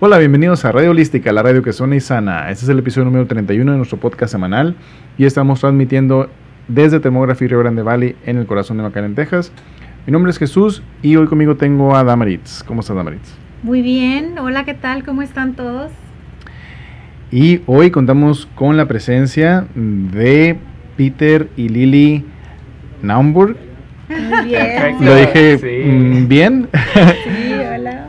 Hola, 0.00 0.18
bienvenidos 0.18 0.64
a 0.64 0.72
Radio 0.72 0.90
Holística, 0.92 1.32
la 1.32 1.42
radio 1.42 1.62
que 1.62 1.72
suena 1.72 1.96
y 1.96 2.00
sana. 2.00 2.50
Este 2.50 2.64
es 2.64 2.68
el 2.68 2.78
episodio 2.78 3.06
número 3.06 3.26
31 3.26 3.72
de 3.72 3.76
nuestro 3.78 3.98
podcast 3.98 4.30
semanal 4.32 4.76
y 5.16 5.24
estamos 5.24 5.60
transmitiendo 5.60 6.30
desde 6.68 7.00
Termography 7.00 7.46
Rio 7.48 7.58
Grande 7.60 7.82
Valley 7.82 8.14
en 8.24 8.38
el 8.38 8.46
corazón 8.46 8.76
de 8.76 8.84
McAllen, 8.84 9.14
Texas. 9.14 9.52
Mi 10.06 10.12
nombre 10.12 10.30
es 10.30 10.38
Jesús 10.38 10.82
y 11.02 11.16
hoy 11.16 11.26
conmigo 11.26 11.56
tengo 11.56 11.96
a 11.96 12.04
Damaritz. 12.04 12.62
¿Cómo 12.62 12.80
estás, 12.80 12.96
Damaritz? 12.96 13.34
Muy 13.62 13.82
bien, 13.82 14.38
hola, 14.38 14.64
¿qué 14.64 14.74
tal? 14.74 15.02
¿Cómo 15.04 15.22
están 15.22 15.54
todos? 15.54 15.90
Y 17.32 17.60
hoy 17.66 17.90
contamos 17.90 18.48
con 18.54 18.76
la 18.76 18.86
presencia 18.86 19.66
de 19.74 20.56
Peter 20.96 21.48
y 21.56 21.68
Lily 21.68 22.24
Naumburg. 23.02 23.56
Muy 24.08 24.46
bien. 24.46 24.96
¿Lo 25.04 25.14
dije 25.16 25.58
Sí. 25.58 25.90
mm, 25.90 26.28
bien? 26.28 26.68
Sí. 26.72 26.80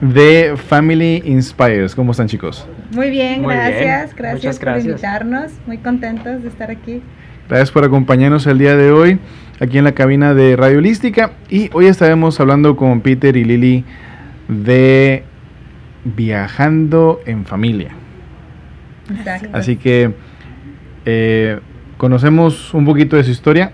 De 0.02 0.55
Family 0.55 1.21
Inspires. 1.25 1.95
¿Cómo 1.95 2.11
están, 2.11 2.28
chicos? 2.28 2.68
Muy 2.93 3.10
bien, 3.10 3.42
Muy 3.42 3.54
bien, 3.54 3.65
gracias. 3.68 4.15
Gracias 4.15 4.43
muchas 4.43 4.56
por 4.57 4.65
gracias. 4.65 4.86
invitarnos. 4.86 5.51
Muy 5.68 5.78
contentos 5.78 6.42
de 6.42 6.47
estar 6.50 6.71
aquí. 6.71 7.01
Gracias 7.47 7.71
por 7.71 7.83
acompañarnos 7.83 8.46
el 8.47 8.57
día 8.59 8.75
de 8.75 8.92
hoy 8.92 9.20
aquí 9.59 9.78
en 9.78 9.83
la 9.83 9.93
cabina 9.93 10.33
de 10.33 10.56
Radio 10.56 10.78
Holística. 10.78 11.32
Y 11.50 11.70
hoy 11.73 11.87
estaremos 11.87 12.39
hablando 12.39 12.75
con 12.75 13.01
Peter 13.01 13.36
y 13.36 13.43
Lily 13.43 13.83
de 14.47 15.23
viajando 16.04 17.20
en 17.25 17.45
familia. 17.45 17.92
Exacto. 19.11 19.50
Así 19.54 19.75
que 19.75 20.14
eh, 21.06 21.59
conocemos 21.97 22.73
un 22.73 22.86
poquito 22.86 23.18
de 23.18 23.23
su 23.23 23.31
historia, 23.31 23.73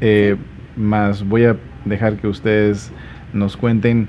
eh, 0.00 0.36
más 0.76 1.26
voy 1.26 1.44
a 1.44 1.56
dejar 1.84 2.16
que 2.16 2.28
ustedes 2.28 2.92
nos 3.32 3.56
cuenten 3.56 4.08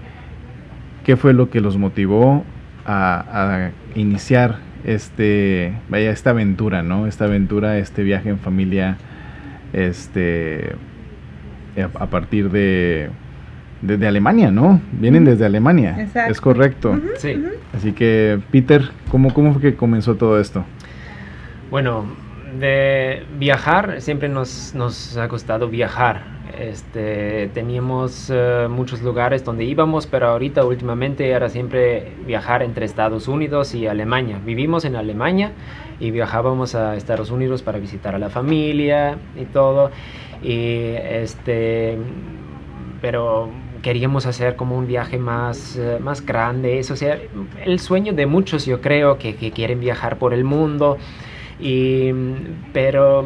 qué 1.03 1.17
fue 1.17 1.33
lo 1.33 1.49
que 1.49 1.61
los 1.61 1.77
motivó 1.77 2.43
a, 2.85 3.25
a 3.65 3.71
iniciar 3.95 4.57
este, 4.83 5.73
vaya, 5.89 6.11
esta 6.11 6.31
aventura, 6.31 6.83
¿no? 6.83 7.07
Esta 7.07 7.25
aventura, 7.25 7.77
este 7.77 8.03
viaje 8.03 8.29
en 8.29 8.39
familia, 8.39 8.97
este, 9.71 10.75
a, 11.77 12.03
a 12.03 12.07
partir 12.07 12.49
de, 12.51 13.09
de, 13.81 13.97
de 13.97 14.07
Alemania, 14.07 14.51
¿no? 14.51 14.81
Vienen 14.91 15.25
desde 15.25 15.45
Alemania, 15.45 15.95
Exacto. 15.99 16.31
es 16.31 16.41
correcto. 16.41 16.99
Sí. 17.17 17.43
Así 17.73 17.93
que, 17.93 18.39
Peter, 18.51 18.89
¿cómo, 19.09 19.33
¿cómo 19.33 19.53
fue 19.53 19.61
que 19.61 19.75
comenzó 19.75 20.15
todo 20.15 20.39
esto? 20.39 20.65
Bueno, 21.71 22.05
de 22.59 23.25
viajar 23.37 24.01
siempre 24.01 24.29
nos, 24.29 24.73
nos 24.75 25.17
ha 25.17 25.27
gustado 25.27 25.67
viajar. 25.69 26.33
Este, 26.57 27.49
teníamos 27.53 28.29
eh, 28.31 28.67
muchos 28.69 29.01
lugares 29.01 29.43
donde 29.43 29.63
íbamos, 29.63 30.05
pero 30.05 30.27
ahorita 30.27 30.63
últimamente 30.63 31.29
era 31.29 31.49
siempre 31.49 32.13
viajar 32.27 32.61
entre 32.61 32.85
Estados 32.85 33.27
Unidos 33.27 33.73
y 33.73 33.87
Alemania. 33.87 34.39
Vivimos 34.43 34.85
en 34.85 34.95
Alemania 34.95 35.51
y 35.99 36.11
viajábamos 36.11 36.75
a 36.75 36.95
Estados 36.95 37.31
Unidos 37.31 37.63
para 37.63 37.79
visitar 37.79 38.13
a 38.13 38.19
la 38.19 38.29
familia 38.29 39.17
y 39.35 39.45
todo. 39.45 39.89
Y 40.43 40.93
este, 40.95 41.97
pero 43.01 43.49
queríamos 43.81 44.27
hacer 44.27 44.55
como 44.55 44.77
un 44.77 44.85
viaje 44.85 45.17
más, 45.17 45.75
eh, 45.75 45.97
más 45.99 46.23
grande. 46.23 46.77
Eso, 46.77 46.95
sea, 46.95 47.17
el 47.65 47.79
sueño 47.79 48.13
de 48.13 48.27
muchos, 48.27 48.65
yo 48.67 48.79
creo, 48.79 49.17
que, 49.17 49.35
que 49.35 49.51
quieren 49.51 49.79
viajar 49.79 50.19
por 50.19 50.35
el 50.35 50.43
mundo. 50.43 50.97
Y, 51.63 52.11
pero 52.73 53.25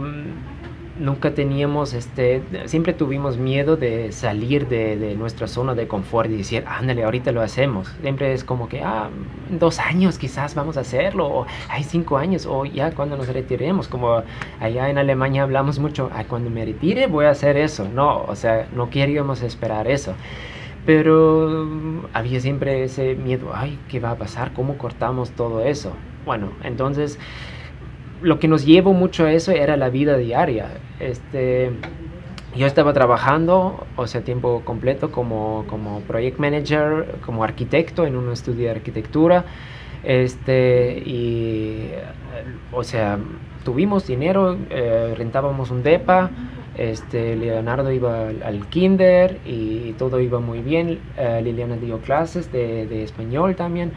nunca 1.00 1.34
teníamos, 1.34 1.94
este, 1.94 2.44
siempre 2.66 2.94
tuvimos 2.94 3.38
miedo 3.38 3.78
de 3.78 4.12
salir 4.12 4.68
de, 4.68 4.96
de 4.96 5.16
nuestra 5.16 5.48
zona 5.48 5.74
de 5.74 5.88
confort 5.88 6.30
y 6.30 6.38
decir, 6.38 6.64
ándale, 6.68 7.04
ahorita 7.04 7.32
lo 7.32 7.42
hacemos. 7.42 7.92
Siempre 8.02 8.34
es 8.34 8.44
como 8.44 8.70
que, 8.70 8.82
ah, 8.84 9.10
dos 9.50 9.80
años 9.80 10.20
quizás 10.20 10.54
vamos 10.54 10.78
a 10.78 10.82
hacerlo, 10.82 11.26
o 11.28 11.46
hay 11.68 11.84
cinco 11.84 12.18
años, 12.18 12.46
o 12.46 12.66
ya 12.66 12.92
cuando 12.92 13.18
nos 13.18 13.28
retiremos, 13.28 13.88
como 13.88 14.22
allá 14.60 14.90
en 14.90 15.00
Alemania 15.00 15.42
hablamos 15.44 15.80
mucho, 15.80 16.12
"Ay, 16.14 16.26
cuando 16.26 16.52
me 16.52 16.64
retire 16.64 17.08
voy 17.08 17.26
a 17.26 17.32
hacer 17.32 17.58
eso. 17.58 17.88
No, 17.92 18.24
o 18.24 18.36
sea, 18.36 18.68
no 18.76 18.90
queríamos 18.92 19.42
esperar 19.42 19.88
eso. 19.88 20.14
Pero 20.86 21.68
había 22.14 22.40
siempre 22.40 22.84
ese 22.84 23.16
miedo, 23.16 23.52
ay, 23.54 23.78
¿qué 23.90 24.00
va 24.00 24.12
a 24.12 24.16
pasar? 24.16 24.54
¿Cómo 24.54 24.78
cortamos 24.78 25.32
todo 25.32 25.62
eso? 25.62 25.92
Bueno, 26.26 26.52
entonces 26.64 27.20
lo 28.22 28.40
que 28.40 28.48
nos 28.48 28.66
llevó 28.66 28.94
mucho 28.94 29.26
a 29.26 29.32
eso 29.32 29.52
era 29.52 29.78
la 29.78 29.90
vida 29.90 30.18
diaria. 30.18 30.68
Este, 31.00 31.72
yo 32.56 32.66
estaba 32.66 32.94
trabajando, 32.94 33.86
o 33.96 34.08
sea, 34.08 34.22
tiempo 34.22 34.62
completo 34.66 35.12
como, 35.12 35.66
como 35.68 36.02
project 36.02 36.40
manager, 36.40 37.16
como 37.26 37.44
arquitecto 37.44 38.06
en 38.06 38.16
un 38.16 38.32
estudio 38.32 38.66
de 38.66 38.72
arquitectura. 38.72 39.46
Este, 40.04 41.04
y, 41.06 41.92
o 42.72 42.84
sea, 42.84 43.20
tuvimos 43.64 44.08
dinero, 44.08 44.58
eh, 44.70 45.14
rentábamos 45.18 45.72
un 45.72 45.84
DEPA, 45.84 46.32
este, 46.78 47.36
Leonardo 47.36 47.92
iba 47.92 48.30
al, 48.30 48.44
al 48.44 48.68
kinder 48.70 49.40
y 49.46 49.94
todo 49.94 50.20
iba 50.20 50.40
muy 50.40 50.60
bien. 50.60 51.00
eh, 51.18 51.42
Liliana 51.44 51.76
dio 51.76 52.00
clases 52.00 52.52
de, 52.52 52.88
de 52.88 53.04
español 53.04 53.56
también. 53.56 53.92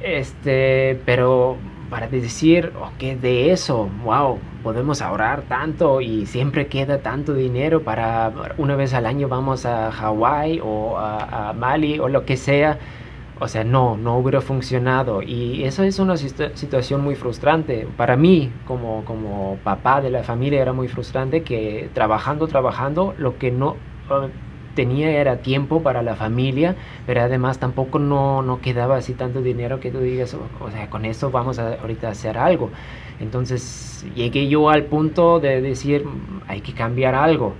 Este, 0.00 1.00
pero 1.04 1.56
para 1.90 2.06
decir, 2.08 2.72
ok, 2.80 3.20
de 3.20 3.52
eso, 3.52 3.88
wow, 4.04 4.38
podemos 4.62 5.00
ahorrar 5.02 5.42
tanto 5.42 6.00
y 6.00 6.26
siempre 6.26 6.66
queda 6.66 6.98
tanto 6.98 7.34
dinero 7.34 7.82
para 7.82 8.32
una 8.58 8.76
vez 8.76 8.92
al 8.94 9.06
año 9.06 9.28
vamos 9.28 9.64
a 9.66 9.90
Hawái 9.90 10.60
o 10.62 10.98
a, 10.98 11.50
a 11.50 11.52
Mali 11.54 11.98
o 11.98 12.08
lo 12.08 12.24
que 12.24 12.36
sea. 12.36 12.78
O 13.40 13.46
sea, 13.46 13.62
no, 13.62 13.96
no 13.96 14.18
hubiera 14.18 14.40
funcionado. 14.40 15.22
Y 15.22 15.62
eso 15.62 15.84
es 15.84 16.00
una 16.00 16.14
situ- 16.16 16.50
situación 16.54 17.02
muy 17.02 17.14
frustrante. 17.14 17.86
Para 17.96 18.16
mí, 18.16 18.50
como, 18.66 19.04
como 19.04 19.58
papá 19.62 20.00
de 20.00 20.10
la 20.10 20.24
familia, 20.24 20.60
era 20.60 20.72
muy 20.72 20.88
frustrante 20.88 21.42
que 21.44 21.88
trabajando, 21.94 22.48
trabajando, 22.48 23.14
lo 23.16 23.38
que 23.38 23.52
no 23.52 23.76
eh, 24.10 24.28
tenía 24.78 25.10
era 25.10 25.38
tiempo 25.38 25.82
para 25.82 26.02
la 26.02 26.14
familia, 26.14 26.76
pero 27.04 27.20
además 27.22 27.58
tampoco 27.58 27.98
no, 27.98 28.42
no 28.42 28.60
quedaba 28.60 28.94
así 28.96 29.12
tanto 29.12 29.42
dinero 29.42 29.80
que 29.80 29.90
tú 29.90 29.98
digas, 29.98 30.34
o, 30.34 30.64
o 30.64 30.70
sea, 30.70 30.88
con 30.88 31.04
eso 31.04 31.32
vamos 31.32 31.58
a 31.58 31.74
ahorita 31.80 32.08
hacer 32.08 32.38
algo. 32.38 32.70
Entonces 33.18 34.06
llegué 34.14 34.46
yo 34.46 34.70
al 34.70 34.84
punto 34.84 35.40
de 35.40 35.60
decir, 35.60 36.04
"Mm, 36.04 36.42
hay 36.46 36.60
que 36.60 36.74
cambiar 36.74 37.16
algo, 37.16 37.54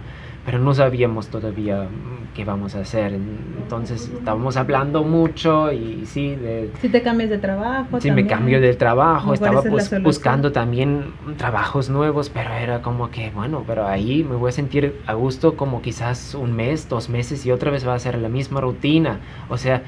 pero 0.49 0.61
no 0.61 0.73
sabíamos 0.73 1.29
todavía 1.29 1.83
mm, 1.83 2.33
qué 2.35 2.43
vamos 2.43 2.75
a 2.75 2.81
hacer. 2.81 3.13
Entonces 3.13 4.11
estábamos 4.17 4.57
hablando 4.57 5.05
mucho 5.05 5.71
y 5.71 6.07
sí, 6.07 6.37
de, 6.37 6.71
Si 6.81 6.89
te 6.89 7.03
cambias 7.03 7.29
de 7.29 7.37
trabajo. 7.37 8.01
Sí, 8.01 8.11
me 8.11 8.27
cambio 8.27 8.59
del 8.59 8.79
trabajo, 8.79 9.35
estaba 9.35 9.61
pues, 9.61 10.03
buscando 10.03 10.51
también 10.51 11.13
trabajos 11.37 11.91
nuevos, 11.91 12.31
pero 12.31 12.51
era 12.55 12.81
como 12.81 13.11
que, 13.11 13.29
bueno, 13.29 13.63
pero 13.67 13.87
ahí 13.87 14.25
me 14.25 14.37
voy 14.37 14.49
a 14.49 14.53
sentir 14.53 14.99
a 15.07 15.13
gusto 15.13 15.55
como 15.55 15.83
quizás 15.83 16.35
un 16.35 16.57
mes, 16.57 16.89
dos 16.89 17.11
meses 17.11 17.45
y 17.45 17.53
otra 17.53 17.71
vez 17.71 17.87
va 17.87 17.93
a 17.93 17.99
ser 17.99 18.17
la 18.17 18.31
misma 18.31 18.63
rutina. 18.63 19.21
O 19.51 19.59
sea, 19.59 19.83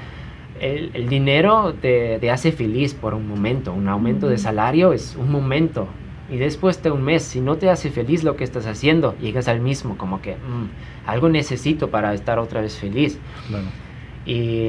el, 0.61 0.91
el 0.93 1.09
dinero 1.09 1.73
te, 1.73 2.19
te 2.19 2.31
hace 2.31 2.53
feliz 2.53 2.93
por 2.93 3.15
un 3.15 3.27
momento, 3.27 3.73
un 3.73 3.89
aumento 3.89 4.29
de 4.29 4.37
salario 4.37 4.93
es 4.93 5.17
un 5.17 5.33
momento. 5.33 5.89
Y 6.31 6.37
después 6.39 6.83
de 6.83 6.91
un 6.91 7.03
mes, 7.03 7.23
si 7.23 7.41
no 7.41 7.57
te 7.57 7.69
hace 7.71 7.91
feliz 7.91 8.23
lo 8.25 8.37
que 8.37 8.45
estás 8.45 8.67
haciendo, 8.67 9.17
llegas 9.19 9.49
al 9.49 9.61
mismo, 9.61 9.97
como 9.99 10.21
que 10.23 10.37
"Mm, 10.37 11.09
algo 11.09 11.29
necesito 11.29 11.91
para 11.91 12.15
estar 12.15 12.39
otra 12.39 12.61
vez 12.61 12.77
feliz. 12.79 13.19
Y 14.27 14.69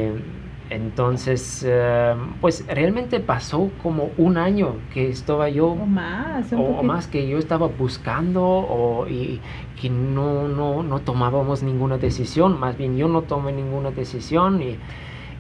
entonces, 0.70 1.66
eh, 1.68 2.16
pues 2.40 2.66
realmente 2.68 3.20
pasó 3.20 3.70
como 3.84 4.10
un 4.18 4.38
año 4.38 4.76
que 4.94 5.10
estaba 5.10 5.50
yo, 5.50 5.68
O 5.72 5.86
más. 5.86 6.52
un 6.54 6.60
o, 6.60 6.64
o 6.80 6.84
más 6.84 7.08
que 7.08 7.28
yo 7.28 7.38
estaba 7.38 7.68
buscando, 7.68 8.42
o, 8.44 9.06
y 9.10 9.40
que 9.80 9.90
no, 9.90 10.48
no, 10.48 10.82
no 10.82 11.00
tomábamos 11.00 11.62
ninguna 11.62 11.98
decisión, 11.98 12.58
más 12.60 12.78
bien 12.78 12.96
yo 12.98 13.08
no 13.10 13.24
tomé 13.24 13.52
ninguna 13.52 13.92
decisión 13.92 14.62
y, 14.62 14.78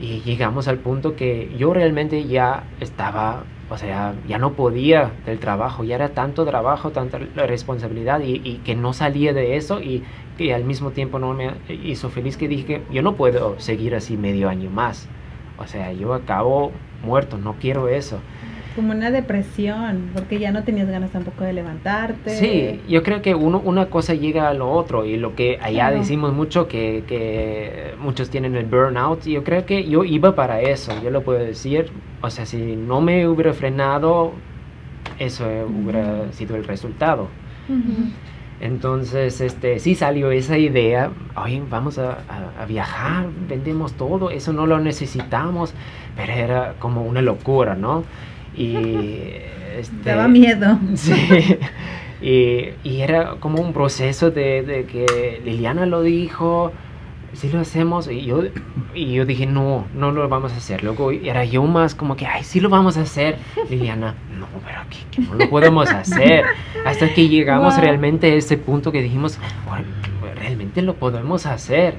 y 0.03 0.20
llegamos 0.22 0.68
al 0.68 0.80
punto 0.80 1.16
que 1.16 1.50
yo 1.58 1.74
realmente 1.74 2.26
ya 2.26 2.64
estaba, 2.82 3.44
o 3.72 3.78
sea, 3.78 4.14
ya 4.28 4.38
no 4.38 4.52
podía 4.52 5.12
del 5.26 5.40
trabajo, 5.40 5.85
ya 5.85 5.96
era 5.96 6.09
tanto 6.09 6.46
trabajo, 6.46 6.91
tanta 6.91 7.18
responsabilidad 7.35 8.20
y, 8.20 8.41
y 8.44 8.58
que 8.66 8.76
no 8.76 8.91
salía 8.91 9.32
de 9.32 9.56
eso 9.56 9.79
y 9.79 10.03
que 10.38 10.53
al 10.53 10.66
mismo 10.66 10.91
tiempo 10.91 11.20
no 11.20 11.34
me 11.34 11.53
hizo 11.70 12.09
feliz 12.09 12.35
que 12.35 12.50
dije, 12.50 12.82
yo 12.91 13.02
no 13.02 13.16
puedo 13.16 13.58
seguir 13.59 13.96
así 13.96 14.18
medio 14.18 14.50
año 14.50 14.70
más. 14.70 15.08
O 15.58 15.68
sea, 15.68 15.94
yo 15.94 16.14
acabo 16.14 16.72
muerto, 17.02 17.38
no 17.38 17.56
quiero 17.62 17.88
eso. 17.88 18.20
Como 18.76 18.91
una 18.91 19.12
depresión, 19.12 20.12
porque 20.14 20.40
ya 20.40 20.52
no 20.52 20.64
tenías 20.64 20.88
ganas 20.90 21.12
tampoco 21.12 21.44
de 21.44 21.52
levantarte. 21.53 22.29
Sí, 22.29 22.79
yo 22.88 23.03
creo 23.03 23.22
que 23.22 23.35
uno, 23.35 23.62
una 23.64 23.88
cosa 23.88 24.14
llega 24.14 24.47
a 24.47 24.53
lo 24.53 24.72
otro 24.72 25.06
y 25.06 25.18
lo 25.18 25.35
que 25.35 25.58
allá 25.62 25.88
Claro. 25.88 25.97
decimos 25.97 26.34
mucho 26.34 26.68
que, 26.70 27.03
que 27.06 27.94
muchos 28.00 28.29
tienen 28.29 28.56
el 28.56 28.66
burnout, 28.66 29.26
yo 29.26 29.44
creo 29.44 29.66
que 29.66 29.90
yo 29.90 30.06
iba 30.06 30.35
para 30.35 30.62
eso, 30.62 30.94
yo 31.03 31.09
lo 31.09 31.22
puedo 31.22 31.40
decir, 31.40 31.91
o 32.22 32.29
sea, 32.29 32.46
si 32.46 32.78
no 32.78 33.02
me 33.02 33.28
hubiera 33.28 33.52
frenado, 33.53 34.32
eso 35.20 35.46
hubiera 35.68 36.32
sido 36.32 36.56
el 36.56 36.64
resultado. 36.64 37.28
Entonces, 38.59 39.41
este, 39.41 39.79
sí 39.79 39.96
salió 39.96 40.29
esa 40.32 40.58
idea, 40.58 41.09
oye, 41.35 41.64
vamos 41.68 41.97
a, 41.97 42.20
a, 42.59 42.66
viajar, 42.66 43.26
vendemos 43.50 43.94
todo, 43.94 44.29
eso 44.29 44.53
no 44.53 44.68
lo 44.68 44.79
necesitamos, 44.79 45.73
pero 46.16 46.32
era 46.32 46.76
como 46.78 47.02
una 47.02 47.22
locura, 47.23 47.76
¿no? 47.76 48.03
Y... 48.56 48.76
Este, 49.72 50.09
Daba 50.09 50.28
miedo. 50.28 50.80
Sí. 50.96 51.58
Y, 52.22 52.70
y, 52.84 53.02
era 53.02 53.38
como 53.40 53.62
un 53.62 53.74
proceso 53.74 54.30
de, 54.30 54.62
de 54.62 54.86
que 54.86 55.42
Liliana 55.44 55.88
lo 55.88 56.03
dijo, 56.03 56.72
si 57.34 57.50
lo 57.50 57.62
hacemos. 57.62 58.08
Y 58.08 58.26
yo, 58.26 58.44
y 58.94 59.14
yo 59.14 59.26
dije, 59.26 59.48
no, 59.48 59.88
no 59.96 60.12
lo 60.12 60.30
vamos 60.30 60.52
a 60.53 60.58
hacer. 60.58 60.84
Luego 60.84 61.12
era 61.12 61.46
yo 61.46 61.64
más 61.64 61.96
como 61.96 62.16
que, 62.16 62.28
ay, 62.28 62.44
sí 62.44 62.59
lo 62.59 62.70
vamos 62.70 62.98
a 62.98 63.02
hacer. 63.02 63.38
Liliana, 63.72 64.14
no, 64.38 64.46
pero 64.64 64.82
que, 64.90 65.22
no 65.22 65.34
lo 65.34 65.50
podemos 65.50 65.90
hacer. 65.90 66.46
Hasta 66.86 67.12
que 67.12 67.28
llegamos 67.28 67.76
realmente 67.80 68.32
a 68.32 68.36
ese 68.36 68.56
punto 68.58 68.92
que 68.92 69.02
dijimos, 69.02 69.40
realmente 70.36 70.84
lo 70.84 70.94
podemos 70.96 71.47
hacer. 71.47 71.96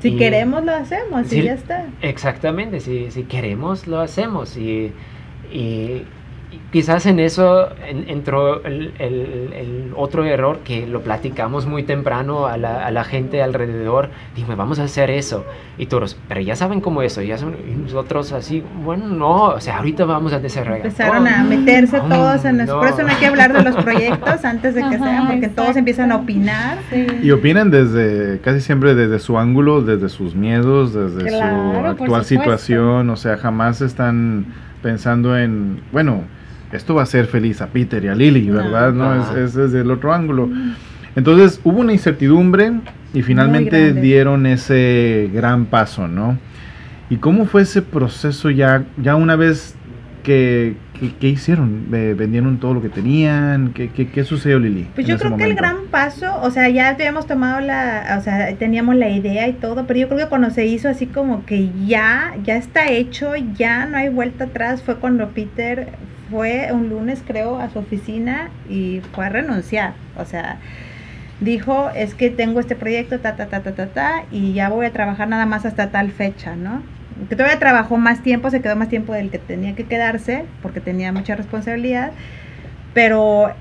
Si 0.00 0.16
queremos, 0.16 0.64
lo 0.64 0.72
hacemos 0.72 1.32
y 1.32 1.42
ya 1.42 1.54
está. 1.54 1.86
Exactamente, 2.02 2.80
si, 2.80 3.10
si 3.10 3.24
queremos, 3.24 3.86
lo 3.86 4.00
hacemos. 4.00 4.56
Y, 4.56 4.92
y, 5.52 6.04
quizás 6.70 7.06
en 7.06 7.18
eso 7.18 7.68
entró 8.06 8.62
el, 8.64 8.92
el, 8.98 9.92
otro 9.96 10.24
error 10.24 10.60
que 10.64 10.86
lo 10.86 11.00
platicamos 11.00 11.66
muy 11.66 11.82
temprano 11.82 12.46
a 12.46 12.56
la, 12.56 12.86
a 12.86 12.90
la, 12.90 13.04
gente 13.04 13.42
alrededor. 13.42 14.10
Dime, 14.36 14.54
vamos 14.54 14.78
a 14.78 14.84
hacer 14.84 15.10
eso. 15.10 15.44
Y 15.76 15.86
todos, 15.86 16.16
pero 16.28 16.40
ya 16.40 16.56
saben 16.56 16.80
cómo 16.80 17.02
eso. 17.02 17.22
Ya 17.22 17.38
son 17.38 17.56
y 17.68 17.74
nosotros 17.74 18.32
así, 18.32 18.62
bueno, 18.84 19.08
no, 19.08 19.44
o 19.44 19.60
sea, 19.60 19.78
ahorita 19.78 20.04
vamos 20.04 20.32
a 20.32 20.40
desarrollar. 20.40 20.86
Empezaron 20.86 21.26
a 21.26 21.42
meterse 21.42 22.00
todos 22.00 22.44
en 22.44 22.60
eso. 22.60 22.78
Por 22.78 22.88
eso 22.88 23.02
no 23.02 23.08
hay 23.08 23.16
que 23.16 23.26
hablar 23.26 23.52
de 23.52 23.62
los 23.62 23.76
proyectos 23.82 24.44
antes 24.44 24.74
de 24.74 24.82
que 24.88 24.98
sean, 24.98 25.26
porque 25.26 25.48
todos 25.48 25.76
empiezan 25.76 26.12
a 26.12 26.16
opinar. 26.16 26.78
Y 27.22 27.30
opinan 27.30 27.70
desde, 27.70 28.40
casi 28.40 28.60
siempre 28.60 28.94
desde 28.94 29.18
su 29.18 29.38
ángulo, 29.38 29.82
desde 29.82 30.08
sus 30.08 30.34
miedos, 30.34 30.94
desde 30.94 31.30
su 31.30 31.44
actual 31.86 32.24
situación. 32.24 33.10
O 33.10 33.16
sea, 33.16 33.36
jamás 33.36 33.80
están 33.80 34.46
pensando 34.82 35.36
en, 35.36 35.80
bueno, 35.92 36.24
esto 36.72 36.94
va 36.94 37.02
a 37.02 37.04
hacer 37.04 37.26
feliz 37.26 37.60
a 37.60 37.68
Peter 37.68 38.04
y 38.04 38.08
a 38.08 38.14
Lily, 38.14 38.50
¿verdad? 38.50 38.92
No, 38.92 39.36
es, 39.36 39.54
desde 39.54 39.80
el 39.80 39.90
otro 39.90 40.12
ángulo. 40.12 40.50
Entonces 41.16 41.60
hubo 41.64 41.80
una 41.80 41.92
incertidumbre 41.92 42.72
y 43.14 43.22
finalmente 43.22 43.92
dieron 43.92 44.46
ese 44.46 45.30
gran 45.32 45.66
paso, 45.66 46.06
¿no? 46.06 46.38
¿Y 47.10 47.16
cómo 47.16 47.46
fue 47.46 47.62
ese 47.62 47.80
proceso 47.80 48.50
ya, 48.50 48.84
ya 49.02 49.16
una 49.16 49.34
vez 49.34 49.74
que, 50.22 50.76
¿Qué, 51.20 51.28
hicieron? 51.28 51.86
¿Vendieron 51.90 52.58
todo 52.58 52.74
lo 52.74 52.82
que 52.82 52.88
tenían? 52.88 53.72
¿Qué, 53.72 53.88
qué, 53.88 54.24
sucedió, 54.24 54.58
Lili? 54.58 54.88
Pues 54.94 55.06
yo 55.06 55.16
creo 55.16 55.36
que 55.36 55.44
el 55.44 55.54
gran 55.54 55.86
paso, 55.90 56.40
o 56.42 56.50
sea, 56.50 56.68
ya 56.68 56.88
habíamos 56.88 57.26
tomado 57.26 57.60
la, 57.60 58.16
o 58.18 58.22
sea, 58.22 58.54
teníamos 58.56 58.96
la 58.96 59.08
idea 59.08 59.46
y 59.46 59.52
todo, 59.52 59.86
pero 59.86 60.00
yo 60.00 60.08
creo 60.08 60.20
que 60.20 60.28
cuando 60.28 60.50
se 60.50 60.66
hizo 60.66 60.88
así 60.88 61.06
como 61.06 61.44
que 61.46 61.70
ya, 61.86 62.34
ya 62.42 62.56
está 62.56 62.90
hecho, 62.90 63.32
ya 63.56 63.86
no 63.86 63.96
hay 63.96 64.08
vuelta 64.08 64.44
atrás, 64.44 64.82
fue 64.82 64.96
cuando 64.96 65.28
Peter 65.28 65.88
fue 66.30 66.68
un 66.72 66.88
lunes, 66.88 67.22
creo, 67.26 67.58
a 67.60 67.70
su 67.70 67.78
oficina 67.78 68.50
y 68.68 69.00
fue 69.12 69.26
a 69.26 69.28
renunciar. 69.28 69.94
O 70.16 70.24
sea, 70.24 70.58
dijo, 71.40 71.90
es 71.94 72.14
que 72.14 72.30
tengo 72.30 72.60
este 72.60 72.74
proyecto, 72.74 73.20
ta, 73.20 73.36
ta, 73.36 73.46
ta, 73.46 73.60
ta, 73.62 73.72
ta, 73.72 73.86
ta, 73.86 74.24
y 74.30 74.52
ya 74.52 74.68
voy 74.68 74.86
a 74.86 74.92
trabajar 74.92 75.28
nada 75.28 75.46
más 75.46 75.64
hasta 75.64 75.90
tal 75.90 76.10
fecha, 76.10 76.56
¿no? 76.56 76.82
Que 77.28 77.36
todavía 77.36 77.58
trabajó 77.58 77.96
más 77.96 78.22
tiempo, 78.22 78.50
se 78.50 78.60
quedó 78.60 78.76
más 78.76 78.88
tiempo 78.88 79.12
del 79.12 79.30
que 79.30 79.38
tenía 79.38 79.74
que 79.74 79.84
quedarse, 79.84 80.44
porque 80.62 80.80
tenía 80.80 81.12
mucha 81.12 81.34
responsabilidad, 81.34 82.12
pero 82.94 83.52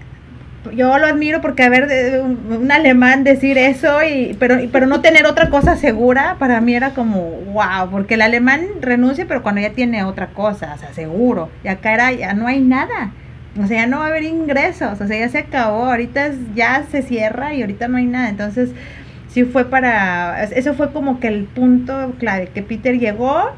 yo 0.74 0.98
lo 0.98 1.08
admiro 1.08 1.42
porque 1.42 1.64
a 1.64 1.70
ver 1.70 2.22
un, 2.22 2.72
alemán 2.72 3.24
decir 3.24 3.58
eso 3.58 4.04
y 4.04 4.36
pero 4.40 4.58
pero 4.72 4.86
no 4.86 5.02
tener 5.02 5.26
otra 5.26 5.50
cosa 5.50 5.76
segura 5.76 6.36
para 6.40 6.62
mí 6.62 6.76
era 6.76 6.92
como 6.92 7.30
wow 7.54 7.90
porque 7.90 8.16
el 8.16 8.22
alemán 8.22 8.66
renuncia 8.82 9.26
pero 9.28 9.44
cuando 9.44 9.62
ya 9.62 9.72
tiene 9.72 10.04
otra 10.04 10.28
cosa 10.28 10.74
o 10.76 10.78
sea 10.78 10.94
seguro. 10.94 11.50
Y 11.64 11.68
acá 11.68 11.94
era 11.94 12.12
ya 12.12 12.34
no 12.34 12.48
hay 12.48 12.60
nada. 12.60 13.12
O 13.60 13.66
sea 13.66 13.82
ya 13.82 13.88
no 13.88 14.00
va 14.00 14.06
a 14.06 14.10
haber 14.10 14.24
ingresos 14.24 15.00
o 15.00 15.08
sea 15.08 15.20
ya 15.20 15.30
se 15.30 15.40
acabó 15.40 15.86
ahorita 15.86 16.32
ya 16.56 16.84
se 16.92 17.02
cierra 17.02 17.54
y 17.54 17.62
ahorita 17.62 17.88
no 17.88 17.98
hay 17.98 18.06
nada. 18.06 18.30
Entonces 18.30 18.72
sí 19.38 19.44
fue 19.44 19.66
para 19.66 20.44
eso 20.46 20.74
fue 20.74 20.92
como 20.92 21.20
que 21.20 21.28
el 21.28 21.44
punto 21.44 22.16
clave 22.18 22.50
que 22.56 22.64
Peter 22.64 22.98
llegó 22.98 23.52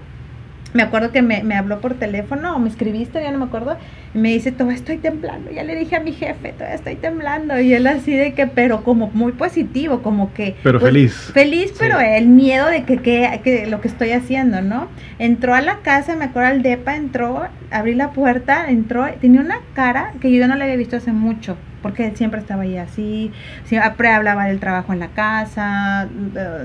me 0.74 0.84
acuerdo 0.84 1.12
que 1.12 1.22
me, 1.22 1.42
me, 1.42 1.56
habló 1.56 1.80
por 1.80 1.96
teléfono 1.96 2.56
o 2.56 2.60
me 2.60 2.70
escribiste, 2.70 3.24
ya 3.24 3.32
no 3.32 3.40
me 3.40 3.46
acuerdo, 3.46 3.78
y 4.14 4.18
me 4.20 4.30
dice, 4.30 4.52
todavía 4.52 4.76
estoy 4.76 4.98
temblando, 4.98 5.50
ya 5.50 5.64
le 5.64 5.76
dije 5.76 5.96
a 5.96 6.00
mi 6.00 6.12
jefe, 6.12 6.52
todavía 6.54 6.76
estoy 6.76 6.96
temblando, 6.96 7.60
y 7.60 7.74
él 7.74 7.88
así 7.88 8.16
de 8.16 8.36
que, 8.36 8.46
pero 8.46 8.84
como 8.84 9.10
muy 9.16 9.32
positivo, 9.32 10.04
como 10.04 10.32
que... 10.34 10.56
Pero 10.62 10.80
pues, 10.80 10.92
feliz. 10.92 11.32
Feliz, 11.34 11.74
pero 11.80 12.00
el 12.00 12.28
miedo 12.28 12.68
de 12.68 12.84
que, 12.84 12.98
que, 12.98 13.42
que, 13.44 13.66
lo 13.66 13.82
que 13.82 13.88
estoy 13.88 14.12
haciendo, 14.12 14.62
¿no? 14.62 14.90
Entró 15.18 15.56
a 15.56 15.62
la 15.62 15.78
casa, 15.78 16.16
me 16.16 16.26
acuerdo 16.26 16.50
al 16.50 16.62
DEPA, 16.62 16.98
entró, 16.98 17.48
abrí 17.72 17.96
la 17.96 18.12
puerta, 18.12 18.70
entró, 18.70 19.08
tenía 19.20 19.42
una 19.42 19.62
cara 19.74 20.14
que 20.22 20.32
yo 20.32 20.48
no 20.48 20.56
la 20.56 20.66
había 20.66 20.76
visto 20.76 20.98
hace 20.98 21.14
mucho, 21.14 21.58
porque 21.82 22.06
él 22.08 22.16
siempre 22.16 22.40
estaba 22.40 22.64
ahí 22.64 22.78
así, 22.78 23.32
siempre 23.66 24.10
hablaba 24.10 24.46
del 24.46 24.60
trabajo 24.60 24.94
en 24.94 25.00
la 25.00 25.10
casa, 25.10 26.08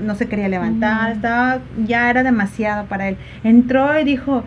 no 0.01 0.15
se 0.15 0.27
quería 0.27 0.47
levantar, 0.47 1.11
estaba, 1.11 1.59
ya 1.85 2.09
era 2.09 2.23
demasiado 2.23 2.85
para 2.85 3.09
él. 3.09 3.17
Entró 3.43 3.99
y 3.99 4.03
dijo, 4.03 4.43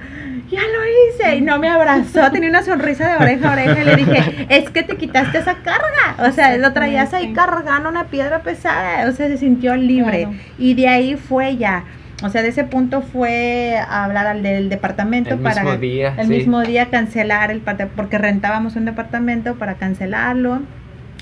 ya 0.50 0.60
lo 0.60 1.24
hice, 1.24 1.36
y 1.36 1.40
no 1.40 1.58
me 1.58 1.68
abrazó, 1.68 2.30
tenía 2.30 2.50
una 2.50 2.62
sonrisa 2.62 3.08
de 3.08 3.16
oreja 3.16 3.50
a 3.50 3.52
oreja, 3.52 3.80
y 3.80 3.84
le 3.84 3.96
dije, 3.96 4.46
es 4.48 4.70
que 4.70 4.82
te 4.82 4.96
quitaste 4.96 5.38
esa 5.38 5.54
carga, 5.56 6.28
o 6.28 6.32
sea, 6.32 6.56
lo 6.56 6.72
traías 6.72 7.12
ahí 7.14 7.32
cargando 7.32 7.88
una 7.88 8.04
piedra 8.04 8.42
pesada, 8.42 9.08
o 9.08 9.12
sea, 9.12 9.28
se 9.28 9.38
sintió 9.38 9.76
libre, 9.76 10.28
y 10.58 10.74
de 10.74 10.88
ahí 10.88 11.16
fue 11.16 11.56
ya. 11.56 11.84
O 12.22 12.30
sea, 12.30 12.42
de 12.42 12.48
ese 12.48 12.64
punto 12.64 13.00
fue 13.02 13.78
a 13.78 14.04
hablar 14.04 14.26
al 14.26 14.42
del 14.42 14.68
departamento 14.68 15.34
el 15.34 15.40
para 15.40 15.62
mismo 15.62 15.78
día, 15.78 16.14
el 16.18 16.28
mismo 16.28 16.62
día 16.62 16.86
cancelar 16.86 17.50
el 17.52 17.60
porque 17.94 18.18
rentábamos 18.18 18.74
un 18.74 18.84
departamento 18.84 19.54
para 19.54 19.74
cancelarlo. 19.74 20.62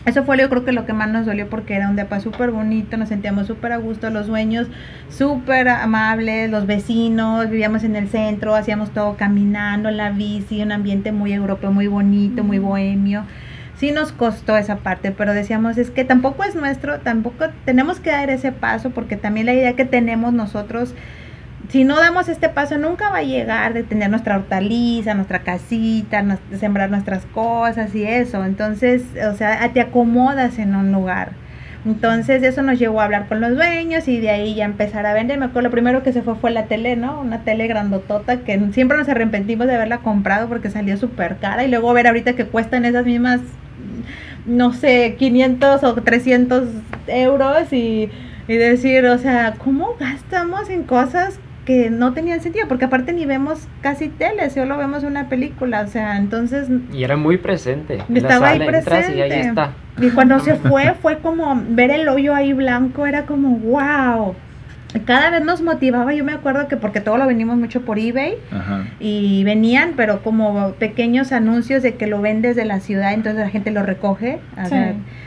Eso 0.06 0.24
fue 0.24 0.38
yo 0.38 0.48
creo 0.48 0.64
que 0.64 0.70
lo 0.70 0.86
que 0.86 0.92
más 0.92 1.10
nos 1.10 1.26
dolió 1.26 1.48
porque 1.48 1.74
era 1.74 1.90
un 1.90 1.96
depa 1.96 2.20
súper 2.20 2.52
bonito, 2.52 2.96
nos 2.96 3.08
sentíamos 3.08 3.48
súper 3.48 3.72
a 3.72 3.76
gusto, 3.76 4.08
los 4.08 4.28
dueños 4.28 4.68
súper 5.10 5.68
amables, 5.68 6.48
los 6.48 6.66
vecinos, 6.66 7.50
vivíamos 7.50 7.82
en 7.82 7.96
el 7.96 8.08
centro, 8.08 8.54
hacíamos 8.54 8.90
todo 8.90 9.16
caminando 9.16 9.88
en 9.88 9.96
la 9.96 10.10
bici, 10.10 10.62
un 10.62 10.70
ambiente 10.70 11.10
muy 11.10 11.32
europeo, 11.32 11.72
muy 11.72 11.88
bonito, 11.88 12.44
muy 12.44 12.60
bohemio 12.60 13.24
sí 13.78 13.92
nos 13.92 14.12
costó 14.12 14.56
esa 14.56 14.76
parte, 14.76 15.10
pero 15.12 15.34
decíamos, 15.34 15.78
es 15.78 15.90
que 15.90 16.04
tampoco 16.04 16.44
es 16.44 16.54
nuestro, 16.54 17.00
tampoco 17.00 17.46
tenemos 17.64 18.00
que 18.00 18.10
dar 18.10 18.30
ese 18.30 18.52
paso, 18.52 18.90
porque 18.90 19.16
también 19.16 19.46
la 19.46 19.54
idea 19.54 19.74
que 19.74 19.84
tenemos 19.84 20.32
nosotros, 20.32 20.94
si 21.68 21.84
no 21.84 21.96
damos 21.96 22.28
este 22.28 22.48
paso, 22.48 22.78
nunca 22.78 23.10
va 23.10 23.18
a 23.18 23.22
llegar 23.22 23.74
de 23.74 23.82
tener 23.82 24.08
nuestra 24.08 24.36
hortaliza, 24.36 25.14
nuestra 25.14 25.40
casita, 25.40 26.24
sembrar 26.58 26.90
nuestras 26.90 27.26
cosas 27.26 27.94
y 27.94 28.04
eso. 28.04 28.44
Entonces, 28.44 29.02
o 29.28 29.34
sea, 29.34 29.68
te 29.72 29.80
acomodas 29.80 30.58
en 30.58 30.76
un 30.76 30.92
lugar. 30.92 31.32
Entonces 31.84 32.42
eso 32.42 32.62
nos 32.62 32.78
llevó 32.78 33.00
a 33.00 33.04
hablar 33.04 33.28
con 33.28 33.40
los 33.40 33.54
dueños 33.54 34.08
y 34.08 34.18
de 34.18 34.30
ahí 34.30 34.54
ya 34.54 34.64
empezar 34.64 35.06
a 35.06 35.12
vender. 35.12 35.38
Me 35.38 35.46
acuerdo 35.46 35.68
lo 35.68 35.72
primero 35.72 36.02
que 36.02 36.12
se 36.12 36.22
fue 36.22 36.34
fue 36.34 36.50
la 36.50 36.66
tele, 36.66 36.96
¿no? 36.96 37.20
Una 37.20 37.42
tele 37.42 37.66
grandotota 37.68 38.38
que 38.38 38.60
siempre 38.72 38.96
nos 38.96 39.08
arrepentimos 39.08 39.66
de 39.66 39.74
haberla 39.76 39.98
comprado 39.98 40.48
porque 40.48 40.70
salió 40.70 40.96
súper 40.96 41.36
cara 41.36 41.64
y 41.64 41.68
luego 41.68 41.92
ver 41.92 42.08
ahorita 42.08 42.34
que 42.34 42.46
cuestan 42.46 42.84
esas 42.84 43.04
mismas 43.04 43.40
no 44.46 44.72
sé, 44.72 45.16
500 45.18 45.84
o 45.84 45.94
300 45.94 46.64
euros 47.08 47.72
y, 47.72 48.10
decir, 48.46 49.04
o 49.06 49.18
sea, 49.18 49.54
¿cómo 49.58 49.96
gastamos 49.98 50.70
en 50.70 50.84
cosas 50.84 51.40
que 51.64 51.90
no 51.90 52.12
tenían 52.12 52.40
sentido? 52.40 52.68
Porque 52.68 52.84
aparte 52.84 53.12
ni 53.12 53.26
vemos 53.26 53.66
casi 53.80 54.08
tele, 54.08 54.50
solo 54.50 54.78
vemos 54.78 55.02
una 55.02 55.28
película, 55.28 55.82
o 55.82 55.88
sea, 55.88 56.16
entonces... 56.16 56.68
Y 56.92 57.02
era 57.02 57.16
muy 57.16 57.38
presente. 57.38 58.04
Estaba 58.14 58.50
ahí 58.50 58.60
presente. 58.60 59.16
Y, 59.16 59.20
ahí 59.20 59.32
está. 59.40 59.72
y 60.00 60.10
cuando 60.10 60.38
se 60.38 60.54
fue, 60.68 60.94
fue 61.02 61.18
como 61.18 61.60
ver 61.70 61.90
el 61.90 62.08
hoyo 62.08 62.34
ahí 62.34 62.52
blanco, 62.52 63.06
era 63.06 63.26
como, 63.26 63.58
wow 63.58 64.36
cada 65.04 65.30
vez 65.30 65.44
nos 65.44 65.62
motivaba, 65.62 66.14
yo 66.14 66.24
me 66.24 66.32
acuerdo 66.32 66.68
que 66.68 66.76
porque 66.76 67.00
todo 67.00 67.16
lo 67.16 67.26
venimos 67.26 67.56
mucho 67.56 67.82
por 67.82 67.98
eBay 67.98 68.34
y 69.00 69.44
venían, 69.44 69.94
pero 69.96 70.22
como 70.22 70.72
pequeños 70.74 71.32
anuncios 71.32 71.82
de 71.82 71.94
que 71.94 72.06
lo 72.06 72.20
vendes 72.20 72.56
de 72.56 72.64
la 72.64 72.80
ciudad, 72.80 73.12
entonces 73.12 73.40
la 73.40 73.50
gente 73.50 73.70
lo 73.70 73.82
recoge. 73.82 74.38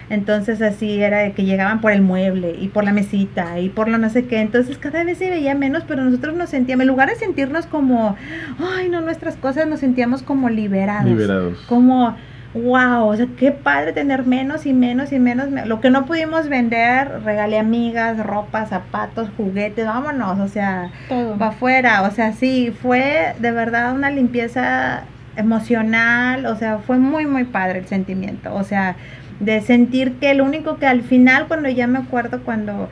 entonces 0.10 0.62
así 0.62 1.02
era 1.02 1.20
de 1.20 1.34
que 1.34 1.46
llegaban 1.46 1.82
por 1.82 1.92
el 1.92 2.02
mueble 2.02 2.56
y 2.60 2.70
por 2.70 2.84
la 2.84 2.94
mesita 2.94 3.60
y 3.60 3.70
por 3.70 3.90
lo 3.90 3.98
no 3.98 4.10
sé 4.10 4.26
qué, 4.26 4.42
entonces 4.42 4.78
cada 4.78 5.04
vez 5.04 5.18
se 5.18 5.30
veía 5.30 5.56
menos, 5.56 5.84
pero 5.88 6.04
nosotros 6.04 6.36
nos 6.36 6.50
sentíamos, 6.50 6.84
en 6.84 6.88
lugar 6.88 7.10
de 7.10 7.16
sentirnos 7.16 7.66
como, 7.66 8.16
ay 8.60 8.90
no, 8.90 9.02
nuestras 9.02 9.36
cosas, 9.36 9.68
nos 9.68 9.82
sentíamos 9.82 10.24
como 10.24 10.50
liberados. 10.50 11.10
Liberados. 11.10 11.60
Como 11.68 12.16
wow, 12.64 13.08
o 13.08 13.16
sea, 13.16 13.28
qué 13.38 13.52
padre 13.52 13.94
tener 13.94 14.26
menos 14.26 14.66
y 14.66 14.74
menos 14.74 15.12
y 15.12 15.20
menos. 15.20 15.50
Lo 15.68 15.82
que 15.82 15.90
no 15.90 16.06
pudimos 16.06 16.50
vender, 16.50 17.22
regalé 17.24 17.60
amigas, 17.60 18.18
ropa, 18.26 18.66
zapatos, 18.66 19.30
juguetes, 19.38 19.86
vámonos, 19.86 20.40
o 20.40 20.48
sea, 20.48 20.92
va 21.12 21.48
afuera. 21.48 22.04
O 22.04 22.12
sea, 22.12 22.34
sí, 22.34 22.74
fue 22.82 23.34
de 23.40 23.52
verdad 23.52 23.94
una 23.94 24.10
limpieza 24.10 25.04
emocional, 25.36 26.46
o 26.46 26.56
sea, 26.56 26.80
fue 26.80 26.98
muy, 26.98 27.26
muy 27.26 27.46
padre 27.46 27.80
el 27.80 27.88
sentimiento. 27.88 28.54
O 28.54 28.64
sea, 28.64 28.96
de 29.40 29.62
sentir 29.62 30.14
que 30.20 30.32
el 30.32 30.42
único 30.42 30.78
que 30.78 30.88
al 30.88 31.02
final, 31.02 31.48
cuando 31.48 31.70
ya 31.70 31.88
me 31.88 32.00
acuerdo 32.00 32.42
cuando 32.44 32.90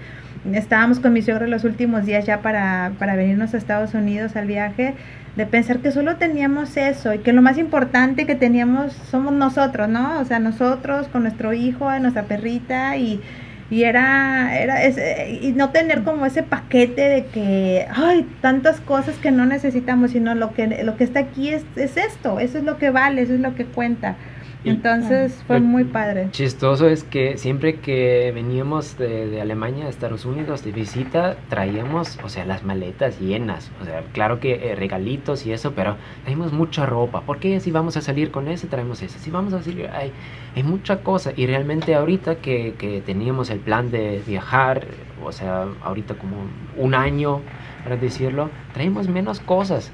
estábamos 0.54 1.00
con 1.00 1.14
mi 1.14 1.22
suegro 1.22 1.48
los 1.48 1.64
últimos 1.64 2.06
días 2.06 2.26
ya 2.26 2.42
para, 2.42 2.92
para 3.00 3.16
venirnos 3.16 3.54
a 3.54 3.58
Estados 3.58 3.94
Unidos 3.94 4.36
al 4.36 4.48
viaje, 4.48 4.96
de 5.36 5.46
pensar 5.46 5.80
que 5.80 5.92
solo 5.92 6.16
teníamos 6.16 6.78
eso 6.78 7.14
y 7.14 7.20
que 7.20 7.32
lo 7.32 7.42
más 7.42 7.58
importante 7.58 8.26
que 8.26 8.36
teníamos 8.36 8.94
somos 9.12 9.34
nosotros, 9.34 9.88
¿no? 9.88 10.20
O 10.20 10.26
sea, 10.26 10.40
nosotros 10.40 11.08
con 11.10 11.24
nuestro 11.24 11.54
hijo, 11.54 11.92
nuestra 12.00 12.24
perrita 12.24 12.98
y, 12.98 13.22
y 13.70 13.84
era, 13.84 14.58
era 14.58 14.88
y 14.88 15.54
no 15.56 15.70
tener 15.70 16.04
como 16.04 16.26
ese 16.26 16.42
paquete 16.42 17.02
de 17.02 17.26
que, 17.26 17.88
ay, 17.94 18.28
tantas 18.42 18.80
cosas 18.82 19.16
que 19.18 19.30
no 19.32 19.46
necesitamos, 19.46 20.12
sino 20.12 20.34
lo 20.34 20.54
que, 20.54 20.84
lo 20.84 20.98
que 20.98 21.04
está 21.04 21.20
aquí 21.20 21.50
es, 21.50 21.66
es 21.76 21.98
esto, 21.98 22.40
eso 22.40 22.58
es 22.58 22.64
lo 22.64 22.78
que 22.78 22.90
vale, 22.90 23.22
eso 23.22 23.34
es 23.34 23.40
lo 23.40 23.54
que 23.56 23.66
cuenta. 23.66 24.16
Entonces 24.64 25.44
fue 25.48 25.60
muy 25.60 25.84
padre. 25.84 26.30
Chistoso 26.32 26.88
es 26.88 27.04
que 27.04 27.38
siempre 27.38 27.76
que 27.76 28.32
veníamos 28.34 28.98
de, 28.98 29.28
de, 29.28 29.42
Alemania 29.42 29.86
a 29.86 29.90
Estados 29.90 30.26
Unidos 30.26 30.64
de 30.64 30.72
visita, 30.72 31.38
traíamos, 31.50 32.20
o 32.24 32.30
sea, 32.30 32.46
las 32.46 32.64
maletas 32.64 33.20
llenas. 33.20 33.72
O 33.82 33.86
sea, 33.86 34.04
claro 34.14 34.40
que 34.40 34.72
eh, 34.72 34.76
regalitos 34.76 35.46
y 35.46 35.54
eso, 35.54 35.74
pero 35.74 35.96
traíamos 36.24 36.54
mucha 36.54 36.86
ropa. 36.86 37.22
¿Por 37.22 37.40
qué 37.40 37.60
si 37.60 37.72
vamos 37.72 37.98
a 37.98 38.02
salir 38.02 38.32
con 38.32 38.48
ese, 38.48 38.68
traemos 38.68 39.02
ese? 39.02 39.20
Si 39.20 39.30
vamos 39.30 39.54
a 39.54 39.62
salir, 39.62 39.88
hay, 39.88 40.12
hay 40.56 40.64
mucha 40.64 41.02
cosa. 41.02 41.32
Y 41.36 41.46
realmente 41.46 41.96
ahorita 41.96 42.36
que, 42.36 42.74
que 42.78 43.02
teníamos 43.02 43.50
el 43.50 43.60
plan 43.60 43.92
de 43.92 44.22
viajar, 44.26 44.86
o 45.24 45.32
sea, 45.32 45.66
ahorita 45.84 46.16
como 46.16 46.38
un 46.78 46.96
año, 46.96 47.42
para 47.84 47.96
decirlo, 47.96 48.50
traemos 48.74 49.08
menos 49.08 49.40
cosas. 49.40 49.92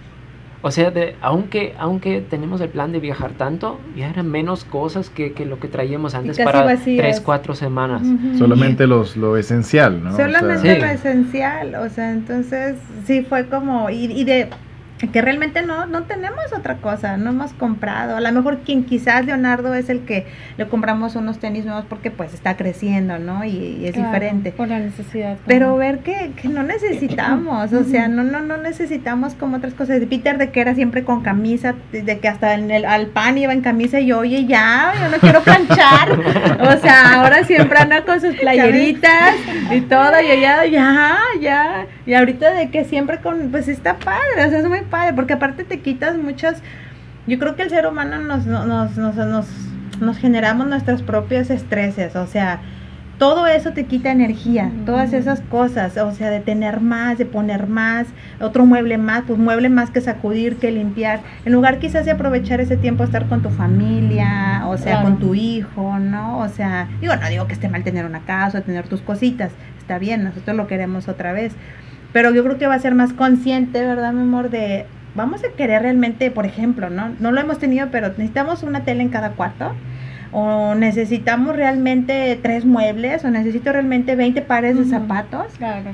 O 0.65 0.72
sea, 0.72 0.91
de, 0.91 1.17
aunque, 1.22 1.75
aunque 1.77 2.22
tenemos 2.22 2.62
el 2.62 2.70
plan 2.70 2.93
de 2.93 3.01
viajar 3.01 3.32
tanto, 3.32 3.82
ya 3.98 4.10
eran 4.10 4.32
menos 4.32 4.63
cosas 4.63 5.10
que, 5.10 5.34
que 5.34 5.46
lo 5.46 5.60
que 5.60 5.67
traíamos 5.67 6.15
antes 6.15 6.39
para 6.39 6.77
tres, 6.77 7.20
cuatro 7.20 7.53
semanas. 7.53 8.01
Solamente 8.38 8.88
los, 8.88 9.17
lo 9.17 9.36
esencial, 9.36 10.01
¿no? 10.01 10.15
Solamente 10.15 10.79
lo 10.79 10.86
esencial, 10.86 11.75
o 11.75 11.89
sea, 11.89 12.12
entonces 12.12 12.77
sí 13.05 13.24
fue 13.24 13.48
como, 13.48 13.89
y, 13.89 14.05
y 14.05 14.24
de 14.24 14.48
que 15.07 15.22
realmente 15.22 15.62
no, 15.62 15.86
no 15.86 16.03
tenemos 16.03 16.53
otra 16.55 16.77
cosa, 16.77 17.17
no 17.17 17.31
hemos 17.31 17.53
comprado. 17.53 18.15
A 18.15 18.22
lo 18.22 18.31
mejor 18.31 18.60
quien 18.60 18.83
quizás 18.83 19.25
Leonardo 19.25 19.74
es 19.74 19.89
el 19.89 20.01
que 20.01 20.25
le 20.57 20.67
compramos 20.67 21.15
unos 21.15 21.39
tenis 21.39 21.65
nuevos 21.65 21.86
porque 21.88 22.12
pues 22.12 22.33
está 22.33 22.55
creciendo, 22.55 23.19
¿no? 23.19 23.43
Y, 23.43 23.86
es 23.86 23.95
diferente. 23.95 24.51
Por 24.51 24.69
la 24.69 24.79
necesidad. 24.79 25.38
Pero 25.45 25.75
ver 25.75 26.00
que, 26.00 26.31
que 26.41 26.48
no 26.48 26.63
necesitamos, 26.63 27.74
o 27.74 27.83
sea, 27.83 28.07
no, 28.07 28.24
no, 28.24 28.39
no 28.39 28.57
necesitamos 28.57 29.36
como 29.36 29.57
otras 29.57 29.74
cosas. 29.74 30.01
Peter 30.10 30.38
de 30.38 30.51
que 30.51 30.62
era 30.62 30.75
siempre 30.75 31.03
con 31.03 31.22
camisa, 31.22 31.75
de 31.91 32.19
que 32.19 32.27
hasta 32.27 32.53
en 32.53 32.72
el, 32.72 32.86
al 32.86 33.07
pan 33.07 33.38
iba 33.38 33.53
en 33.53 33.62
camisa 33.62 34.00
y 34.00 34.07
yo, 34.07 34.19
oye, 34.19 34.45
ya, 34.45 34.93
yo 35.01 35.10
no 35.10 35.17
quiero 35.17 35.41
planchar. 35.41 36.12
o 36.62 36.77
sea, 36.79 37.22
ahora 37.22 37.43
siempre 37.43 37.79
anda 37.79 38.03
con 38.05 38.22
sus 38.22 38.36
playeritas 38.36 39.36
y 39.72 39.81
todo, 39.81 40.13
y 40.22 40.39
ya, 40.39 40.65
ya, 40.65 41.17
ya. 41.39 41.88
Y 42.05 42.13
ahorita 42.13 42.53
de 42.53 42.69
que 42.69 42.83
siempre 42.86 43.19
con, 43.19 43.50
pues 43.51 43.67
está 43.67 43.98
padre, 43.98 44.45
o 44.45 44.50
sea, 44.50 44.60
es 44.60 44.67
muy 44.67 44.81
padre, 44.94 45.14
porque 45.14 45.34
aparte 45.34 45.64
te 45.64 45.80
quitas 45.80 46.16
muchas, 46.20 46.62
yo 47.26 47.40
creo 47.40 47.56
que 47.56 47.64
el 47.64 47.72
ser 47.72 47.88
humano 47.88 48.20
nos, 48.20 48.46
nos, 48.46 48.96
nos, 48.96 49.18
nos, 49.18 49.48
nos 50.00 50.18
generamos 50.20 50.68
nuestras 50.68 51.02
propias 51.02 51.50
estreses, 51.50 52.16
o 52.16 52.28
sea, 52.28 52.60
todo 53.18 53.48
eso 53.48 53.72
te 53.72 53.86
quita 53.86 54.12
energía, 54.12 54.70
todas 54.86 55.14
esas 55.14 55.42
cosas, 55.42 55.98
o 55.98 56.12
sea, 56.12 56.30
de 56.30 56.42
tener 56.42 56.80
más, 56.80 57.18
de 57.18 57.26
poner 57.26 57.66
más, 57.66 58.06
otro 58.40 58.68
mueble 58.68 59.00
más, 59.00 59.24
pues 59.26 59.40
mueble 59.40 59.70
más 59.70 59.90
que 59.90 60.00
sacudir, 60.00 60.58
que 60.58 60.72
limpiar, 60.72 61.22
en 61.44 61.54
lugar 61.54 61.80
quizás 61.80 62.06
de 62.06 62.12
aprovechar 62.12 62.62
ese 62.62 62.78
tiempo 62.78 63.02
a 63.02 63.08
estar 63.08 63.28
con 63.28 63.42
tu 63.42 63.50
familia, 63.50 64.64
o 64.68 64.78
sea, 64.78 65.02
con 65.02 65.18
tu 65.18 65.34
hijo, 65.34 65.98
¿no? 65.98 66.38
O 66.38 66.50
sea, 66.50 66.88
digo, 67.02 67.16
no 67.16 67.30
digo 67.30 67.48
que 67.48 67.54
esté 67.54 67.68
mal 67.68 67.84
tener 67.84 68.06
una 68.06 68.20
casa, 68.26 68.62
tener 68.62 68.88
tus 68.88 69.02
cositas, 69.02 69.52
está 69.80 69.98
bien, 69.98 70.24
nosotros 70.24 70.56
lo 70.56 70.68
queremos 70.68 71.08
otra 71.08 71.34
vez, 71.34 71.56
pero 72.13 72.32
yo 72.32 72.43
creo 72.43 72.58
que 72.58 72.67
va 72.67 72.75
a 72.75 72.79
ser 72.79 72.96
más 72.96 73.12
consciente, 73.12 73.84
¿verdad, 73.84 74.13
mi 74.13 74.22
amor? 74.22 74.50
De 74.50 74.86
vamos 75.15 75.43
a 75.43 75.50
querer 75.50 75.82
realmente, 75.82 76.32
por 76.32 76.46
ejemplo, 76.46 76.89
¿no? 76.89 77.10
No 77.20 77.32
lo 77.32 77.41
hemos 77.41 77.60
tenido, 77.60 77.88
pero 77.91 78.10
necesitamos 78.10 78.63
una 78.63 78.84
tele 78.84 79.01
en 79.03 79.10
cada 79.10 79.32
cuarto. 79.32 79.74
O 80.36 80.74
necesitamos 80.74 81.55
realmente 81.55 82.39
tres 82.41 82.65
muebles, 82.65 83.24
o 83.24 83.29
necesito 83.29 83.72
realmente 83.72 84.15
20 84.15 84.41
pares 84.41 84.75
de 84.75 84.86
zapatos. 84.86 85.46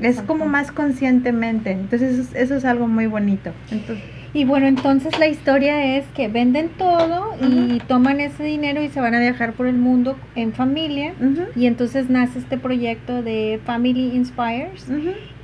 es 0.02 0.22
como 0.22 0.46
más 0.46 0.72
conscientemente. 0.72 1.72
Entonces, 1.72 2.18
eso, 2.18 2.38
eso 2.38 2.56
es 2.56 2.64
algo 2.64 2.88
muy 2.88 3.08
bonito. 3.08 3.52
Entonces, 3.70 4.02
y 4.34 4.46
bueno, 4.46 4.68
entonces 4.68 5.18
la 5.18 5.28
historia 5.28 5.98
es 5.98 6.06
que 6.16 6.28
venden 6.28 6.70
todo 6.70 7.36
y 7.42 7.80
toman 7.88 8.20
ese 8.20 8.44
dinero 8.44 8.84
y 8.84 8.90
se 8.90 9.02
van 9.02 9.16
a 9.16 9.20
viajar 9.20 9.54
por 9.54 9.66
el 9.66 9.78
mundo 9.78 10.18
en 10.36 10.54
familia. 10.54 11.14
Y 11.56 11.66
entonces 11.66 12.10
nace 12.10 12.40
este 12.40 12.58
proyecto 12.58 13.24
de 13.24 13.60
Family 13.66 14.12
Inspires. 14.16 14.86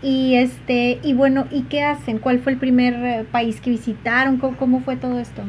Y 0.04 0.36
este, 0.36 1.00
y 1.02 1.14
bueno, 1.14 1.48
¿y 1.50 1.64
qué 1.64 1.84
hacen? 1.84 2.20
¿Cuál 2.20 2.40
fue 2.40 2.52
el 2.52 2.60
primer 2.60 2.94
eh, 2.94 3.26
país 3.32 3.60
que 3.60 3.72
visitaron? 3.72 4.38
¿Cómo, 4.38 4.82
fue 4.82 4.98
todo 4.98 5.20
esto? 5.20 5.42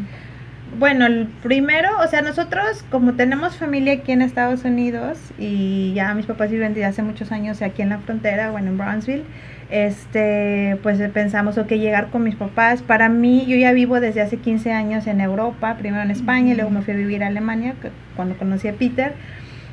Bueno, 0.78 1.04
el 1.04 1.26
primero, 1.42 1.90
o 2.02 2.08
sea, 2.08 2.22
nosotros 2.22 2.84
como 2.90 3.14
tenemos 3.14 3.56
familia 3.56 3.94
aquí 3.94 4.12
en 4.12 4.22
Estados 4.22 4.64
Unidos 4.64 5.18
y 5.38 5.92
ya 5.94 6.14
mis 6.14 6.24
papás 6.24 6.50
viven 6.50 6.72
desde 6.72 6.86
hace 6.86 7.02
muchos 7.02 7.32
años 7.32 7.60
aquí 7.60 7.82
en 7.82 7.90
la 7.90 7.98
frontera, 7.98 8.50
bueno, 8.50 8.68
en 8.68 8.78
Brownsville, 8.78 9.24
este, 9.70 10.78
pues 10.82 10.98
pensamos, 11.10 11.58
ok, 11.58 11.68
llegar 11.70 12.10
con 12.10 12.22
mis 12.22 12.36
papás. 12.36 12.82
Para 12.82 13.08
mí, 13.08 13.46
yo 13.46 13.56
ya 13.56 13.72
vivo 13.72 14.00
desde 14.00 14.20
hace 14.22 14.36
15 14.36 14.72
años 14.72 15.06
en 15.06 15.20
Europa, 15.20 15.76
primero 15.78 16.02
en 16.02 16.10
España 16.10 16.52
y 16.52 16.56
luego 16.56 16.70
me 16.70 16.82
fui 16.82 16.94
a 16.94 16.96
vivir 16.96 17.24
a 17.24 17.28
Alemania 17.28 17.74
cuando 18.14 18.36
conocí 18.36 18.68
a 18.68 18.74
Peter. 18.74 19.14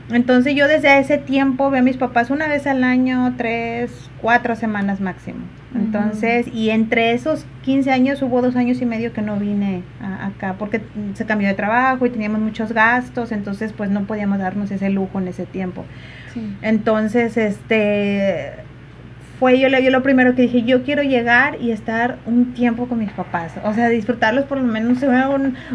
Entonces 0.09 0.53
yo 0.53 0.67
desde 0.67 0.99
ese 0.99 1.17
tiempo 1.17 1.69
veo 1.69 1.79
a 1.79 1.83
mis 1.83 1.95
papás 1.95 2.29
una 2.29 2.47
vez 2.47 2.67
al 2.67 2.83
año, 2.83 3.35
tres, 3.37 4.11
cuatro 4.21 4.55
semanas 4.55 4.99
máximo. 4.99 5.39
Entonces, 5.75 6.47
y 6.53 6.69
entre 6.69 7.13
esos 7.13 7.45
15 7.63 7.89
años 7.91 8.21
hubo 8.21 8.41
dos 8.41 8.55
años 8.55 8.81
y 8.81 8.85
medio 8.85 9.11
que 9.11 9.21
no 9.21 9.37
vine 9.37 9.81
acá 10.21 10.55
porque 10.59 10.81
se 11.13 11.25
cambió 11.25 11.47
de 11.47 11.55
trabajo 11.55 12.05
y 12.05 12.09
teníamos 12.11 12.41
muchos 12.41 12.73
gastos, 12.73 13.31
entonces 13.31 13.73
pues 13.73 13.89
no 13.89 14.03
podíamos 14.03 14.37
darnos 14.37 14.69
ese 14.69 14.89
lujo 14.89 15.19
en 15.19 15.29
ese 15.29 15.45
tiempo. 15.45 15.85
Entonces, 16.61 17.37
este, 17.37 18.51
fue 19.39 19.59
yo, 19.59 19.67
yo 19.67 19.89
lo 19.89 20.03
primero 20.03 20.35
que 20.35 20.43
dije, 20.43 20.63
yo 20.63 20.83
quiero 20.83 21.03
llegar 21.03 21.57
y 21.59 21.71
estar 21.71 22.17
un 22.25 22.53
tiempo 22.53 22.87
con 22.87 22.99
mis 22.99 23.11
papás, 23.11 23.53
o 23.63 23.73
sea, 23.73 23.89
disfrutarlos 23.89 24.45
por 24.45 24.57
lo 24.57 24.63
menos 24.63 24.99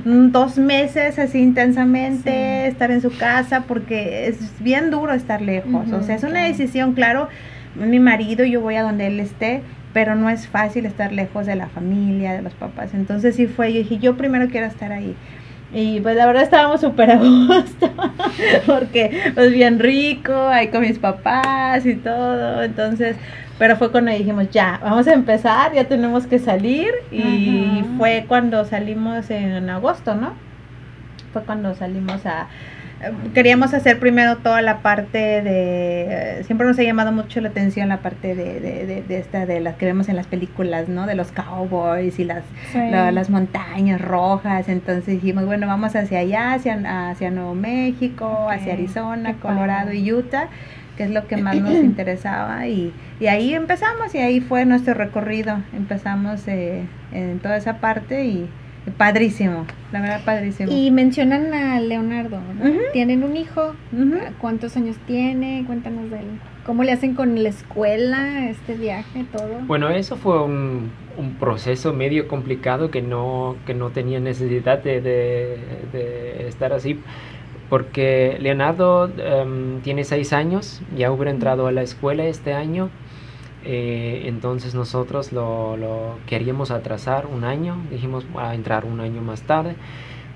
un, 0.05 0.33
dos 0.33 0.59
meses 0.59 1.19
así 1.19 1.39
intensamente, 1.39 2.67
estar 2.67 2.91
en 2.91 3.01
su 3.01 3.11
casa, 3.17 3.65
porque 3.67 4.29
es 4.29 4.39
bien 4.61 4.91
duro 4.91 5.13
estar 5.13 5.43
lejos, 5.43 5.91
o 5.93 6.03
sea, 6.03 6.17
es 6.17 6.23
una 6.23 6.45
decisión, 6.45 6.95
claro, 6.95 7.29
mi 7.75 7.99
marido, 7.99 8.45
yo 8.45 8.61
voy 8.61 8.77
a 8.77 8.83
donde 8.83 9.09
él 9.09 9.21
esté, 9.21 9.63
pero 9.93 10.15
no 10.15 10.31
es 10.31 10.47
fácil 10.47 10.87
estar 10.87 11.13
lejos 11.13 11.47
de 11.47 11.57
la 11.57 11.69
familia, 11.69 12.35
de 12.35 12.43
los 12.43 12.55
papás, 12.55 12.95
entonces 12.95 13.35
sí 13.35 13.47
fue, 13.47 13.73
yo 13.73 13.81
dije, 13.81 13.99
yo 13.99 14.17
primero 14.17 14.49
quiero 14.49 14.67
estar 14.67 14.93
ahí. 14.93 15.17
Y 15.71 16.01
pues 16.01 16.17
la 16.17 16.25
verdad 16.25 16.45
estábamos 16.45 16.81
súper 16.81 17.11
a 17.11 17.17
gusto, 17.17 17.93
porque 18.67 19.33
pues 19.35 19.53
bien 19.53 19.79
rico, 19.79 20.33
ahí 20.33 20.69
con 20.69 20.81
mis 20.81 20.99
papás 20.99 21.85
y 21.85 21.95
todo, 21.97 22.63
entonces 22.63 23.17
pero 23.59 23.77
fue 23.77 23.91
cuando 23.91 24.13
dijimos, 24.13 24.51
ya, 24.51 24.79
vamos 24.83 25.09
a 25.09 25.13
empezar, 25.13 25.73
ya 25.73 25.85
tenemos 25.85 26.27
que 26.27 26.39
salir. 26.39 26.93
Y 27.11 27.85
fue 27.97 28.25
cuando 28.29 28.65
salimos 28.65 29.31
en 29.31 29.69
agosto, 29.69 30.15
¿no? 30.15 30.33
Fue 31.33 31.43
cuando 31.43 31.75
salimos 31.75 32.25
a... 32.25 32.47
Queríamos 33.33 33.75
hacer 33.75 34.01
primero 34.01 34.39
toda 34.39 34.61
la 34.61 34.79
parte 34.79 35.43
de... 35.43 36.43
Siempre 36.45 36.67
nos 36.67 36.79
ha 36.79 36.83
llamado 36.83 37.13
mucho 37.13 37.41
la 37.41 37.49
atención 37.49 37.89
la 37.89 37.99
parte 37.99 38.35
de, 38.35 38.61
de, 38.61 39.03
de, 39.07 39.19
esta, 39.19 39.47
de 39.47 39.61
las 39.61 39.77
que 39.77 39.87
vemos 39.87 40.09
en 40.09 40.17
las 40.17 40.27
películas, 40.27 40.89
¿no? 40.89 41.07
De 41.07 41.15
los 41.15 41.31
cowboys 41.31 42.19
y 42.19 42.25
las, 42.25 42.43
las 42.75 43.31
montañas 43.31 44.01
rojas. 44.01 44.69
Entonces 44.69 45.07
dijimos, 45.07 45.47
bueno, 45.47 45.67
vamos 45.67 45.95
hacia 45.97 46.21
allá, 46.21 46.55
hacia, 46.55 47.11
hacia 47.11 47.31
Nuevo 47.31 47.55
México, 47.55 48.49
hacia 48.51 48.73
Arizona, 48.73 49.35
Colorado 49.35 49.93
y 49.93 50.13
Utah 50.13 50.49
que 50.99 51.05
es 51.05 51.11
lo 51.11 51.29
que 51.29 51.37
más 51.37 51.57
nos 51.57 51.75
interesaba 51.85 52.67
y, 52.67 52.93
y, 53.21 53.29
ahí 53.29 53.55
empezamos 53.55 54.15
y 54.15 54.19
ahí 54.19 54.41
fue 54.41 54.67
nuestro 54.67 54.95
recorrido, 54.95 55.59
empezamos 55.73 56.47
eh, 56.49 56.83
en 57.13 57.39
toda 57.39 57.57
esa 57.57 57.79
parte 57.79 58.25
y 58.25 58.49
padrísimo, 58.97 59.65
la 59.93 60.01
verdad 60.01 60.25
padrísimo. 60.25 60.73
Y 60.73 60.91
mencionan 60.91 61.55
a 61.55 61.81
Leonardo, 61.81 62.41
Tienen 62.93 63.23
un 63.23 63.37
hijo, 63.37 63.75
¿cuántos 64.41 64.77
años 64.77 64.97
tiene? 65.07 65.63
Cuéntanos 65.67 66.11
de 66.11 66.19
él. 66.19 66.27
¿Cómo 66.67 66.83
le 66.83 66.93
hacen 66.93 67.15
con 67.15 67.41
la 67.43 67.49
escuela, 67.49 68.49
este 68.49 68.75
viaje, 68.75 69.25
todo? 69.31 69.61
Bueno, 69.67 69.91
eso 69.91 70.17
fue 70.17 70.43
un, 70.43 70.91
un 71.17 71.35
proceso 71.35 71.93
medio 71.93 72.27
complicado 72.27 72.91
que 72.91 73.03
no, 73.03 73.57
que 73.67 73.75
no 73.75 73.91
tenía 73.91 74.21
necesidad 74.21 74.83
de, 74.83 75.01
de, 75.01 75.59
de 75.93 76.49
estar 76.49 76.73
así 76.73 76.99
porque 77.69 78.39
Leonardo 78.41 79.11
em, 79.19 79.81
tiene 79.81 80.05
seis 80.05 80.33
años, 80.33 80.81
ya 80.97 81.11
hubiera 81.11 81.31
entrado 81.31 81.67
a 81.67 81.73
la 81.73 81.83
escuela 81.83 82.25
este 82.25 82.55
año, 82.55 82.91
eh, 83.65 84.23
entonces 84.27 84.75
nosotros 84.75 85.33
lo, 85.33 85.77
queríamos 86.27 86.71
atrasar 86.71 87.27
un 87.27 87.45
año, 87.45 87.77
dijimos 87.91 88.25
a 88.37 88.55
entrar 88.55 88.85
un 88.85 89.01
año 89.01 89.21
más 89.23 89.43
tarde, 89.43 89.77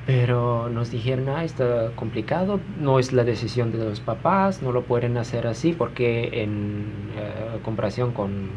Pero 0.05 0.69
nos 0.69 0.91
dijeron, 0.91 1.29
ah, 1.29 1.45
está 1.45 1.93
complicado, 1.95 2.59
no 2.81 2.99
es 2.99 3.13
la 3.13 3.23
decisión 3.23 3.71
de 3.71 3.79
los 3.79 4.01
papás, 4.01 4.61
no 4.61 4.73
lo 4.73 4.83
pueden 4.83 5.17
hacer 5.17 5.47
así 5.47 5.73
porque 5.73 6.43
en 6.43 7.13
eh, 7.17 7.61
comparación 7.65 8.13
con, 8.13 8.51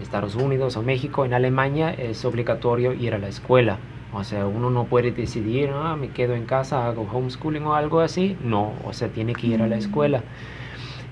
Estados 0.00 0.36
Unidos 0.36 0.76
o 0.76 0.82
México, 0.82 1.24
en 1.24 1.34
Alemania 1.34 1.90
es 1.92 2.24
obligatorio 2.24 2.92
ir 2.92 3.12
a 3.12 3.18
la 3.18 3.28
escuela. 3.28 3.78
O 4.14 4.22
sea, 4.22 4.46
uno 4.46 4.70
no 4.70 4.84
puede 4.84 5.10
decidir, 5.10 5.70
ah, 5.74 5.96
me 5.96 6.10
quedo 6.10 6.34
en 6.34 6.44
casa, 6.44 6.86
hago 6.86 7.02
homeschooling 7.12 7.66
o 7.66 7.74
algo 7.74 8.00
así. 8.00 8.36
No, 8.42 8.72
o 8.84 8.92
sea, 8.92 9.08
tiene 9.08 9.34
que 9.34 9.48
ir 9.48 9.62
a 9.62 9.66
la 9.66 9.76
mm. 9.76 9.80
escuela. 9.80 10.22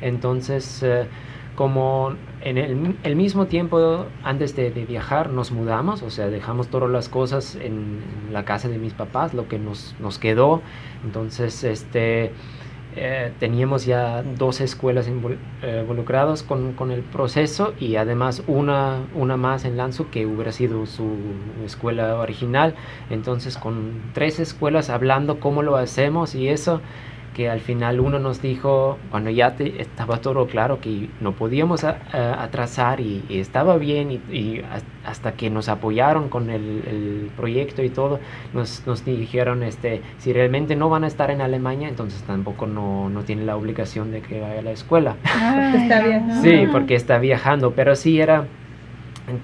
Entonces, 0.00 0.82
eh, 0.82 1.06
como 1.56 2.14
en 2.40 2.58
el, 2.58 3.16
mismo 3.16 3.46
tiempo 3.46 4.06
antes 4.22 4.56
de, 4.56 4.70
viajar 4.70 5.30
nos 5.30 5.52
mudamos, 5.52 6.02
o 6.02 6.10
sea, 6.10 6.28
dejamos 6.28 6.68
todas 6.68 6.90
las 6.90 7.08
cosas 7.08 7.56
en, 7.56 8.00
la 8.30 8.44
casa 8.44 8.68
de 8.68 8.78
mis 8.78 8.94
papás, 8.94 9.34
lo 9.34 9.48
que 9.48 9.58
nos, 9.58 9.94
nos 10.00 10.18
quedó. 10.18 10.62
Entonces, 11.04 11.64
este, 11.64 12.32
eh, 12.94 13.32
teníamos 13.38 13.86
ya 13.86 14.22
dos 14.22 14.60
escuelas 14.60 15.08
eh, 15.08 15.80
involucradas 15.80 16.42
con, 16.42 16.74
con, 16.74 16.90
el 16.90 17.00
proceso 17.00 17.72
y 17.80 17.96
además 17.96 18.42
una, 18.46 19.06
una 19.14 19.36
más 19.36 19.64
en 19.64 19.78
Lanzo 19.78 20.10
que 20.10 20.26
hubiera 20.26 20.52
sido 20.52 20.84
su 20.86 21.16
escuela 21.64 22.16
original. 22.16 22.74
Entonces, 23.08 23.56
con 23.56 24.02
tres 24.12 24.40
escuelas 24.40 24.90
hablando 24.90 25.40
cómo 25.40 25.62
lo 25.62 25.76
hacemos 25.76 26.34
y 26.34 26.48
eso 26.48 26.80
que 27.34 27.48
al 27.48 27.60
final 27.60 28.00
uno 28.00 28.18
nos 28.18 28.42
dijo, 28.42 28.98
cuando 29.10 29.30
ya 29.30 29.54
estaba 29.78 30.18
todo 30.18 30.46
claro 30.46 30.80
que 30.80 31.08
no 31.20 31.32
podíamos 31.32 31.84
atrasar 31.84 33.00
y, 33.00 33.24
estaba 33.30 33.76
bien 33.78 34.22
y, 34.30 34.60
hasta 35.04 35.32
que 35.32 35.50
nos 35.50 35.68
apoyaron 35.68 36.28
con 36.28 36.50
el, 36.50 37.30
proyecto 37.36 37.82
y 37.82 37.88
todo, 37.88 38.20
nos, 38.52 38.86
nos, 38.86 39.04
dijeron, 39.04 39.62
este, 39.62 40.02
si 40.18 40.32
realmente 40.32 40.76
no 40.76 40.88
van 40.88 41.04
a 41.04 41.06
estar 41.06 41.30
en 41.30 41.40
Alemania, 41.40 41.88
entonces 41.88 42.22
tampoco 42.22 42.66
no, 42.66 43.08
no 43.08 43.22
tienen 43.22 43.46
la 43.46 43.56
obligación 43.56 44.12
de 44.12 44.20
que 44.20 44.40
vaya 44.40 44.60
a 44.60 44.62
la 44.62 44.72
escuela. 44.72 45.16
está 45.74 46.02
Sí, 46.42 46.66
porque 46.70 46.94
está 46.94 47.18
viajando, 47.18 47.72
pero 47.72 47.96
sí 47.96 48.20
era 48.20 48.46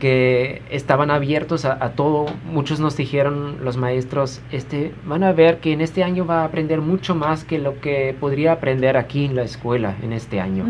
que 0.00 0.62
estaban 0.70 1.10
abiertos 1.10 1.64
a, 1.64 1.78
todo. 1.92 2.26
Muchos 2.50 2.80
nos 2.80 2.96
dijeron 2.96 3.58
los 3.64 3.76
maestros, 3.76 4.40
este, 4.50 4.92
van 5.04 5.22
a 5.22 5.32
ver 5.32 5.58
que 5.58 5.72
en 5.72 5.80
este 5.80 6.02
año 6.04 6.26
va 6.26 6.42
a 6.42 6.44
aprender 6.44 6.80
mucho 6.80 7.14
más 7.14 7.44
que 7.44 7.58
lo 7.58 7.80
que 7.80 8.14
podría 8.18 8.52
aprender 8.52 8.96
aquí 8.96 9.24
en 9.24 9.36
la 9.36 9.42
escuela 9.42 9.96
en 10.02 10.12
este 10.12 10.40
año. 10.40 10.66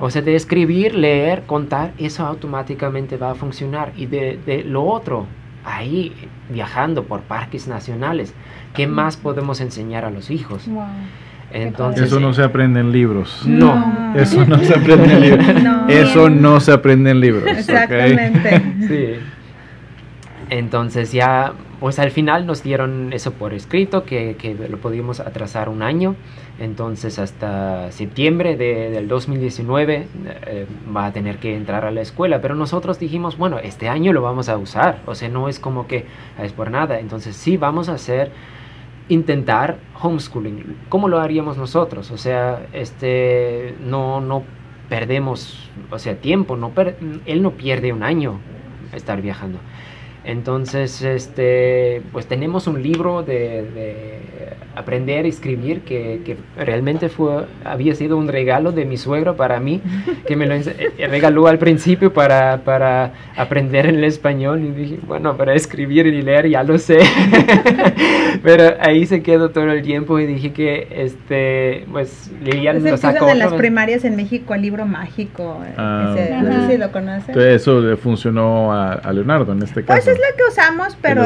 O 0.00 0.10
sea, 0.10 0.22
de 0.22 0.34
escribir, 0.34 0.94
leer, 0.94 1.44
contar, 1.44 1.92
eso 1.98 2.26
automáticamente 2.26 3.16
va 3.16 3.32
a 3.32 3.34
funcionar. 3.34 3.92
Y 3.96 4.06
de, 4.06 4.38
de 4.44 4.64
lo 4.64 4.84
otro, 4.84 5.26
ahí 5.64 6.12
viajando 6.48 7.04
por 7.04 7.20
parques 7.22 7.68
nacionales, 7.68 8.34
¿qué 8.74 8.86
más 8.86 9.16
podemos 9.16 9.60
enseñar 9.60 10.04
a 10.04 10.10
los 10.10 10.30
hijos? 10.30 10.66
Entonces, 11.52 12.04
eso 12.04 12.20
no 12.20 12.34
se 12.34 12.42
aprende 12.42 12.80
en 12.80 12.92
libros. 12.92 13.42
No. 13.46 14.12
Eso 14.14 14.44
no 14.44 14.58
se 14.58 14.74
aprende 14.74 15.14
en 15.14 15.20
libros. 15.20 15.46
Eso 15.88 16.28
no 16.28 16.60
se 16.60 16.72
aprende 16.72 17.10
en 17.10 17.20
libros. 17.20 17.44
Exactamente. 17.46 18.62
Sí. 18.88 19.14
Entonces 20.50 21.12
ya, 21.12 21.52
pues 21.78 21.98
al 21.98 22.10
final 22.10 22.46
nos 22.46 22.62
dieron 22.62 23.12
eso 23.12 23.32
por 23.32 23.52
escrito, 23.52 24.04
que, 24.04 24.36
que 24.36 24.54
lo 24.54 24.78
pudimos 24.78 25.20
atrasar 25.20 25.68
un 25.68 25.82
año. 25.82 26.16
Entonces 26.58 27.18
hasta 27.18 27.92
septiembre 27.92 28.56
de, 28.56 28.90
del 28.90 29.08
2019 29.08 30.08
eh, 30.46 30.66
va 30.94 31.06
a 31.06 31.12
tener 31.12 31.36
que 31.36 31.54
entrar 31.54 31.84
a 31.84 31.90
la 31.90 32.00
escuela. 32.00 32.40
Pero 32.40 32.54
nosotros 32.54 32.98
dijimos, 32.98 33.36
bueno, 33.36 33.58
este 33.58 33.88
año 33.88 34.12
lo 34.12 34.22
vamos 34.22 34.48
a 34.48 34.56
usar. 34.56 35.00
O 35.06 35.14
sea, 35.14 35.28
no 35.28 35.48
es 35.48 35.60
como 35.60 35.86
que 35.86 36.06
es 36.42 36.52
por 36.52 36.70
nada. 36.70 36.98
Entonces 36.98 37.36
sí, 37.36 37.56
vamos 37.56 37.88
a 37.88 37.94
hacer 37.94 38.30
intentar 39.08 39.78
homeschooling. 40.00 40.76
¿Cómo 40.88 41.08
lo 41.08 41.18
haríamos 41.18 41.56
nosotros? 41.56 42.10
O 42.10 42.18
sea, 42.18 42.66
este, 42.72 43.74
no, 43.80 44.20
no 44.20 44.42
perdemos, 44.88 45.70
o 45.90 45.98
sea, 45.98 46.16
tiempo, 46.16 46.56
no 46.56 46.72
él 47.26 47.42
no 47.42 47.52
pierde 47.52 47.92
un 47.92 48.02
año 48.02 48.38
estar 48.92 49.20
viajando. 49.20 49.58
Entonces, 50.24 51.02
este, 51.02 52.02
pues 52.12 52.26
tenemos 52.26 52.66
un 52.66 52.82
libro 52.82 53.22
de, 53.22 54.18
aprender 54.74 55.24
a 55.24 55.28
escribir 55.28 55.80
que, 55.80 56.20
que, 56.24 56.36
realmente 56.56 57.08
fue, 57.08 57.46
había 57.64 57.94
sido 57.96 58.16
un 58.16 58.28
regalo 58.28 58.70
de 58.70 58.84
mi 58.84 58.96
suegro 58.96 59.36
para 59.36 59.58
mí, 59.58 59.80
que 60.26 60.36
me 60.36 60.46
lo 60.46 60.54
eh, 60.54 60.92
regaló 61.08 61.48
al 61.48 61.58
principio 61.58 62.12
para, 62.12 62.58
para 62.58 63.12
aprender 63.36 63.86
en 63.86 63.96
el 63.96 64.04
español. 64.04 64.62
Y 64.62 64.70
dije, 64.70 64.98
bueno, 65.06 65.36
para 65.36 65.54
escribir 65.54 66.06
y 66.06 66.22
leer 66.22 66.48
ya 66.48 66.62
lo 66.62 66.78
sé. 66.78 66.98
Pero 68.42 68.76
ahí 68.80 69.06
se 69.06 69.22
quedó 69.22 69.50
todo 69.50 69.70
el 69.72 69.82
tiempo 69.82 70.18
y 70.18 70.26
dije 70.26 70.52
que, 70.52 70.88
este, 70.90 71.86
pues, 71.90 72.30
leían 72.42 72.82
los 72.82 73.00
de 73.00 73.34
las 73.34 73.52
primarias 73.54 74.04
en 74.04 74.16
México, 74.16 74.54
el 74.54 74.62
libro 74.62 74.86
mágico. 74.86 75.60
Ah, 75.76 76.14
no 76.42 76.66
sé 76.66 76.72
si 76.72 76.78
lo 76.78 76.92
conocen. 76.92 77.30
Entonces, 77.30 77.62
eso 77.62 77.80
le 77.80 77.96
funcionó 77.96 78.72
a, 78.72 79.12
Leonardo 79.12 79.52
en 79.52 79.62
este 79.62 79.84
caso. 79.84 80.02
Pues 80.04 80.07
es 80.10 80.18
lo 80.18 80.36
que 80.36 80.42
usamos, 80.50 80.96
pero, 81.00 81.24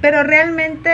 pero 0.00 0.22
realmente 0.22 0.90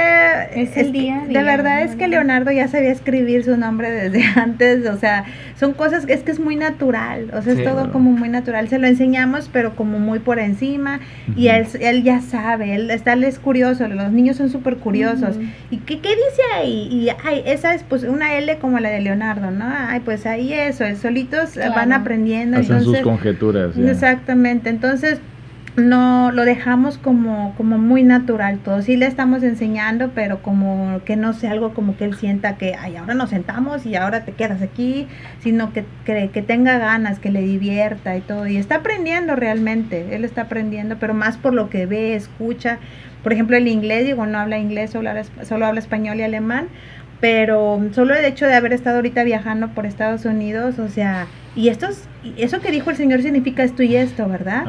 es 0.55 0.77
el 0.77 0.93
día, 0.93 1.25
De 1.29 1.43
verdad 1.43 1.83
es 1.83 1.97
que 1.97 2.09
Leonardo 2.09 2.51
ya 2.51 2.69
sabía 2.69 2.91
escribir 2.91 3.45
su 3.45 3.57
nombre 3.57 3.91
desde 3.91 4.25
antes, 4.41 4.87
o 4.87 4.97
sea, 4.97 5.25
son 5.59 5.75
cosas, 5.75 6.05
es 6.09 6.23
que 6.23 6.33
es 6.33 6.41
muy 6.41 6.57
natural, 6.57 7.31
o 7.33 7.43
sea, 7.43 7.53
es 7.53 7.65
todo 7.65 7.93
como 7.93 8.11
muy 8.11 8.29
natural. 8.29 8.69
Se 8.69 8.79
lo 8.79 8.87
enseñamos, 8.87 9.49
pero 9.53 9.77
como 9.77 9.99
muy 9.99 10.19
por 10.19 10.39
encima, 10.39 11.01
y 11.37 11.49
él, 11.49 11.67
él 11.81 12.03
ya 12.03 12.21
sabe, 12.21 12.75
él 12.75 12.91
está, 12.91 13.13
él 13.13 13.25
es 13.25 13.39
curioso, 13.39 13.87
los 13.89 14.11
niños 14.11 14.37
son 14.37 14.51
súper 14.51 14.79
curiosos. 14.79 15.37
¿Y 15.71 15.79
qué, 15.79 16.01
qué, 16.01 16.11
dice 16.11 16.43
ahí? 16.55 16.89
Y 16.91 17.09
ay, 17.25 17.43
esa 17.47 17.75
es 17.75 17.83
pues 17.85 18.03
una 18.03 18.35
L 18.35 18.59
como 18.59 18.79
la 18.81 18.91
de 18.91 19.01
Leonardo, 19.01 19.51
¿no? 19.51 19.65
Ay, 19.69 20.01
pues 20.01 20.27
ahí 20.27 20.53
eso, 20.53 20.85
solitos 21.01 21.57
van 21.57 21.93
aprendiendo. 21.93 22.59
Hacen 22.59 22.83
sus 22.83 22.99
conjeturas. 22.99 23.77
Exactamente, 23.77 24.69
entonces 24.69 25.21
no 25.77 26.33
lo 26.33 26.45
dejamos 26.45 26.99
como, 26.99 27.55
como 27.57 27.79
muy 27.79 28.03
natural 28.03 28.59
todo. 28.59 28.83
Sí 28.83 28.97
le 28.97 29.07
estamos 29.07 29.43
enseñando, 29.43 30.11
pero 30.15 30.43
como 30.43 31.01
que 31.05 31.17
no 31.17 31.33
sea 31.33 31.53
algo 31.53 31.73
como 31.73 31.97
que 31.97 32.05
él 32.05 32.15
sienta 32.15 32.57
que, 32.59 32.75
ay, 32.75 32.97
ahora 32.97 33.15
nos 33.15 33.31
sentamos 33.31 33.87
y 33.87 33.97
ahora 33.97 34.25
te 34.25 34.33
quedas 34.33 34.61
aquí, 34.61 35.07
sino 35.41 35.73
que, 35.73 35.85
que, 36.05 36.29
que 36.31 36.43
tenga 36.43 36.79
ganas, 36.79 37.19
que 37.19 37.31
le 37.31 37.41
divierta 37.41 38.17
y 38.17 38.21
todo. 38.21 38.47
Y 38.47 38.59
está 38.59 38.77
aprendiendo 38.77 39.35
realmente, 39.35 40.15
él 40.15 40.25
está 40.25 40.43
aprendiendo, 40.43 40.99
pero 40.99 41.15
más 41.15 41.39
por 41.39 41.55
lo 41.55 41.71
que 41.71 41.87
ve, 41.87 42.15
escucha. 42.15 42.79
Por 43.23 43.33
ejemplo, 43.33 43.57
el 43.57 43.69
inglés, 43.69 44.05
digo, 44.05 44.27
no 44.27 44.39
habla 44.39 44.59
inglés, 44.59 44.91
solo 44.91 45.09
habla, 45.09 45.25
solo 45.45 45.65
habla 45.65 45.81
español 45.81 46.19
y 46.19 46.23
alemán, 46.23 46.69
pero 47.23 47.81
solo 47.93 48.17
el 48.17 48.25
hecho 48.25 48.47
de 48.47 48.55
haber 48.55 48.73
estado 48.73 48.97
ahorita 48.97 49.23
viajando 49.23 49.69
por 49.69 49.87
Estados 49.87 50.25
Unidos, 50.25 50.81
o 50.81 50.89
sea, 50.89 51.29
y 51.55 51.69
esto 51.69 51.87
eso 52.37 52.61
que 52.61 52.73
dijo 52.73 52.91
el 52.91 52.97
Señor 52.97 53.23
significa 53.23 53.63
esto 53.63 53.85
y 53.85 53.95
esto, 53.95 54.29
¿verdad? 54.29 54.65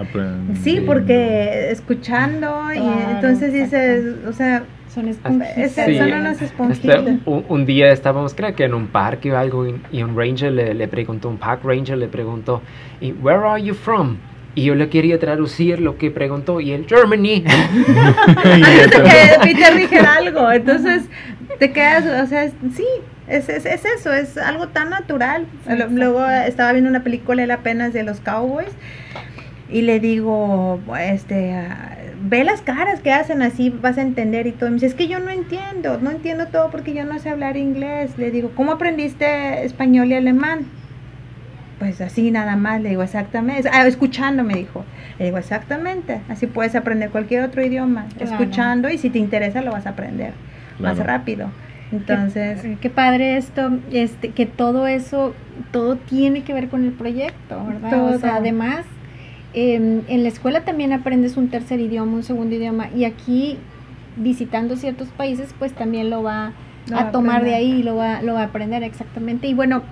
Sí, 0.62 0.84
porque 0.86 1.72
escuchando 1.72 2.72
y 2.72 3.12
entonces 3.16 3.54
dices, 3.54 4.18
o 4.28 4.34
sea, 4.34 4.66
son 4.88 5.08
esponjitas. 5.08 5.74
son 5.74 6.12
unas 6.12 6.42
esponjitas. 6.44 7.08
Este, 7.08 7.20
un, 7.26 7.66
día 7.66 7.92
estábamos, 7.92 8.36
creo 8.36 8.54
que 8.54 8.66
en 8.66 8.76
un 8.76 8.86
parque 8.86 9.32
o 9.32 9.38
algo, 9.38 9.66
y 9.92 10.04
un 10.04 10.16
ranger 10.16 10.52
le, 10.52 10.76
le 10.76 10.88
preguntó, 10.88 11.30
un 11.30 11.38
park 11.38 11.63
ranger 11.63 11.98
le 11.98 12.08
preguntó, 12.08 12.62
¿y 13.02 13.13
where 13.13 13.48
are 13.48 13.63
you 13.63 13.74
from? 13.74 14.18
Y 14.56 14.66
yo 14.66 14.76
le 14.76 14.89
quería 14.89 15.20
traducir 15.20 15.80
lo 15.80 15.98
que 15.98 16.12
preguntó 16.12 16.60
y 16.62 16.72
el 16.74 16.86
Germany. 16.88 17.44
Antes 18.44 18.92
de 18.92 19.04
que 19.04 19.39
Peter 19.42 19.76
dijera 19.76 20.16
algo. 20.16 20.52
Entonces 20.52 21.04
te 21.60 21.72
quedas, 21.72 22.24
o 22.24 22.28
sea, 22.28 22.50
sí, 22.76 22.86
es, 23.28 23.50
es, 23.50 23.66
es 23.66 23.86
eso, 23.86 24.13
es 24.13 24.38
algo 24.38 24.68
tan 24.68 24.89
natural. 24.89 25.48
Luego 25.89 26.26
estaba 26.28 26.72
viendo 26.72 26.89
una 26.89 27.04
película 27.04 27.44
él 27.44 27.52
apenas 27.52 27.94
de 27.94 28.04
los 28.04 28.20
Cowboys 28.20 28.70
y 29.70 29.82
le 29.82 30.00
digo, 30.00 30.80
este, 31.00 31.56
ve 32.22 32.44
las 32.44 32.62
caras 32.62 33.00
que 33.00 33.12
hacen 33.12 33.42
así, 33.42 33.70
vas 33.70 33.98
a 33.98 34.02
entender 34.02 34.46
y 34.46 34.52
todo. 34.52 34.70
me 34.70 34.76
dice, 34.76 34.88
es 34.88 34.94
que 34.94 35.08
yo 35.08 35.20
no 35.20 35.30
entiendo, 35.30 35.98
no 36.00 36.12
entiendo 36.12 36.48
todo 36.48 36.70
porque 36.70 36.94
yo 36.94 37.06
no 37.06 37.18
sé 37.20 37.30
hablar 37.30 37.58
inglés. 37.58 38.18
Le 38.18 38.30
digo, 38.30 38.52
¿cómo 38.56 38.74
aprendiste 38.74 39.66
español 39.66 40.12
y 40.12 40.16
alemán? 40.16 40.68
Pues 41.84 42.00
así 42.00 42.32
nada 42.32 42.56
más, 42.56 42.80
le 42.80 42.91
digo 42.91 43.04
exactamente, 43.04 43.69
ah, 43.69 43.86
escuchando 43.86 44.41
me 44.46 44.54
dijo, 44.54 44.86
le 45.19 45.26
digo 45.26 45.38
exactamente, 45.38 46.22
así 46.30 46.48
puedes 46.48 46.76
aprender 46.76 47.10
cualquier 47.10 47.43
otro 47.43 47.62
idioma, 47.62 48.06
escuchando 48.22 48.89
y 48.89 48.98
si 48.98 49.10
te 49.10 49.19
interesa 49.19 49.62
lo 49.62 49.74
vas 49.74 49.86
a 49.86 49.89
aprender 49.89 50.32
más 50.80 50.98
rápido. 50.98 51.50
Entonces, 51.91 52.62
qué, 52.80 52.89
padre 52.89 53.36
esto, 53.36 53.69
este, 53.91 54.30
que 54.30 54.46
todo 54.46 54.88
eso, 54.88 55.36
todo 55.74 55.98
tiene 55.98 56.43
que 56.43 56.54
ver 56.54 56.69
con 56.69 56.86
el 56.86 56.93
proyecto, 56.93 57.62
¿verdad? 57.65 58.15
O 58.15 58.17
sea, 58.17 58.38
además, 58.38 58.86
em, 59.54 60.04
en 60.08 60.24
la 60.24 60.30
escuela 60.30 60.62
también 60.62 60.93
aprendes 60.93 61.36
un 61.36 61.50
tercer 61.50 61.82
idioma, 61.82 62.13
un 62.13 62.24
segundo 62.24 62.56
idioma, 62.56 62.88
y 62.96 63.04
aquí 63.04 63.58
visitando 64.15 64.78
ciertos 64.78 65.10
países, 65.10 65.54
pues 65.60 65.74
también 65.74 66.10
lo 66.10 66.24
va 66.24 66.54
a, 66.96 67.12
tomar 67.12 67.43
de 67.43 67.56
ahí 67.56 67.72
y 67.80 67.84
lo 67.84 67.98
va, 67.98 68.22
lo 68.22 68.36
va 68.36 68.43
a 68.43 68.46
aprender 68.46 68.84
exactamente. 68.84 69.48
Y 69.48 69.54
bueno, 69.54 69.84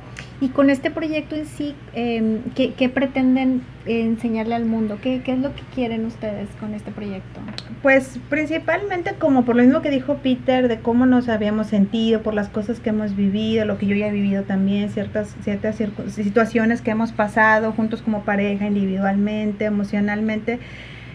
y 0.41 0.49
con 0.49 0.71
este 0.71 0.89
proyecto 0.89 1.35
en 1.35 1.45
sí, 1.45 1.75
eh, 1.93 2.39
¿qué, 2.55 2.89
pretenden 2.89 3.61
enseñarle 3.85 4.55
al 4.55 4.65
mundo? 4.65 4.97
¿Qué, 4.99 5.21
¿Qué, 5.23 5.33
es 5.33 5.39
lo 5.39 5.53
que 5.53 5.61
quieren 5.75 6.03
ustedes 6.03 6.49
con 6.59 6.73
este 6.73 6.89
proyecto? 6.91 7.39
Pues 7.83 8.19
principalmente 8.27 9.13
como 9.19 9.45
por 9.45 9.55
lo 9.55 9.61
mismo 9.61 9.83
que 9.83 9.91
dijo 9.91 10.17
Peter, 10.17 10.67
de 10.67 10.79
cómo 10.79 11.05
nos 11.05 11.29
habíamos 11.29 11.67
sentido, 11.67 12.23
por 12.23 12.33
las 12.33 12.49
cosas 12.49 12.79
que 12.79 12.89
hemos 12.89 13.15
vivido, 13.15 13.65
lo 13.65 13.77
que 13.77 13.85
yo 13.85 13.95
ya 13.95 14.07
he 14.07 14.11
vivido 14.11 14.41
también, 14.41 14.89
ciertas, 14.89 15.35
ciertas 15.43 15.77
situaciones 16.09 16.81
que 16.81 16.89
hemos 16.89 17.11
pasado 17.11 17.71
juntos 17.73 18.01
como 18.01 18.23
pareja, 18.23 18.65
individualmente, 18.65 19.65
emocionalmente. 19.65 20.57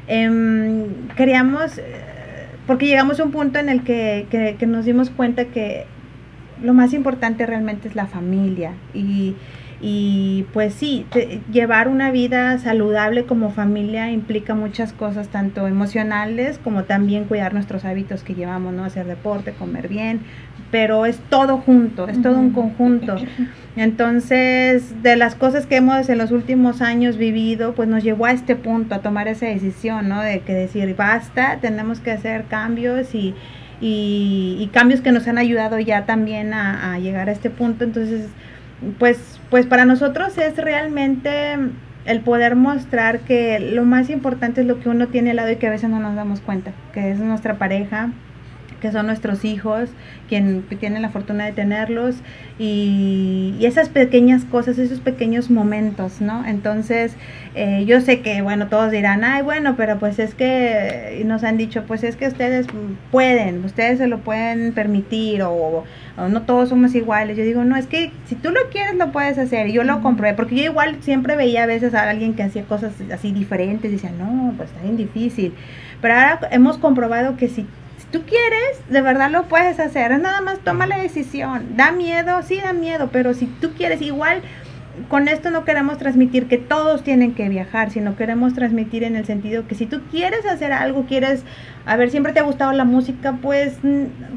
Em, 0.06 0.84
queríamos, 1.16 1.78
eh, 1.78 1.82
porque 2.68 2.86
llegamos 2.86 3.18
a 3.18 3.24
un 3.24 3.32
punto 3.32 3.58
en 3.58 3.70
el 3.70 3.82
que, 3.82 4.28
que 4.30 4.66
nos 4.66 4.84
dimos 4.84 5.10
cuenta 5.10 5.46
que 5.46 5.86
lo 6.62 6.74
más 6.74 6.92
importante 6.92 7.46
realmente 7.46 7.88
es 7.88 7.94
la 7.94 8.06
familia 8.06 8.72
y 8.94 9.34
y 9.80 10.46
pues 10.54 10.72
sí, 10.72 11.04
llevar 11.52 11.88
una 11.88 12.10
vida 12.10 12.58
saludable 12.58 13.24
como 13.24 13.50
familia 13.50 14.10
implica 14.10 14.54
muchas 14.54 14.94
cosas, 14.94 15.28
tanto 15.28 15.66
emocionales 15.66 16.58
como 16.64 16.84
también 16.84 17.24
cuidar 17.24 17.52
nuestros 17.52 17.84
hábitos 17.84 18.22
que 18.22 18.34
llevamos, 18.34 18.72
¿no? 18.72 18.84
Hacer 18.84 19.06
deporte, 19.06 19.52
comer 19.52 19.88
bien, 19.88 20.20
pero 20.70 21.04
es 21.04 21.18
todo 21.28 21.58
junto, 21.58 22.08
es 22.08 22.22
todo 22.22 22.38
un 22.38 22.52
conjunto. 22.52 23.16
Entonces, 23.76 25.02
de 25.02 25.16
las 25.16 25.34
cosas 25.34 25.66
que 25.66 25.76
hemos 25.76 26.08
en 26.08 26.16
los 26.16 26.30
últimos 26.30 26.80
años 26.80 27.18
vivido, 27.18 27.74
pues 27.74 27.86
nos 27.86 28.02
llevó 28.02 28.24
a 28.24 28.32
este 28.32 28.56
punto, 28.56 28.94
a 28.94 29.00
tomar 29.00 29.28
esa 29.28 29.44
decisión, 29.44 30.08
¿no? 30.08 30.22
De 30.22 30.40
que 30.40 30.54
decir, 30.54 30.96
basta, 30.96 31.58
tenemos 31.60 32.00
que 32.00 32.12
hacer 32.12 32.44
cambios 32.44 33.14
y, 33.14 33.34
y, 33.80 34.70
cambios 34.72 35.00
que 35.00 35.12
nos 35.12 35.26
han 35.28 35.38
ayudado 35.38 35.78
ya 35.78 36.06
también 36.06 36.52
a, 36.54 36.94
a 36.94 36.98
llegar 36.98 37.28
a 37.28 37.32
este 37.32 37.50
punto. 37.50 37.84
Entonces, 37.84 38.28
pues, 38.98 39.40
pues 39.50 39.66
para 39.66 39.84
nosotros 39.84 40.36
es 40.38 40.56
realmente 40.56 41.56
el 42.04 42.20
poder 42.20 42.56
mostrar 42.56 43.20
que 43.20 43.58
lo 43.58 43.84
más 43.84 44.10
importante 44.10 44.60
es 44.60 44.66
lo 44.66 44.80
que 44.80 44.88
uno 44.88 45.08
tiene 45.08 45.30
al 45.30 45.36
lado 45.36 45.50
y 45.50 45.56
que 45.56 45.66
a 45.66 45.70
veces 45.70 45.90
no 45.90 45.98
nos 45.98 46.14
damos 46.14 46.40
cuenta, 46.40 46.72
que 46.92 47.10
es 47.10 47.18
nuestra 47.18 47.54
pareja, 47.54 48.10
que 48.80 48.92
son 48.92 49.06
nuestros 49.06 49.44
hijos, 49.44 49.90
quien 50.28 50.62
tiene 50.80 51.00
la 51.00 51.10
fortuna 51.10 51.44
de 51.44 51.52
tenerlos, 51.52 52.16
y, 52.58 53.54
esas 53.66 53.88
pequeñas 53.88 54.44
cosas, 54.44 54.78
esos 54.78 55.00
pequeños 55.00 55.50
momentos, 55.50 56.20
¿no? 56.20 56.44
Entonces, 56.46 57.16
eh, 57.56 57.84
yo 57.84 58.00
sé 58.00 58.20
que, 58.20 58.42
bueno, 58.42 58.68
todos 58.68 58.92
dirán, 58.92 59.24
ay, 59.24 59.42
bueno, 59.42 59.74
pero 59.76 59.98
pues 59.98 60.20
es 60.20 60.34
que, 60.34 61.22
nos 61.26 61.42
han 61.42 61.56
dicho, 61.56 61.82
pues 61.84 62.04
es 62.04 62.14
que 62.14 62.28
ustedes 62.28 62.66
pueden, 63.10 63.64
ustedes 63.64 63.98
se 63.98 64.06
lo 64.06 64.18
pueden 64.18 64.72
permitir, 64.72 65.42
o, 65.42 65.84
no 66.16 66.42
todos 66.42 66.68
somos 66.68 66.94
iguales. 66.94 67.36
Yo 67.36 67.44
digo, 67.44 67.64
no, 67.64 67.76
es 67.76 67.86
que 67.86 68.12
si 68.26 68.36
tú 68.36 68.50
lo 68.50 68.68
quieres, 68.70 68.94
lo 68.94 69.10
puedes 69.10 69.36
hacer, 69.38 69.66
y 69.68 69.72
yo 69.72 69.82
lo 69.82 70.00
compré, 70.00 70.34
porque 70.34 70.54
yo 70.54 70.64
igual 70.64 70.98
siempre 71.00 71.36
veía 71.36 71.64
a 71.64 71.66
veces 71.66 71.94
a 71.94 72.08
alguien 72.08 72.34
que 72.34 72.44
hacía 72.44 72.64
cosas 72.64 72.92
así 73.12 73.32
diferentes, 73.32 73.90
y 73.90 73.94
decía, 73.94 74.12
no, 74.16 74.54
pues 74.56 74.70
está 74.70 74.82
bien 74.82 74.96
difícil. 74.96 75.54
Pero 76.00 76.14
ahora 76.14 76.40
hemos 76.52 76.78
comprobado 76.78 77.36
que 77.36 77.48
si 77.48 77.66
tú 78.10 78.22
quieres, 78.22 78.88
de 78.88 79.00
verdad 79.00 79.30
lo 79.30 79.44
puedes 79.44 79.78
hacer. 79.80 80.18
Nada 80.18 80.40
más 80.40 80.58
toma 80.60 80.86
la 80.86 80.98
decisión. 80.98 81.76
Da 81.76 81.92
miedo, 81.92 82.42
sí 82.42 82.60
da 82.60 82.72
miedo, 82.72 83.10
pero 83.12 83.34
si 83.34 83.46
tú 83.46 83.72
quieres, 83.76 84.00
igual 84.02 84.42
con 85.08 85.28
esto 85.28 85.50
no 85.50 85.64
queremos 85.64 85.98
transmitir 85.98 86.46
que 86.46 86.58
todos 86.58 87.02
tienen 87.02 87.34
que 87.34 87.48
viajar, 87.48 87.90
sino 87.90 88.16
queremos 88.16 88.54
transmitir 88.54 89.04
en 89.04 89.16
el 89.16 89.26
sentido 89.26 89.66
que 89.66 89.74
si 89.74 89.86
tú 89.86 90.00
quieres 90.10 90.46
hacer 90.46 90.72
algo, 90.72 91.04
quieres, 91.06 91.44
a 91.84 91.96
ver, 91.96 92.10
siempre 92.10 92.32
te 92.32 92.40
ha 92.40 92.44
gustado 92.44 92.72
la 92.72 92.84
música, 92.84 93.38
pues, 93.42 93.78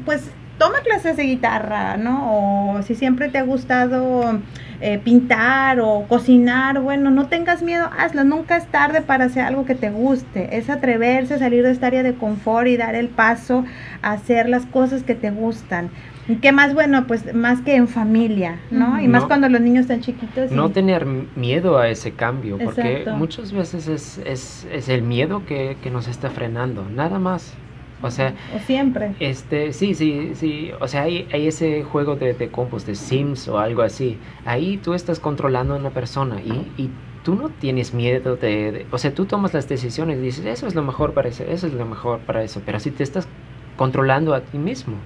pues 0.04 0.30
toma 0.60 0.80
clases 0.80 1.16
de 1.16 1.22
guitarra, 1.22 1.96
¿no? 1.96 2.74
O 2.76 2.82
si 2.82 2.94
siempre 2.94 3.30
te 3.30 3.38
ha 3.38 3.42
gustado 3.42 4.38
eh, 4.82 5.00
pintar 5.02 5.80
o 5.80 6.04
cocinar, 6.06 6.80
bueno, 6.80 7.10
no 7.10 7.28
tengas 7.28 7.62
miedo, 7.62 7.88
hazlo, 7.98 8.24
nunca 8.24 8.58
es 8.58 8.66
tarde 8.66 9.00
para 9.00 9.24
hacer 9.24 9.42
algo 9.42 9.64
que 9.64 9.74
te 9.74 9.88
guste, 9.88 10.58
es 10.58 10.68
atreverse 10.68 11.32
a 11.32 11.38
salir 11.38 11.62
de 11.62 11.70
esta 11.70 11.86
área 11.86 12.02
de 12.02 12.12
confort 12.12 12.66
y 12.68 12.76
dar 12.76 12.94
el 12.94 13.08
paso 13.08 13.64
a 14.02 14.12
hacer 14.12 14.50
las 14.50 14.66
cosas 14.66 15.02
que 15.02 15.14
te 15.14 15.30
gustan. 15.30 15.88
¿Y 16.28 16.36
qué 16.36 16.52
más 16.52 16.74
bueno? 16.74 17.06
Pues 17.06 17.34
más 17.34 17.62
que 17.62 17.74
en 17.74 17.88
familia, 17.88 18.60
¿no? 18.70 19.00
Y 19.00 19.08
más 19.08 19.24
cuando 19.24 19.48
los 19.48 19.62
niños 19.62 19.82
están 19.82 20.02
chiquitos. 20.02 20.52
No 20.52 20.70
tener 20.70 21.06
miedo 21.06 21.78
a 21.78 21.88
ese 21.88 22.12
cambio, 22.12 22.58
porque 22.58 23.06
muchas 23.16 23.52
veces 23.52 23.88
es, 23.88 24.18
es, 24.26 24.68
es 24.70 24.90
el 24.90 25.00
miedo 25.00 25.42
que, 25.46 25.78
que 25.82 25.90
nos 25.90 26.06
está 26.06 26.28
frenando, 26.28 26.84
nada 26.90 27.18
más. 27.18 27.54
O 28.02 28.10
sea, 28.10 28.34
o 28.54 28.58
siempre. 28.60 29.14
Este, 29.20 29.72
sí, 29.72 29.94
sí, 29.94 30.32
sí. 30.34 30.70
O 30.80 30.88
sea, 30.88 31.02
hay, 31.02 31.28
hay 31.32 31.46
ese 31.46 31.82
juego 31.82 32.16
de, 32.16 32.32
de 32.34 32.48
compos, 32.48 32.86
de 32.86 32.94
Sims 32.94 33.48
o 33.48 33.58
algo 33.58 33.82
así. 33.82 34.18
Ahí 34.44 34.78
tú 34.78 34.94
estás 34.94 35.20
controlando 35.20 35.74
a 35.74 35.76
una 35.76 35.90
persona 35.90 36.40
y, 36.40 36.50
y 36.80 36.90
tú 37.22 37.34
no 37.34 37.50
tienes 37.50 37.92
miedo 37.94 38.36
de, 38.36 38.86
O 38.90 38.98
sea, 38.98 39.14
tú 39.14 39.26
tomas 39.26 39.54
las 39.54 39.68
decisiones 39.68 40.18
y 40.18 40.22
dices, 40.22 40.44
eso 40.46 40.66
es 40.66 40.74
lo 40.74 40.82
mejor 40.82 41.12
para 41.12 41.28
eso, 41.28 41.44
eso 41.44 41.66
es 41.66 41.74
lo 41.74 41.86
mejor 41.86 42.20
para 42.20 42.42
eso. 42.42 42.62
Pero 42.64 42.80
si 42.80 42.90
te 42.90 43.02
estás 43.02 43.28
controlando 43.76 44.34
a 44.34 44.40
ti 44.40 44.58
mismo, 44.58 44.96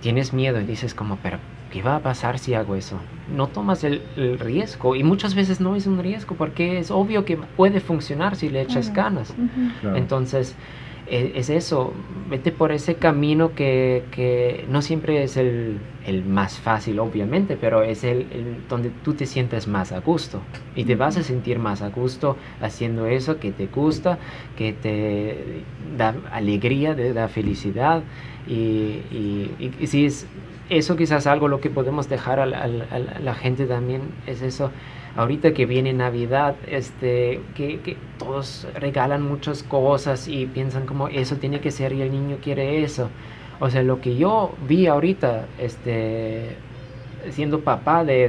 tienes 0.00 0.32
miedo 0.32 0.60
y 0.60 0.64
dices 0.64 0.94
como, 0.94 1.16
pero 1.22 1.38
¿qué 1.72 1.82
va 1.82 1.96
a 1.96 2.00
pasar 2.00 2.38
si 2.38 2.54
hago 2.54 2.76
eso? 2.76 2.98
No 3.34 3.46
tomas 3.48 3.84
el, 3.84 4.02
riesgo 4.38 4.96
y 4.96 5.02
muchas 5.02 5.34
veces 5.34 5.60
no 5.60 5.76
es 5.76 5.86
un 5.86 5.98
riesgo 5.98 6.34
porque 6.36 6.78
es 6.78 6.90
obvio 6.90 7.24
que 7.24 7.36
puede 7.36 7.80
funcionar 7.80 8.36
si 8.36 8.48
le 8.48 8.62
echas 8.62 8.92
ganas. 8.92 9.34
Entonces 9.94 10.52
e, 10.52 10.83
es, 11.06 11.50
eso, 11.50 11.92
vete 12.30 12.50
por 12.50 12.72
ese 12.72 12.96
camino 12.96 13.54
que, 13.54 14.04
que 14.10 14.64
no 14.68 14.82
siempre 14.82 15.22
es 15.22 15.36
el, 15.36 15.78
el, 16.06 16.24
más 16.24 16.58
fácil, 16.58 16.98
obviamente, 16.98 17.56
pero 17.60 17.82
es 17.82 18.04
el, 18.04 18.26
donde 18.68 18.90
tú 18.90 19.14
te 19.14 19.26
sientes 19.26 19.68
más 19.68 19.92
a 19.92 20.00
gusto. 20.00 20.40
Y 20.74 20.84
te 20.84 20.96
vas 20.96 21.16
a 21.16 21.22
sentir 21.22 21.58
más 21.58 21.82
a 21.82 21.90
gusto 21.90 22.36
haciendo 22.60 23.06
eso 23.06 23.38
que 23.38 23.52
te 23.52 23.66
gusta, 23.66 24.18
que 24.56 24.72
te 24.72 25.62
da 25.96 26.14
alegría, 26.32 26.96
te 26.96 27.12
da 27.12 27.28
felicidad. 27.28 28.02
Y, 28.46 29.02
y, 29.10 29.74
y 29.80 29.86
si 29.86 30.06
es 30.06 30.26
eso 30.70 30.96
quizás 30.96 31.26
algo 31.26 31.48
lo 31.48 31.60
que 31.60 31.70
podemos 31.70 32.08
dejar 32.08 32.40
a 32.40 32.46
la 32.46 33.34
gente 33.34 33.66
también, 33.66 34.02
es 34.26 34.40
eso 34.40 34.70
ahorita 35.16 35.52
que 35.54 35.66
viene 35.66 35.92
Navidad, 35.92 36.56
este, 36.66 37.40
que, 37.54 37.80
que, 37.80 37.96
todos 38.18 38.66
regalan 38.74 39.22
muchas 39.22 39.62
cosas 39.62 40.28
y 40.28 40.46
piensan 40.46 40.86
como 40.86 41.08
eso 41.08 41.36
tiene 41.36 41.60
que 41.60 41.70
ser 41.70 41.92
y 41.92 42.02
el 42.02 42.10
niño 42.12 42.38
quiere 42.42 42.82
eso. 42.82 43.10
O 43.60 43.70
sea, 43.70 43.82
lo 43.82 44.00
que 44.00 44.16
yo 44.16 44.52
vi 44.68 44.86
ahorita, 44.86 45.46
este, 45.58 46.56
siendo 47.30 47.60
papá 47.60 48.04
de, 48.04 48.28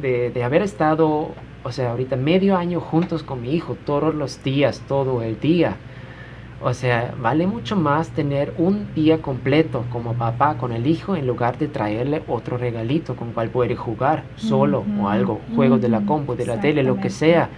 de, 0.00 0.30
de, 0.30 0.44
haber 0.44 0.62
estado, 0.62 1.30
o 1.64 1.72
sea, 1.72 1.90
ahorita 1.90 2.16
medio 2.16 2.56
año 2.56 2.80
juntos 2.80 3.22
con 3.22 3.42
mi 3.42 3.54
hijo, 3.54 3.76
todos 3.86 4.14
los 4.14 4.42
días, 4.42 4.82
todo 4.86 5.22
el 5.22 5.40
día 5.40 5.76
o 6.60 6.74
sea, 6.74 7.14
vale 7.20 7.46
mucho 7.46 7.76
más 7.76 8.10
tener 8.10 8.52
un 8.58 8.92
día 8.94 9.22
completo 9.22 9.84
como 9.92 10.14
papá 10.14 10.56
con 10.58 10.72
el 10.72 10.88
hijo 10.88 11.14
en 11.14 11.26
lugar 11.26 11.56
de 11.56 11.68
traerle 11.68 12.22
otro 12.26 12.58
regalito 12.58 13.14
con 13.14 13.32
cual 13.32 13.50
puede 13.50 13.76
jugar 13.76 14.24
solo 14.34 14.84
o 15.00 15.08
algo, 15.08 15.40
juegos 15.54 15.80
de 15.80 15.88
la 15.88 16.00
compu, 16.00 16.34
de 16.34 16.46
la 16.46 16.60
tele, 16.60 16.82
lo 16.82 16.98
que 16.98 17.10
sea. 17.10 17.48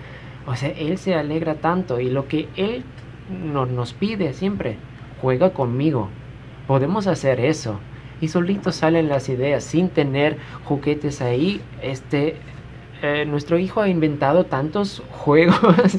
O 0.47 0.55
sea, 0.55 0.69
él 0.71 0.99
se 0.99 1.15
alegra 1.15 1.55
tanto 1.55 1.99
y 1.99 2.11
lo 2.11 2.29
que 2.29 2.49
él 2.57 2.85
nos 3.31 3.95
pide 3.95 4.35
siempre, 4.35 4.77
juega 5.23 5.51
conmigo. 5.51 6.09
Podemos 6.67 7.07
hacer 7.07 7.41
eso. 7.41 7.81
Y 8.21 8.29
solito 8.29 8.71
salen 8.71 9.09
las 9.09 9.31
ideas 9.31 9.65
sin 9.65 9.89
tener 9.89 10.37
juguetes 10.65 11.23
ahí. 11.23 11.63
Este, 11.83 12.37
eh, 13.03 13.25
nuestro 13.27 13.59
hijo 13.59 13.81
ha 13.81 13.89
inventado 13.89 14.45
tantos 14.45 15.03
juegos 15.11 15.99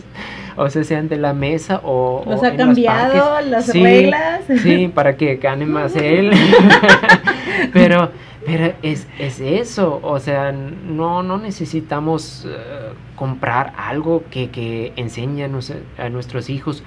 o 0.56 0.70
sea, 0.70 0.84
sean 0.84 1.10
de 1.10 1.18
la 1.18 1.34
mesa 1.34 1.82
o... 1.84 2.24
Los 2.28 2.44
ha 2.44 2.56
cambiado 2.56 3.42
las 3.42 3.74
reglas. 3.74 4.44
Sí, 4.62 4.88
para 4.94 5.16
que 5.16 5.38
gane 5.38 5.66
más 5.66 5.96
él. 5.96 6.32
pero 7.74 8.12
pero 8.44 8.74
es, 8.82 9.08
es, 9.20 9.40
eso, 9.40 10.00
o 10.02 10.20
sea, 10.20 10.52
no, 10.52 11.22
no 11.22 11.38
necesitamos 11.38 12.48
eh, 12.50 12.94
comprar 13.16 13.72
algo 13.78 14.24
que, 14.32 14.50
que 14.50 14.94
enseñe 14.96 15.44
a, 15.44 16.10
nuestros 16.10 16.50
hijos. 16.50 16.84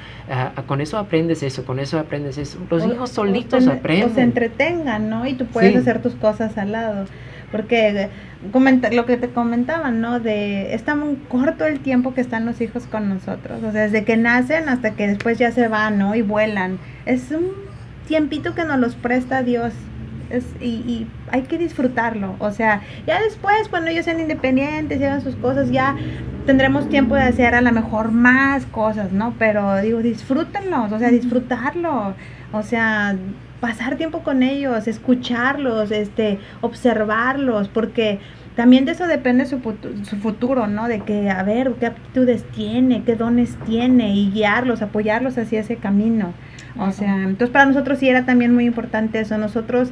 con 0.66 0.80
eso 0.80 0.98
aprendes 0.98 1.44
eso, 1.44 1.64
con 1.64 1.78
eso 1.78 2.00
aprendes 2.00 2.38
eso. 2.38 2.58
Los 2.68 2.84
hijos 2.84 3.10
solitos 3.10 3.68
aprenden. 3.68 4.10
O 4.10 4.14
se 4.14 4.22
entretengan, 4.22 5.08
¿no? 5.08 5.28
Y 5.28 5.34
tú 5.34 5.46
puedes 5.46 5.76
hacer 5.76 6.02
tus 6.02 6.16
cosas 6.16 6.58
al 6.58 6.72
lado. 6.72 7.06
Porque 7.50 8.08
lo 8.92 9.06
que 9.06 9.16
te 9.16 9.28
comentaban, 9.28 10.00
¿no? 10.00 10.20
De 10.20 10.74
está 10.74 10.94
muy 10.94 11.16
corto 11.28 11.66
el 11.66 11.80
tiempo 11.80 12.14
que 12.14 12.20
están 12.20 12.46
los 12.46 12.60
hijos 12.60 12.86
con 12.86 13.08
nosotros. 13.08 13.62
O 13.62 13.72
sea, 13.72 13.82
desde 13.82 14.04
que 14.04 14.16
nacen 14.16 14.68
hasta 14.68 14.92
que 14.92 15.06
después 15.06 15.38
ya 15.38 15.52
se 15.52 15.68
van, 15.68 15.98
¿no? 15.98 16.14
Y 16.14 16.22
vuelan. 16.22 16.78
Es 17.06 17.30
un 17.30 17.52
tiempito 18.06 18.54
que 18.54 18.64
nos 18.64 18.78
los 18.78 18.94
presta 18.96 19.42
Dios. 19.42 19.72
Es, 20.30 20.44
y, 20.60 20.66
y, 20.66 21.06
hay 21.30 21.42
que 21.42 21.58
disfrutarlo. 21.58 22.34
O 22.38 22.50
sea, 22.50 22.80
ya 23.06 23.20
después, 23.20 23.68
cuando 23.68 23.90
ellos 23.90 24.04
sean 24.04 24.20
independientes 24.20 25.00
y 25.00 25.04
hagan 25.04 25.20
sus 25.20 25.36
cosas, 25.36 25.70
ya 25.70 25.96
tendremos 26.46 26.88
tiempo 26.88 27.14
de 27.14 27.22
hacer 27.22 27.54
a 27.54 27.60
lo 27.60 27.72
mejor 27.72 28.10
más 28.10 28.66
cosas, 28.66 29.12
¿no? 29.12 29.34
Pero 29.38 29.80
digo, 29.80 30.00
disfrútenlos, 30.00 30.92
o 30.92 30.98
sea, 30.98 31.10
disfrutarlo. 31.10 32.14
O 32.52 32.62
sea, 32.62 33.16
pasar 33.64 33.96
tiempo 33.96 34.22
con 34.22 34.42
ellos, 34.42 34.86
escucharlos, 34.86 35.90
este, 35.90 36.38
observarlos, 36.60 37.68
porque 37.68 38.18
también 38.56 38.84
de 38.84 38.92
eso 38.92 39.06
depende 39.06 39.46
su, 39.46 39.58
su 40.02 40.16
futuro, 40.16 40.66
¿no? 40.66 40.86
De 40.86 41.00
que, 41.00 41.30
a 41.30 41.42
ver, 41.42 41.72
qué 41.80 41.86
aptitudes 41.86 42.44
tiene, 42.54 43.04
qué 43.04 43.16
dones 43.16 43.56
tiene 43.64 44.14
y 44.14 44.30
guiarlos, 44.30 44.82
apoyarlos 44.82 45.38
hacia 45.38 45.60
ese 45.60 45.76
camino. 45.76 46.34
O 46.78 46.92
sea, 46.92 47.22
entonces 47.22 47.48
para 47.48 47.64
nosotros 47.64 48.00
sí 48.00 48.06
era 48.06 48.26
también 48.26 48.52
muy 48.52 48.66
importante 48.66 49.18
eso, 49.20 49.38
nosotros 49.38 49.88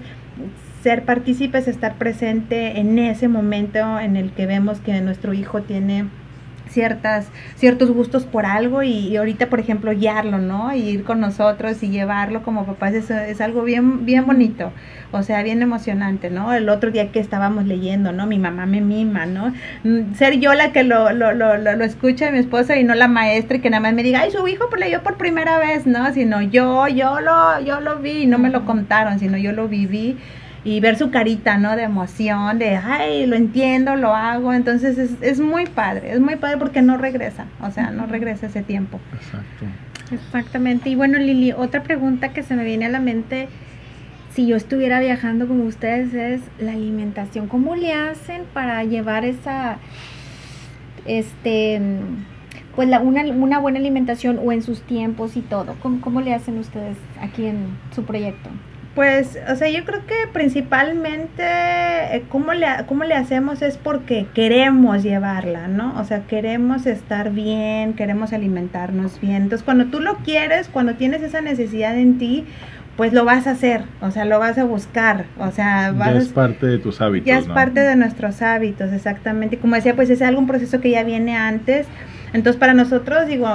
ser 0.82 1.06
partícipes, 1.06 1.66
estar 1.66 1.94
presente 1.94 2.78
en 2.78 2.98
ese 2.98 3.26
momento 3.26 3.98
en 3.98 4.16
el 4.16 4.32
que 4.32 4.44
vemos 4.44 4.80
que 4.80 5.00
nuestro 5.00 5.32
hijo 5.32 5.62
tiene 5.62 6.10
ciertas, 6.72 7.28
ciertos 7.56 7.90
gustos 7.90 8.24
por 8.24 8.46
algo 8.46 8.82
y, 8.82 9.16
ahorita, 9.16 9.48
por 9.48 9.60
ejemplo, 9.60 9.92
guiarlo, 9.92 10.38
¿no? 10.38 10.74
Y 10.74 10.80
ir 10.88 11.04
con 11.04 11.20
nosotros 11.20 11.82
y 11.82 11.90
llevarlo 11.90 12.42
como 12.42 12.66
papás 12.66 12.94
es, 12.94 13.10
es, 13.10 13.40
algo 13.40 13.62
bien, 13.62 14.04
bien 14.04 14.26
bonito, 14.26 14.72
o 15.12 15.22
sea, 15.22 15.42
bien 15.42 15.62
emocionante, 15.62 16.30
¿no? 16.30 16.52
El 16.52 16.68
otro 16.68 16.90
día 16.90 17.12
que 17.12 17.20
estábamos 17.20 17.66
leyendo, 17.66 18.12
¿no? 18.12 18.26
Mi 18.26 18.38
mamá 18.38 18.66
me 18.66 18.80
mima, 18.80 19.26
¿no? 19.26 19.52
Mm, 19.84 20.14
ser 20.14 20.40
yo 20.40 20.54
la 20.54 20.72
que 20.72 20.82
lo, 20.82 21.12
lo, 21.12 21.32
lo, 21.32 21.56
lo, 21.56 21.84
escucha 21.84 22.26
de 22.26 22.32
mi 22.32 22.38
esposa 22.38 22.76
y 22.76 22.84
no 22.84 22.94
la 22.94 23.08
maestra 23.08 23.58
y 23.58 23.60
que 23.60 23.70
nada 23.70 23.82
más 23.82 23.94
me 23.94 24.02
diga, 24.02 24.20
ay, 24.20 24.30
su 24.30 24.46
hijo 24.48 24.68
leyó 24.76 25.02
por 25.02 25.16
primera 25.16 25.58
vez, 25.58 25.86
¿no? 25.86 26.12
Sino 26.12 26.40
yo, 26.42 26.88
yo 26.88 27.20
lo, 27.20 27.60
yo 27.60 27.80
lo 27.80 27.98
vi 27.98 28.22
y 28.22 28.26
no 28.26 28.38
me 28.38 28.50
lo 28.50 28.64
contaron, 28.64 29.18
sino 29.18 29.36
yo 29.36 29.52
lo 29.52 29.68
viví 29.68 30.16
y 30.64 30.80
ver 30.80 30.96
su 30.96 31.10
carita, 31.10 31.58
¿no? 31.58 31.74
De 31.76 31.82
emoción, 31.82 32.58
de, 32.58 32.76
ay, 32.76 33.26
lo 33.26 33.36
entiendo, 33.36 33.96
lo 33.96 34.14
hago. 34.14 34.52
Entonces 34.52 34.98
es, 34.98 35.10
es 35.20 35.40
muy 35.40 35.66
padre, 35.66 36.12
es 36.12 36.20
muy 36.20 36.36
padre 36.36 36.58
porque 36.58 36.82
no 36.82 36.96
regresa, 36.96 37.46
o 37.60 37.70
sea, 37.70 37.90
no 37.90 38.06
regresa 38.06 38.46
ese 38.46 38.62
tiempo. 38.62 39.00
Exacto. 39.12 39.66
Exactamente. 40.12 40.90
Y 40.90 40.94
bueno, 40.94 41.18
Lili, 41.18 41.52
otra 41.52 41.82
pregunta 41.82 42.32
que 42.32 42.42
se 42.42 42.54
me 42.54 42.64
viene 42.64 42.86
a 42.86 42.90
la 42.90 43.00
mente, 43.00 43.48
si 44.34 44.46
yo 44.46 44.56
estuviera 44.56 45.00
viajando 45.00 45.48
como 45.48 45.64
ustedes, 45.64 46.14
es 46.14 46.40
la 46.58 46.72
alimentación. 46.72 47.48
¿Cómo 47.48 47.76
le 47.76 47.92
hacen 47.92 48.42
para 48.52 48.84
llevar 48.84 49.24
esa, 49.24 49.78
este, 51.06 51.80
pues 52.76 52.88
la, 52.88 53.00
una, 53.00 53.22
una 53.24 53.58
buena 53.58 53.78
alimentación 53.78 54.38
o 54.42 54.52
en 54.52 54.62
sus 54.62 54.82
tiempos 54.82 55.36
y 55.36 55.40
todo? 55.40 55.76
¿Cómo, 55.80 56.00
¿Cómo 56.00 56.20
le 56.20 56.34
hacen 56.34 56.58
ustedes 56.58 56.96
aquí 57.20 57.46
en 57.46 57.78
su 57.94 58.04
proyecto? 58.04 58.50
Pues, 58.94 59.38
o 59.50 59.56
sea, 59.56 59.70
yo 59.70 59.84
creo 59.86 60.04
que 60.06 60.14
principalmente 60.32 61.42
eh, 61.42 62.24
cómo, 62.28 62.52
le, 62.52 62.66
cómo 62.86 63.04
le 63.04 63.14
hacemos 63.14 63.62
es 63.62 63.78
porque 63.78 64.26
queremos 64.34 65.02
llevarla, 65.02 65.66
¿no? 65.66 65.98
O 65.98 66.04
sea, 66.04 66.26
queremos 66.26 66.84
estar 66.84 67.30
bien, 67.30 67.94
queremos 67.94 68.34
alimentarnos 68.34 69.18
bien. 69.18 69.44
Entonces, 69.44 69.64
cuando 69.64 69.86
tú 69.86 70.00
lo 70.00 70.16
quieres, 70.18 70.68
cuando 70.68 70.94
tienes 70.94 71.22
esa 71.22 71.40
necesidad 71.40 71.96
en 71.96 72.18
ti, 72.18 72.44
pues 72.96 73.14
lo 73.14 73.24
vas 73.24 73.46
a 73.46 73.52
hacer, 73.52 73.84
o 74.02 74.10
sea, 74.10 74.26
lo 74.26 74.38
vas 74.38 74.58
a 74.58 74.64
buscar, 74.64 75.24
o 75.38 75.50
sea, 75.50 75.94
ya 75.96 76.12
es 76.12 76.28
parte 76.28 76.66
de 76.66 76.78
tus 76.78 77.00
hábitos. 77.00 77.26
Ya 77.26 77.38
es 77.38 77.46
parte 77.46 77.80
de 77.80 77.96
nuestros 77.96 78.42
hábitos, 78.42 78.92
exactamente. 78.92 79.56
Y 79.56 79.58
como 79.58 79.76
decía, 79.76 79.96
pues 79.96 80.10
es 80.10 80.20
algún 80.20 80.46
proceso 80.46 80.80
que 80.80 80.90
ya 80.90 81.02
viene 81.02 81.34
antes. 81.34 81.86
Entonces, 82.32 82.58
para 82.58 82.72
nosotros, 82.72 83.26
digo, 83.26 83.48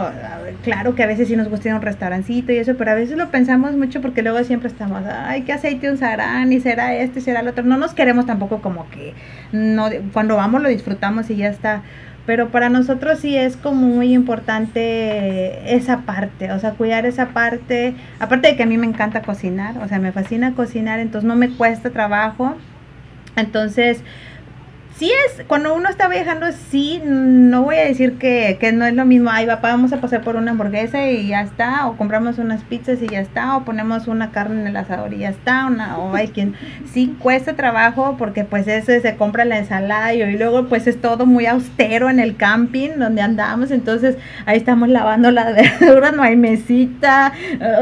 claro 0.63 0.93
que 0.93 1.03
a 1.03 1.07
veces 1.07 1.27
sí 1.27 1.35
nos 1.35 1.49
gusta 1.49 1.69
ir 1.69 1.73
a 1.73 1.77
un 1.77 1.81
restaurancito 1.81 2.51
y 2.51 2.57
eso, 2.57 2.75
pero 2.77 2.91
a 2.91 2.93
veces 2.95 3.17
lo 3.17 3.29
pensamos 3.29 3.75
mucho 3.75 4.01
porque 4.01 4.21
luego 4.21 4.43
siempre 4.43 4.69
estamos, 4.69 5.03
ay, 5.05 5.41
¿qué 5.41 5.53
aceite 5.53 5.91
usarán? 5.91 6.53
Y 6.53 6.59
será 6.59 6.95
este, 6.95 7.21
será 7.21 7.39
el 7.39 7.47
otro. 7.47 7.63
No 7.63 7.77
nos 7.77 7.93
queremos 7.93 8.25
tampoco 8.25 8.61
como 8.61 8.89
que, 8.91 9.13
no, 9.51 9.89
cuando 10.13 10.35
vamos 10.35 10.61
lo 10.61 10.69
disfrutamos 10.69 11.29
y 11.29 11.37
ya 11.37 11.49
está 11.49 11.81
pero 12.27 12.49
para 12.49 12.67
nosotros 12.67 13.19
sí 13.19 13.37
es 13.37 13.55
como 13.55 13.87
muy 13.87 14.13
importante 14.13 15.73
esa 15.73 16.01
parte, 16.01 16.51
o 16.51 16.59
sea, 16.59 16.71
cuidar 16.71 17.05
esa 17.05 17.29
parte, 17.29 17.95
aparte 18.19 18.49
de 18.49 18.57
que 18.57 18.63
a 18.63 18.65
mí 18.65 18.77
me 18.77 18.85
encanta 18.85 19.21
cocinar, 19.21 19.77
o 19.77 19.87
sea, 19.87 19.97
me 19.99 20.11
fascina 20.11 20.53
cocinar, 20.53 20.99
entonces 20.99 21.25
no 21.25 21.37
me 21.37 21.49
cuesta 21.51 21.89
trabajo, 21.89 22.55
entonces 23.37 24.03
sí 24.97 25.11
es, 25.11 25.45
cuando 25.45 25.75
uno 25.75 25.89
está 25.89 26.07
viajando, 26.07 26.47
sí, 26.71 27.01
no 27.05 27.61
voy 27.61 27.75
a 27.75 27.83
decir 27.83 28.17
que, 28.17 28.57
que 28.59 28.71
no 28.71 28.85
es 28.85 28.95
lo 28.95 29.05
mismo, 29.05 29.29
ay, 29.31 29.45
papá, 29.45 29.69
vamos 29.69 29.93
a 29.93 30.01
pasar 30.01 30.21
por 30.21 30.35
una 30.35 30.51
hamburguesa 30.51 31.07
y 31.07 31.27
ya 31.27 31.41
está, 31.41 31.87
o 31.87 31.97
compramos 31.97 32.39
unas 32.39 32.63
pizzas 32.63 33.01
y 33.01 33.07
ya 33.07 33.19
está, 33.19 33.57
o 33.57 33.63
ponemos 33.63 34.07
una 34.07 34.31
carne 34.31 34.61
en 34.61 34.67
el 34.67 34.75
asador 34.75 35.13
y 35.13 35.19
ya 35.19 35.29
está, 35.29 35.67
una, 35.67 35.99
o 35.99 36.15
hay 36.15 36.29
quien, 36.29 36.55
sí 36.91 37.15
cuesta 37.19 37.55
trabajo 37.55 38.15
porque 38.17 38.43
pues 38.43 38.67
eso 38.67 38.91
se 38.99 39.15
compra 39.15 39.45
la 39.45 39.59
ensalada 39.59 40.13
y, 40.15 40.37
luego 40.37 40.67
pues 40.67 40.87
es 40.87 40.99
todo 40.99 41.25
muy 41.25 41.45
austero 41.45 42.09
en 42.09 42.19
el 42.19 42.35
camping 42.35 42.97
donde 42.97 43.21
andamos, 43.21 43.69
entonces 43.69 44.17
ahí 44.47 44.57
estamos 44.57 44.89
lavando 44.89 45.29
las 45.29 45.55
verduras, 45.79 46.15
no 46.15 46.23
hay 46.23 46.35
mesita, 46.35 47.33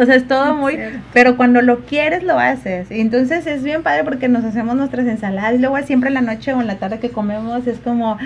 o 0.01 0.06
sea, 0.06 0.15
es 0.15 0.28
todo 0.28 0.54
muy, 0.56 0.78
pero 1.13 1.38
cuando 1.38 1.62
lo 1.62 1.86
quieres 1.86 2.23
lo 2.23 2.38
haces, 2.38 2.91
y 2.91 2.99
entonces 2.99 3.47
es 3.47 3.63
bien 3.63 3.84
padre 3.84 4.04
porque 4.04 4.28
nos 4.28 4.43
hacemos 4.43 4.75
nuestras 4.75 5.08
ensaladas 5.08 5.56
y 5.56 5.60
luego 5.60 5.78
siempre 5.84 6.10
en 6.10 6.15
la 6.15 6.21
noche 6.21 6.51
o 6.54 6.60
en 6.60 6.67
la 6.67 6.75
tarde 6.75 7.05
comemos 7.12 7.68
es 7.68 7.80
como, 7.80 8.18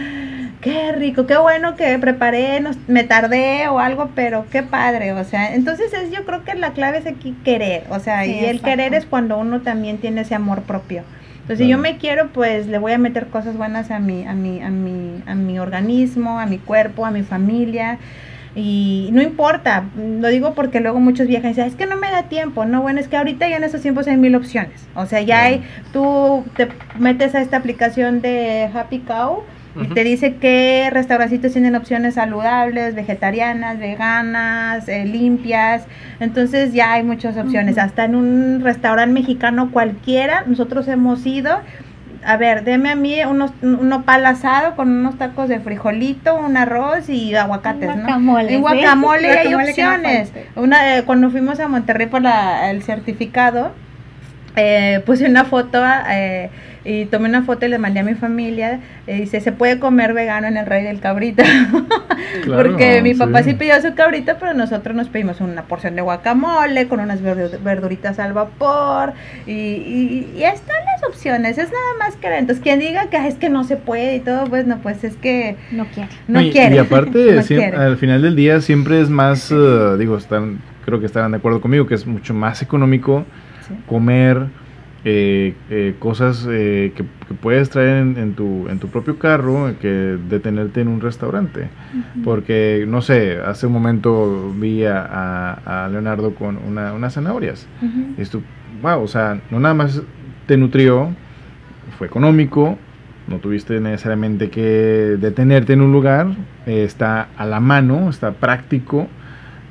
qué 0.61 0.91
rico, 0.91 1.25
qué 1.25 1.37
bueno 1.37 1.75
que 1.75 1.97
preparé, 1.99 2.63
me 2.87 3.03
tardé 3.03 3.67
o 3.67 3.79
algo, 3.79 4.09
pero 4.15 4.45
qué 4.51 4.63
padre, 4.63 5.13
o 5.13 5.23
sea, 5.23 5.53
entonces 5.53 5.93
es, 5.93 6.11
yo 6.11 6.25
creo 6.25 6.43
que 6.43 6.55
la 6.55 6.73
clave 6.73 6.99
es 6.99 7.07
aquí 7.07 7.35
querer, 7.43 7.83
o 7.89 7.99
sea, 7.99 8.25
y 8.25 8.45
el 8.45 8.61
querer 8.61 8.93
es 8.93 9.05
cuando 9.05 9.37
uno 9.37 9.61
también 9.61 9.97
tiene 9.97 10.21
ese 10.21 10.35
amor 10.35 10.63
propio. 10.63 11.03
Entonces, 11.49 11.65
si 11.65 11.71
yo 11.71 11.79
me 11.79 11.97
quiero, 11.97 12.27
pues 12.27 12.67
le 12.67 12.77
voy 12.77 12.91
a 12.91 12.99
meter 12.99 13.25
cosas 13.25 13.57
buenas 13.57 13.89
a 13.89 13.97
mi, 13.97 14.23
a 14.23 14.33
mi, 14.33 14.61
a 14.61 14.69
mi, 14.69 15.23
a 15.25 15.33
mi 15.33 15.57
organismo, 15.57 16.39
a 16.39 16.45
mi 16.45 16.59
cuerpo, 16.59 17.07
a 17.07 17.11
mi 17.11 17.23
familia. 17.23 17.97
Y 18.61 19.07
no 19.13 19.21
importa, 19.21 19.85
lo 19.95 20.27
digo 20.27 20.53
porque 20.53 20.81
luego 20.81 20.99
muchos 20.99 21.27
viajan 21.27 21.51
y 21.51 21.53
dicen, 21.53 21.65
es 21.65 21.75
que 21.75 21.85
no 21.85 21.95
me 21.95 22.11
da 22.11 22.23
tiempo. 22.23 22.65
No, 22.65 22.81
bueno, 22.81 22.99
es 22.99 23.07
que 23.07 23.15
ahorita 23.15 23.47
ya 23.47 23.55
en 23.55 23.63
esos 23.63 23.81
tiempos 23.81 24.05
hay 24.09 24.17
mil 24.17 24.35
opciones. 24.35 24.85
O 24.95 25.05
sea, 25.05 25.21
ya 25.21 25.43
hay, 25.43 25.63
tú 25.93 26.43
te 26.57 26.67
metes 26.97 27.35
a 27.35 27.41
esta 27.41 27.55
aplicación 27.55 28.19
de 28.19 28.69
Happy 28.73 28.99
Cow 28.99 29.43
y 29.81 29.87
te 29.93 30.03
dice 30.03 30.35
qué 30.35 30.89
restaurancitos 30.91 31.53
tienen 31.53 31.75
opciones 31.75 32.15
saludables, 32.15 32.95
vegetarianas, 32.95 33.79
veganas, 33.79 34.89
eh, 34.89 35.05
limpias. 35.05 35.85
Entonces 36.19 36.73
ya 36.73 36.93
hay 36.93 37.03
muchas 37.03 37.37
opciones. 37.37 37.77
Hasta 37.77 38.03
en 38.03 38.15
un 38.15 38.59
restaurante 38.61 39.13
mexicano 39.13 39.71
cualquiera, 39.71 40.43
nosotros 40.47 40.89
hemos 40.89 41.25
ido 41.25 41.61
a 42.25 42.37
ver, 42.37 42.63
deme 42.63 42.89
a 42.89 42.95
mí 42.95 43.23
unos, 43.23 43.51
un 43.61 43.89
nopal 43.89 44.25
asado 44.25 44.75
con 44.75 44.89
unos 44.89 45.17
tacos 45.17 45.49
de 45.49 45.59
frijolito, 45.59 46.35
un 46.35 46.57
arroz 46.57 47.09
y 47.09 47.35
aguacates, 47.35 47.93
guacamole, 47.93 48.51
¿no? 48.51 48.57
Y 48.57 48.61
guacamole, 48.61 49.31
hay 49.31 49.53
opciones. 49.53 50.31
Una, 50.55 50.97
eh, 50.97 51.03
cuando 51.03 51.29
fuimos 51.29 51.59
a 51.59 51.67
Monterrey 51.67 52.07
por 52.07 52.21
la, 52.21 52.69
el 52.69 52.83
certificado, 52.83 53.71
eh, 54.55 55.01
puse 55.05 55.25
una 55.25 55.45
foto 55.45 55.83
eh, 56.09 56.49
y 56.89 57.05
tomé 57.05 57.29
una 57.29 57.43
foto 57.43 57.67
y 57.67 57.69
le 57.69 57.77
mandé 57.77 57.99
a 57.99 58.03
mi 58.03 58.15
familia. 58.15 58.79
Y 59.05 59.13
dice, 59.13 59.41
se 59.41 59.51
puede 59.51 59.77
comer 59.77 60.13
vegano 60.13 60.47
en 60.47 60.57
el 60.57 60.65
Rey 60.65 60.83
del 60.83 60.99
Cabrito. 60.99 61.43
Porque 62.45 63.01
mi 63.03 63.13
papá 63.13 63.43
sí. 63.43 63.53
pidió 63.53 63.79
su 63.79 63.93
cabrito, 63.93 64.33
pero 64.39 64.53
nosotros 64.55 64.95
nos 64.95 65.07
pedimos 65.07 65.39
una 65.39 65.63
porción 65.63 65.95
de 65.95 66.01
guacamole 66.01 66.87
con 66.87 66.99
unas 66.99 67.21
verduritas 67.21 68.17
al 68.17 68.33
vapor. 68.33 69.13
Y, 69.45 69.51
y, 69.51 70.33
y 70.35 70.43
están 70.43 70.77
las 70.85 71.07
opciones, 71.07 71.57
es 71.59 71.69
nada 71.71 71.93
más 71.99 72.15
que 72.15 72.27
Entonces, 72.27 72.63
quien 72.63 72.79
diga 72.79 73.09
que 73.09 73.17
es 73.27 73.35
que 73.35 73.49
no 73.49 73.63
se 73.63 73.77
puede 73.77 74.15
y 74.15 74.19
todo, 74.19 74.45
pues 74.45 74.65
no, 74.65 74.79
pues 74.79 75.03
es 75.03 75.15
que 75.15 75.57
no 75.71 75.85
quiere. 75.85 76.09
No, 76.27 76.41
y, 76.41 76.51
quiere. 76.51 76.75
Y 76.75 76.79
aparte, 76.79 77.39
al 77.77 77.97
final 77.97 78.23
del 78.23 78.35
día 78.35 78.61
siempre 78.61 78.99
es 78.99 79.09
más, 79.09 79.51
uh, 79.51 79.95
digo, 79.97 80.17
están, 80.17 80.59
creo 80.85 80.99
que 80.99 81.05
estarán 81.05 81.31
de 81.31 81.37
acuerdo 81.37 81.61
conmigo, 81.61 81.85
que 81.85 81.95
es 81.95 82.07
mucho 82.07 82.33
más 82.33 82.63
económico 82.63 83.25
comer 83.85 84.47
eh, 85.11 85.55
eh, 85.71 85.95
cosas 85.97 86.47
eh, 86.47 86.93
que, 86.95 87.03
puedes 87.41 87.69
traer 87.71 87.97
en, 87.97 88.33
tu, 88.35 88.67
en 88.69 88.77
tu 88.79 88.89
propio 88.89 89.17
carro 89.17 89.73
que 89.81 89.87
detenerte 90.29 90.81
en 90.81 90.87
un 90.87 91.01
restaurante. 91.01 91.69
Porque, 92.23 92.85
no 92.87 93.01
sé, 93.01 93.39
hace 93.39 93.67
un 93.67 93.73
momento 93.73 94.53
vi 94.55 94.83
a, 94.85 95.87
Leonardo 95.91 96.35
con 96.35 96.57
una, 96.57 96.93
unas 96.93 97.13
zanahorias. 97.13 97.67
Y 98.17 98.21
esto, 98.21 98.41
wow, 98.81 99.01
o 99.01 99.07
sea, 99.07 99.41
no 99.49 99.59
nada 99.59 99.73
más 99.73 100.01
te 100.45 100.57
nutrió, 100.57 101.09
fue 101.97 102.07
económico, 102.07 102.77
no 103.27 103.37
tuviste 103.37 103.79
necesariamente 103.79 104.49
que 104.49 105.17
detenerte 105.19 105.73
en 105.73 105.81
un 105.81 105.91
lugar, 105.91 106.27
está 106.65 107.29
a 107.37 107.45
la 107.45 107.59
mano, 107.59 108.09
está 108.09 108.31
práctico 108.31 109.07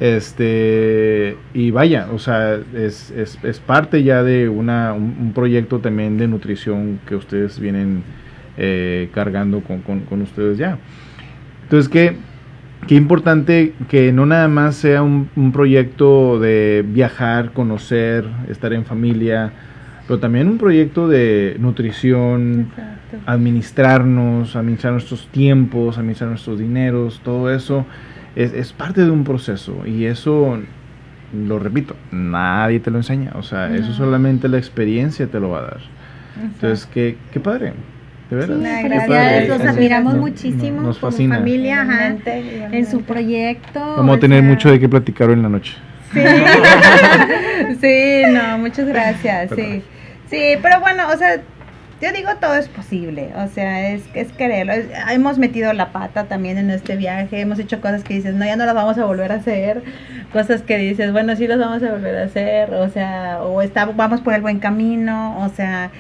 este, 0.00 1.37
y 1.54 1.72
vaya, 1.72 2.08
o 2.12 2.18
sea, 2.18 2.61
es, 2.74 3.11
es, 3.11 3.38
es 3.42 3.58
parte 3.58 4.04
ya 4.04 4.22
de 4.22 4.48
una, 4.48 4.92
un, 4.92 5.32
proyecto 5.34 5.80
también 5.80 6.18
de 6.18 6.28
nutrición 6.28 7.00
que 7.06 7.16
ustedes 7.16 7.58
vienen 7.58 8.04
eh, 8.56 9.11
cargando 9.12 9.61
con, 9.61 9.80
con, 9.80 10.22
ustedes 10.22 10.56
ya. 10.56 10.78
Entonces, 11.64 11.88
qué, 11.88 12.16
qué 12.87 12.94
importante 12.94 13.74
que 13.88 14.12
no 14.12 14.24
nada 14.24 14.46
más 14.46 14.76
sea 14.76 15.02
un, 15.02 15.30
un 15.34 15.50
proyecto 15.50 16.38
de 16.38 16.84
viajar, 16.87 17.52
conocer, 17.52 18.24
estar 18.48 18.72
en 18.72 18.84
familia, 18.84 19.52
pero 20.06 20.20
también 20.20 20.48
un 20.48 20.58
proyecto 20.58 21.08
de 21.08 21.56
nutrición, 21.58 22.70
administrarnos, 23.26 24.54
administrar 24.54 24.92
nuestros 24.92 25.26
tiempos, 25.26 25.98
administrar 25.98 26.30
nuestros 26.30 26.61
dineros, 26.61 27.20
todo 27.24 27.52
eso 27.52 27.84
es, 28.36 28.52
es, 28.52 28.72
parte 28.72 29.04
de 29.04 29.10
un 29.10 29.24
proceso 29.24 29.86
y 29.86 30.06
eso, 30.06 30.58
lo 31.32 31.58
repito, 31.58 31.96
nadie 32.10 32.80
te 32.80 32.90
lo 32.90 32.98
enseña. 32.98 33.32
O 33.34 33.42
sea, 33.42 33.74
eso 33.74 33.92
solamente 33.92 34.48
la 34.48 34.58
experiencia 34.58 35.26
te 35.26 35.40
lo 35.40 35.50
va 35.50 35.60
a 35.60 35.62
dar. 35.62 35.80
Entonces, 36.42 36.86
qué, 36.86 37.16
qué 37.32 37.40
padre. 37.40 37.72
De 38.30 38.36
veras. 38.36 38.58
Sí, 38.58 38.88
gracias. 38.88 39.48
los 39.48 39.60
admiramos 39.60 40.14
muchísimo 40.14 40.82
nos 40.82 40.98
como 40.98 41.10
fascina. 41.10 41.38
familia 41.38 41.82
ajá, 41.82 42.16
en 42.26 42.86
su 42.86 43.02
proyecto. 43.02 43.80
Vamos 43.80 44.18
a 44.18 44.20
tener 44.20 44.40
sea, 44.40 44.48
mucho 44.48 44.70
de 44.70 44.78
qué 44.78 44.88
platicar 44.88 45.28
hoy 45.28 45.34
en 45.34 45.42
la 45.42 45.48
noche. 45.48 45.74
Sí, 46.12 46.20
sí, 47.80 48.22
no, 48.32 48.58
muchas 48.58 48.86
gracias, 48.86 49.50
sí. 49.54 49.82
Sí, 50.30 50.58
pero 50.62 50.80
bueno, 50.80 51.04
o 51.12 51.16
sea, 51.16 51.40
yo 52.00 52.12
digo 52.12 52.30
todo 52.40 52.54
es 52.54 52.68
posible, 52.68 53.30
o 53.37 53.48
sea, 53.48 53.90
es, 53.90 54.02
es 54.14 54.32
quererlo. 54.32 54.72
Es- 54.72 54.87
hemos 55.11 55.38
metido 55.38 55.72
la 55.72 55.90
pata 55.92 56.24
también 56.24 56.56
en 56.58 56.70
este 56.70 56.96
viaje, 56.96 57.40
hemos 57.40 57.58
hecho 57.58 57.80
cosas 57.80 58.04
que 58.04 58.14
dices, 58.14 58.34
no, 58.34 58.44
ya 58.44 58.56
no 58.56 58.64
las 58.66 58.74
vamos 58.74 58.98
a 58.98 59.04
volver 59.04 59.32
a 59.32 59.37
hacer, 59.37 59.82
cosas 60.32 60.62
que 60.62 60.76
dices, 60.78 61.12
bueno, 61.12 61.34
sí 61.37 61.46
las 61.46 61.58
vamos 61.58 61.82
a 61.82 61.90
volver 61.92 62.16
a 62.18 62.24
hacer, 62.24 62.72
o 62.74 62.88
sea, 62.88 63.40
o 63.42 63.62
está, 63.62 63.87
vamos 63.87 64.20
por 64.20 64.34
el 64.34 64.42
buen 64.42 64.61
camino, 64.61 65.38
o 65.40 65.48
sea, 65.48 65.90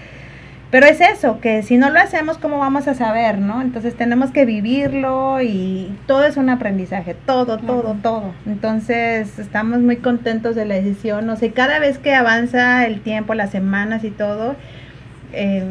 pero 0.70 0.84
es 0.86 1.00
eso, 1.00 1.40
que 1.40 1.62
si 1.62 1.78
no 1.78 1.88
lo 1.88 1.98
hacemos, 1.98 2.36
¿cómo 2.36 2.58
vamos 2.58 2.88
a 2.88 2.94
saber, 2.94 3.38
no? 3.38 3.62
Entonces 3.62 3.96
tenemos 3.96 4.30
que 4.32 4.44
vivirlo 4.44 5.40
y 5.40 5.90
todo 6.06 6.26
es 6.26 6.36
un 6.36 6.50
aprendizaje, 6.50 7.14
todo, 7.14 7.56
todo, 7.56 7.96
todo. 8.02 8.34
Entonces 8.46 9.38
estamos 9.38 9.78
muy 9.80 9.96
contentos 9.96 10.54
de 10.54 10.66
la 10.66 10.74
decisión, 10.74 11.24
no 11.26 11.36
sé, 11.36 11.52
cada 11.52 11.78
vez 11.78 11.98
que 11.98 12.14
avanza 12.14 12.84
el 12.86 13.00
tiempo, 13.00 13.32
las 13.32 13.50
semanas 13.50 14.04
y 14.04 14.10
todo, 14.10 14.56
eh, 15.32 15.64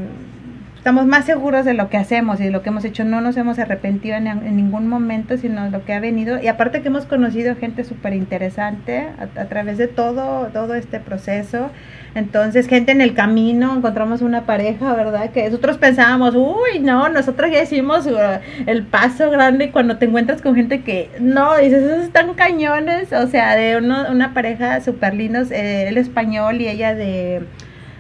estamos 0.76 1.06
más 1.06 1.26
seguros 1.26 1.66
de 1.66 1.74
lo 1.74 1.90
que 1.90 1.98
hacemos 1.98 2.40
y 2.40 2.46
de 2.46 2.52
lo 2.52 2.62
que 2.62 2.70
hemos 2.70 2.86
hecho. 2.86 3.04
No 3.04 3.22
nos 3.22 3.36
hemos 3.38 3.60
arrepentido 3.60 4.16
en, 4.16 4.28
en 4.28 4.56
ningún 4.56 4.88
momento, 4.88 5.38
sino 5.38 5.70
lo 5.70 5.84
que 5.84 5.94
ha 5.94 6.00
venido. 6.00 6.42
Y 6.42 6.48
aparte 6.48 6.82
que 6.82 6.88
hemos 6.88 7.06
conocido 7.06 7.56
gente 7.56 7.84
súper 7.84 8.14
interesante 8.14 9.00
a, 9.00 9.42
a 9.42 9.46
través 9.46 9.78
de 9.78 9.88
todo, 9.88 10.48
todo 10.48 10.76
este 10.76 11.00
proceso. 11.00 11.72
Entonces, 12.16 12.68
gente 12.68 12.92
en 12.92 13.02
el 13.02 13.14
camino, 13.14 13.76
encontramos 13.76 14.24
una 14.24 14.48
pareja, 14.48 14.96
¿verdad? 14.96 15.30
Que 15.30 15.44
nosotros 15.46 15.78
pensábamos, 15.78 16.34
uy, 16.36 16.80
no, 16.82 17.10
nosotros 17.10 17.52
ya 17.52 17.62
hicimos 17.62 18.08
uh, 18.08 18.40
el 18.66 18.84
paso 18.84 19.30
grande 19.30 19.66
y 19.66 19.70
cuando 19.70 19.98
te 19.98 20.06
encuentras 20.06 20.42
con 20.42 20.56
gente 20.56 20.82
que, 20.82 21.12
no, 21.20 21.56
dices, 21.58 21.84
esos 21.84 22.06
están 22.06 22.34
cañones, 22.34 23.14
o 23.14 23.28
sea, 23.28 23.56
de 23.56 23.78
uno, 23.78 24.06
una 24.10 24.34
pareja 24.34 24.82
súper 24.82 25.14
lindos, 25.14 25.52
eh, 25.52 25.90
él 25.90 25.98
español 25.98 26.60
y 26.60 26.68
ella 26.68 26.96
de, 26.96 27.44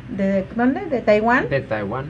de, 0.10 0.46
¿dónde? 0.56 0.86
De 0.86 1.02
Taiwán 1.02 1.50
De 1.50 1.62
Taiwán. 1.62 2.06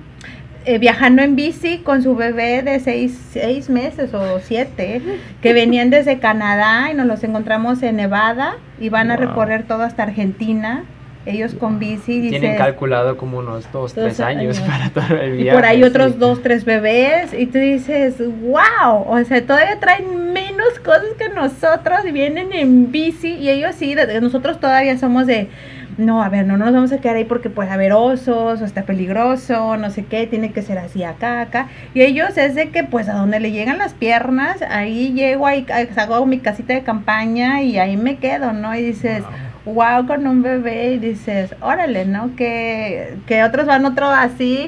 eh, 0.65 0.77
viajando 0.79 1.21
en 1.21 1.35
bici 1.35 1.79
con 1.79 2.03
su 2.03 2.15
bebé 2.15 2.61
de 2.61 2.79
seis, 2.79 3.17
seis 3.31 3.69
meses 3.69 4.13
o 4.13 4.39
siete, 4.39 5.01
que 5.41 5.53
venían 5.53 5.89
desde 5.89 6.19
Canadá 6.19 6.91
y 6.91 6.93
nos 6.93 7.07
los 7.07 7.23
encontramos 7.23 7.81
en 7.83 7.95
Nevada 7.95 8.57
y 8.79 8.89
van 8.89 9.11
a 9.11 9.15
recorrer 9.15 9.63
todo 9.63 9.83
hasta 9.83 10.03
Argentina. 10.03 10.83
Ellos 11.25 11.55
con 11.55 11.77
bici, 11.77 12.21
Tienen 12.21 12.51
dice, 12.51 12.55
calculado 12.55 13.17
como 13.17 13.39
unos 13.39 13.69
dos, 13.73 13.93
tres 13.93 14.21
años, 14.21 14.59
años. 14.59 14.69
para 14.71 14.89
todo 14.91 15.17
el 15.17 15.33
y 15.33 15.43
viaje. 15.43 15.57
por 15.57 15.65
ahí 15.65 15.83
otros 15.83 16.17
dos, 16.19 16.41
tres 16.41 16.63
bebés, 16.63 17.33
y 17.37 17.47
tú 17.47 17.57
dices, 17.57 18.15
wow, 18.17 19.03
o 19.05 19.21
sea, 19.25 19.45
todavía 19.45 19.77
traen 19.77 20.31
menos 20.31 20.79
cosas 20.85 21.03
que 21.17 21.27
nosotros 21.27 22.05
y 22.05 22.13
vienen 22.13 22.53
en 22.53 22.93
bici, 22.93 23.33
y 23.33 23.49
ellos 23.49 23.75
sí, 23.75 23.93
nosotros 24.21 24.61
todavía 24.61 24.97
somos 24.97 25.27
de, 25.27 25.49
no, 25.97 26.21
a 26.23 26.29
ver, 26.29 26.45
no, 26.45 26.57
no 26.57 26.65
nos 26.65 26.73
vamos 26.73 26.91
a 26.91 26.99
quedar 26.99 27.15
ahí 27.15 27.25
porque 27.25 27.49
a 27.57 27.77
ver 27.77 27.91
osos, 27.93 28.61
o 28.61 28.65
está 28.65 28.83
peligroso, 28.83 29.77
no 29.77 29.89
sé 29.89 30.05
qué, 30.05 30.27
tiene 30.27 30.51
que 30.51 30.61
ser 30.61 30.77
así 30.77 31.03
acá, 31.03 31.41
acá, 31.41 31.67
y 31.93 32.01
ellos 32.01 32.37
es 32.37 32.55
de 32.55 32.69
que 32.69 32.83
pues 32.83 33.09
a 33.09 33.13
donde 33.13 33.39
le 33.39 33.51
llegan 33.51 33.79
las 33.79 33.93
piernas, 33.93 34.61
ahí 34.61 35.13
llego, 35.13 35.47
ahí 35.47 35.65
hago 35.95 36.25
mi 36.25 36.39
casita 36.39 36.73
de 36.73 36.83
campaña 36.83 37.61
y 37.61 37.79
ahí 37.79 37.97
me 37.97 38.17
quedo, 38.17 38.53
¿no? 38.53 38.75
Y 38.75 38.83
dices, 38.83 39.23
wow 39.65 40.05
con 40.05 40.27
un 40.27 40.43
bebé 40.43 40.93
y 40.93 40.99
dices, 40.99 41.55
órale, 41.61 42.05
¿no? 42.05 42.35
Que, 42.35 43.17
que 43.25 43.43
otros 43.43 43.65
van 43.65 43.85
otro 43.85 44.07
así, 44.07 44.67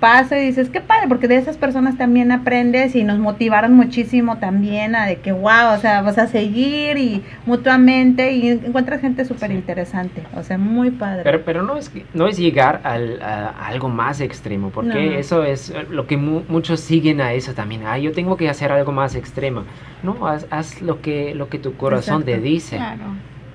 paso 0.00 0.34
y 0.36 0.40
dices, 0.40 0.68
qué 0.68 0.80
padre, 0.80 1.08
porque 1.08 1.26
de 1.28 1.36
esas 1.36 1.56
personas 1.56 1.96
también 1.96 2.30
aprendes 2.30 2.94
y 2.94 3.02
nos 3.04 3.18
motivaron 3.18 3.72
muchísimo 3.74 4.36
también 4.38 4.94
a 4.94 5.06
de 5.06 5.16
que, 5.16 5.32
wow, 5.32 5.74
o 5.74 5.78
sea, 5.78 6.02
vas 6.02 6.18
a 6.18 6.26
seguir 6.26 6.98
y 6.98 7.22
mutuamente 7.46 8.32
y 8.32 8.48
encuentras 8.48 9.00
gente 9.00 9.24
súper 9.24 9.50
interesante, 9.52 10.22
o 10.36 10.42
sea, 10.42 10.58
muy 10.58 10.90
padre. 10.90 11.22
Pero, 11.24 11.42
pero 11.44 11.62
no, 11.62 11.76
es, 11.76 11.88
que- 11.88 12.04
no 12.14 12.26
es 12.26 12.36
llegar 12.36 12.80
al, 12.84 13.22
a, 13.22 13.48
a 13.48 13.66
algo 13.68 13.88
más 13.88 14.20
extremo, 14.20 14.70
porque 14.70 15.06
No. 15.06 15.12
eso 15.18 15.44
es 15.44 15.72
lo 15.90 16.06
que 16.06 16.16
mu- 16.16 16.42
muchos 16.48 16.80
siguen 16.80 17.20
a 17.20 17.32
eso 17.32 17.54
también. 17.54 17.82
Ah, 17.86 17.98
yo 17.98 18.12
tengo 18.12 18.36
que 18.36 18.48
hacer 18.48 18.70
algo 18.72 18.92
más 18.92 19.14
extremo. 19.14 19.62
No, 20.02 20.26
haz, 20.26 20.46
haz 20.50 20.82
lo, 20.82 21.00
que, 21.00 21.34
lo 21.34 21.48
que 21.48 21.58
tu 21.58 21.74
corazón 21.76 22.22
te 22.24 22.38
dice. 22.38 22.76
Claro. 22.76 23.04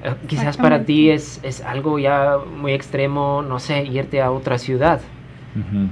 Eh, 0.04 0.14
Quizás 0.28 0.58
para 0.58 0.84
ti 0.84 1.12
es, 1.12 1.40
es 1.44 1.62
algo 1.62 2.00
ya 2.00 2.38
muy 2.58 2.74
extremo, 2.74 3.44
no 3.48 3.60
sé, 3.60 3.84
irte 3.84 4.22
a 4.22 4.32
otra 4.32 4.58
ciudad. 4.58 5.00
Ujú. 5.56 5.88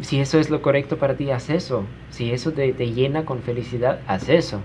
Si 0.00 0.20
eso 0.20 0.38
es 0.38 0.50
lo 0.50 0.62
correcto 0.62 0.98
para 0.98 1.14
ti, 1.14 1.30
haz 1.30 1.50
eso. 1.50 1.84
Si 2.10 2.32
eso 2.32 2.52
te, 2.52 2.72
te 2.72 2.92
llena 2.92 3.24
con 3.24 3.40
felicidad, 3.40 4.00
haz 4.06 4.28
eso. 4.28 4.60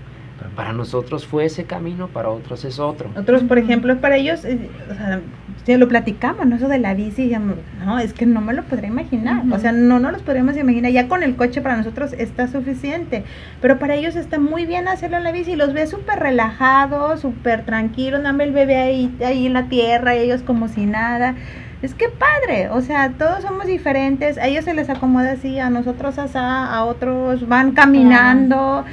Para 0.56 0.72
nosotros 0.72 1.26
fue 1.26 1.46
ese 1.46 1.64
camino, 1.64 2.08
para 2.08 2.28
otros 2.28 2.64
es 2.64 2.78
otro. 2.78 3.10
Otros, 3.16 3.42
por 3.44 3.58
ejemplo, 3.58 3.96
para 4.00 4.16
ellos, 4.16 4.44
eh, 4.44 4.68
o 4.90 4.94
sea, 4.94 5.20
ya 5.64 5.78
lo 5.78 5.88
platicamos, 5.88 6.46
¿no? 6.46 6.56
Eso 6.56 6.68
de 6.68 6.78
la 6.78 6.94
bici, 6.94 7.32
no, 7.84 7.98
es 7.98 8.12
que 8.12 8.26
no 8.26 8.40
me 8.40 8.52
lo 8.52 8.62
podría 8.64 8.88
imaginar. 8.88 9.42
O 9.50 9.58
sea, 9.58 9.72
no, 9.72 9.98
no 9.98 10.10
los 10.10 10.22
podríamos 10.22 10.56
imaginar. 10.56 10.92
Ya 10.92 11.08
con 11.08 11.22
el 11.22 11.36
coche 11.36 11.62
para 11.62 11.76
nosotros 11.76 12.12
está 12.12 12.48
suficiente. 12.48 13.24
Pero 13.62 13.78
para 13.78 13.94
ellos 13.94 14.16
está 14.16 14.38
muy 14.38 14.66
bien 14.66 14.88
hacerlo 14.88 15.16
en 15.16 15.24
la 15.24 15.32
bici. 15.32 15.56
Los 15.56 15.72
ves 15.72 15.90
súper 15.90 16.18
relajados, 16.18 17.20
súper 17.20 17.64
tranquilos. 17.64 18.22
Dame 18.22 18.44
el 18.44 18.52
bebé 18.52 18.76
ahí, 18.76 19.16
ahí 19.24 19.46
en 19.46 19.54
la 19.54 19.68
tierra, 19.68 20.14
y 20.14 20.18
ellos 20.20 20.42
como 20.42 20.68
si 20.68 20.84
nada. 20.84 21.34
Es 21.84 21.94
que 21.94 22.08
padre, 22.08 22.70
o 22.70 22.80
sea, 22.80 23.10
todos 23.10 23.42
somos 23.42 23.66
diferentes. 23.66 24.38
A 24.38 24.46
ellos 24.46 24.64
se 24.64 24.72
les 24.72 24.88
acomoda 24.88 25.32
así, 25.32 25.58
a 25.58 25.68
nosotros 25.68 26.18
asá, 26.18 26.74
a 26.74 26.84
otros 26.84 27.46
van 27.46 27.72
caminando. 27.72 28.86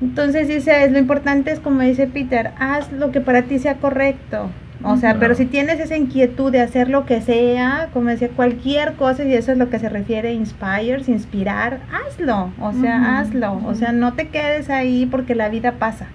Entonces 0.00 0.46
dice, 0.46 0.88
lo 0.90 0.98
importante 1.00 1.50
es 1.50 1.58
como 1.58 1.80
dice 1.80 2.06
Peter, 2.06 2.52
haz 2.58 2.92
lo 2.92 3.10
que 3.10 3.20
para 3.20 3.42
ti 3.42 3.58
sea 3.58 3.74
correcto. 3.78 4.48
O 4.84 4.96
sea, 4.96 5.10
Claro. 5.10 5.18
pero 5.20 5.34
si 5.34 5.46
tienes 5.46 5.80
esa 5.80 5.96
inquietud 5.96 6.52
de 6.52 6.60
hacer 6.60 6.88
lo 6.88 7.04
que 7.04 7.20
sea, 7.20 7.88
como 7.92 8.10
decía, 8.10 8.28
cualquier 8.28 8.92
cosa, 8.94 9.24
y 9.24 9.34
eso 9.34 9.50
es 9.50 9.58
lo 9.58 9.68
que 9.68 9.80
se 9.80 9.88
refiere 9.88 10.28
a 10.28 10.32
inspires, 10.32 11.08
inspirar, 11.08 11.80
hazlo. 11.92 12.52
O 12.60 12.72
sea, 12.74 13.18
hazlo. 13.18 13.60
O 13.66 13.74
sea, 13.74 13.90
no 13.90 14.12
te 14.12 14.28
quedes 14.28 14.70
ahí 14.70 15.06
porque 15.06 15.34
la 15.34 15.48
vida 15.48 15.72
pasa. 15.80 16.06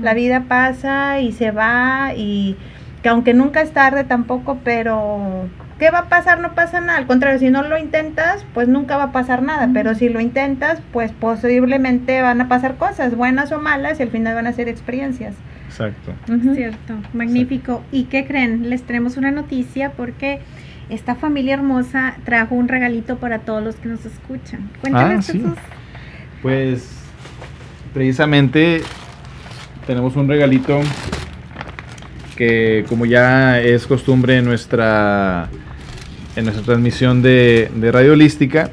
La 0.00 0.14
vida 0.14 0.44
pasa 0.48 1.18
y 1.20 1.32
se 1.32 1.50
va 1.50 2.12
y 2.16 2.56
que 3.02 3.08
aunque 3.08 3.34
nunca 3.34 3.60
es 3.62 3.72
tarde 3.72 4.04
tampoco, 4.04 4.58
pero 4.62 5.48
¿qué 5.78 5.90
va 5.90 5.98
a 6.00 6.08
pasar? 6.08 6.40
No 6.40 6.54
pasa 6.54 6.80
nada. 6.80 6.98
Al 6.98 7.06
contrario, 7.06 7.38
si 7.40 7.50
no 7.50 7.62
lo 7.62 7.76
intentas, 7.76 8.44
pues 8.54 8.68
nunca 8.68 8.96
va 8.96 9.04
a 9.04 9.12
pasar 9.12 9.42
nada. 9.42 9.68
Pero 9.74 9.94
si 9.94 10.08
lo 10.08 10.20
intentas, 10.20 10.80
pues 10.92 11.10
posiblemente 11.12 12.22
van 12.22 12.40
a 12.40 12.48
pasar 12.48 12.76
cosas, 12.76 13.16
buenas 13.16 13.50
o 13.52 13.58
malas, 13.58 13.98
y 13.98 14.04
al 14.04 14.10
final 14.10 14.34
van 14.36 14.46
a 14.46 14.52
ser 14.52 14.68
experiencias. 14.68 15.34
Exacto. 15.66 16.12
Ujú. 16.32 16.54
Cierto, 16.54 16.94
magnífico. 17.12 17.82
¿Y 17.90 18.04
qué 18.04 18.24
creen? 18.26 18.70
Les 18.70 18.82
tenemos 18.82 19.16
una 19.16 19.30
noticia 19.30 19.90
porque 19.92 20.40
esta 20.90 21.14
familia 21.14 21.54
hermosa 21.54 22.14
trajo 22.24 22.54
un 22.54 22.68
regalito 22.68 23.16
para 23.16 23.38
todos 23.40 23.64
los 23.64 23.76
que 23.76 23.88
nos 23.88 24.04
escuchan. 24.04 24.70
Cuéntanos, 24.80 25.28
Ah, 25.28 25.32
sí. 25.32 25.38
Jesús. 25.40 25.58
Pues 26.42 26.98
precisamente 27.94 28.82
tenemos 29.86 30.14
un 30.16 30.28
regalito 30.28 30.80
que 32.42 32.84
como 32.88 33.06
ya 33.06 33.60
es 33.60 33.86
costumbre 33.86 34.38
en 34.38 34.44
nuestra 34.44 35.48
en 36.34 36.44
nuestra 36.44 36.64
transmisión 36.64 37.22
de, 37.22 37.70
Radio 37.92 38.14
Holística 38.14 38.68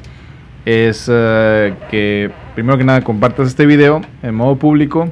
es 0.64 1.08
eh, 1.08 1.74
que 1.88 2.32
primero 2.56 2.78
que 2.78 2.82
nada 2.82 3.02
compartas 3.02 3.46
este 3.46 3.66
video 3.66 4.00
en 4.24 4.34
modo 4.34 4.56
público, 4.56 5.08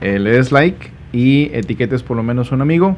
eh, 0.00 0.18
le 0.18 0.32
des 0.32 0.50
like 0.50 0.90
y 1.12 1.50
etiquetes 1.52 2.02
por 2.02 2.16
lo 2.16 2.24
menos 2.24 2.50
un 2.50 2.60
amigo. 2.60 2.96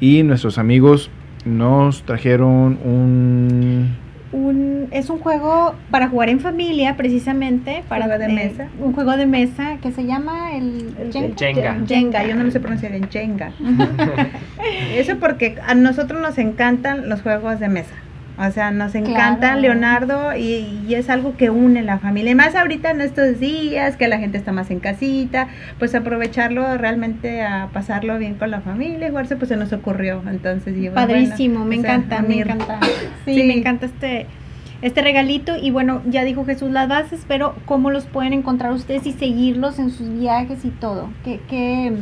Y 0.00 0.24
nuestros 0.24 0.58
amigos 0.58 1.08
nos 1.44 2.02
trajeron 2.02 2.80
un 2.84 3.96
Un, 4.36 4.88
es 4.90 5.08
un 5.08 5.18
juego 5.18 5.74
para 5.90 6.08
jugar 6.08 6.28
en 6.28 6.40
familia, 6.40 6.94
precisamente. 6.96 7.82
Para, 7.88 8.04
¿Juego 8.04 8.18
de 8.18 8.26
eh, 8.26 8.34
mesa? 8.34 8.68
Un 8.78 8.92
juego 8.92 9.16
de 9.16 9.24
mesa 9.24 9.78
que 9.80 9.92
se 9.92 10.04
llama 10.04 10.54
el, 10.54 10.94
El- 11.00 11.10
Jenga. 11.10 11.26
el 11.28 11.36
Jenga. 11.36 11.86
Jenga, 11.86 12.26
yo 12.26 12.34
no 12.34 12.44
lo 12.44 12.50
sé 12.50 12.60
pronunciar 12.60 12.92
en 12.92 13.08
Jenga. 13.08 13.52
Eso 14.94 15.16
porque 15.18 15.56
a 15.66 15.74
nosotros 15.74 16.20
nos 16.20 16.36
encantan 16.36 17.08
los 17.08 17.22
juegos 17.22 17.60
de 17.60 17.68
mesa. 17.68 17.94
O 18.38 18.50
sea, 18.50 18.70
nos 18.70 18.94
encanta 18.94 19.38
Claro. 19.52 19.60
Leonardo 19.60 20.36
y, 20.36 20.80
y 20.86 20.94
es 20.94 21.08
algo 21.08 21.36
que 21.38 21.48
une 21.50 21.82
la 21.82 21.98
familia. 21.98 22.32
Y 22.32 22.34
más 22.34 22.54
ahorita 22.54 22.90
en 22.90 23.00
estos 23.00 23.40
días 23.40 23.96
que 23.96 24.08
la 24.08 24.18
gente 24.18 24.36
está 24.36 24.52
más 24.52 24.70
en 24.70 24.78
casita, 24.80 25.48
pues 25.78 25.94
aprovecharlo 25.94 26.76
realmente 26.76 27.42
a 27.42 27.68
pasarlo 27.72 28.18
bien 28.18 28.34
con 28.34 28.50
la 28.50 28.60
familia 28.60 29.06
y 29.06 29.10
jugarse, 29.10 29.36
pues 29.36 29.48
se 29.48 29.56
nos 29.56 29.72
ocurrió. 29.72 30.22
Entonces, 30.28 30.74
digo, 30.74 30.94
Padrísimo, 30.94 31.60
bueno, 31.64 31.70
me 31.70 31.80
sea, 31.80 31.94
encanta, 31.94 32.22
me 32.22 32.40
encanta. 32.40 32.78
Sí, 33.24 33.34
Sí. 33.36 33.42
me 33.44 33.54
encanta 33.54 33.86
este 33.86 34.26
este 34.82 35.00
regalito 35.00 35.56
y 35.56 35.70
bueno, 35.70 36.02
ya 36.06 36.22
dijo 36.24 36.44
Jesús 36.44 36.70
las 36.70 36.86
bases, 36.86 37.24
pero 37.26 37.54
cómo 37.64 37.90
los 37.90 38.04
pueden 38.04 38.34
encontrar 38.34 38.72
ustedes 38.72 39.06
y 39.06 39.12
seguirlos 39.12 39.78
en 39.78 39.90
sus 39.90 40.10
viajes 40.18 40.66
y 40.66 40.68
todo. 40.68 41.08
¿Qué, 41.24 41.40
qué, 41.48 41.94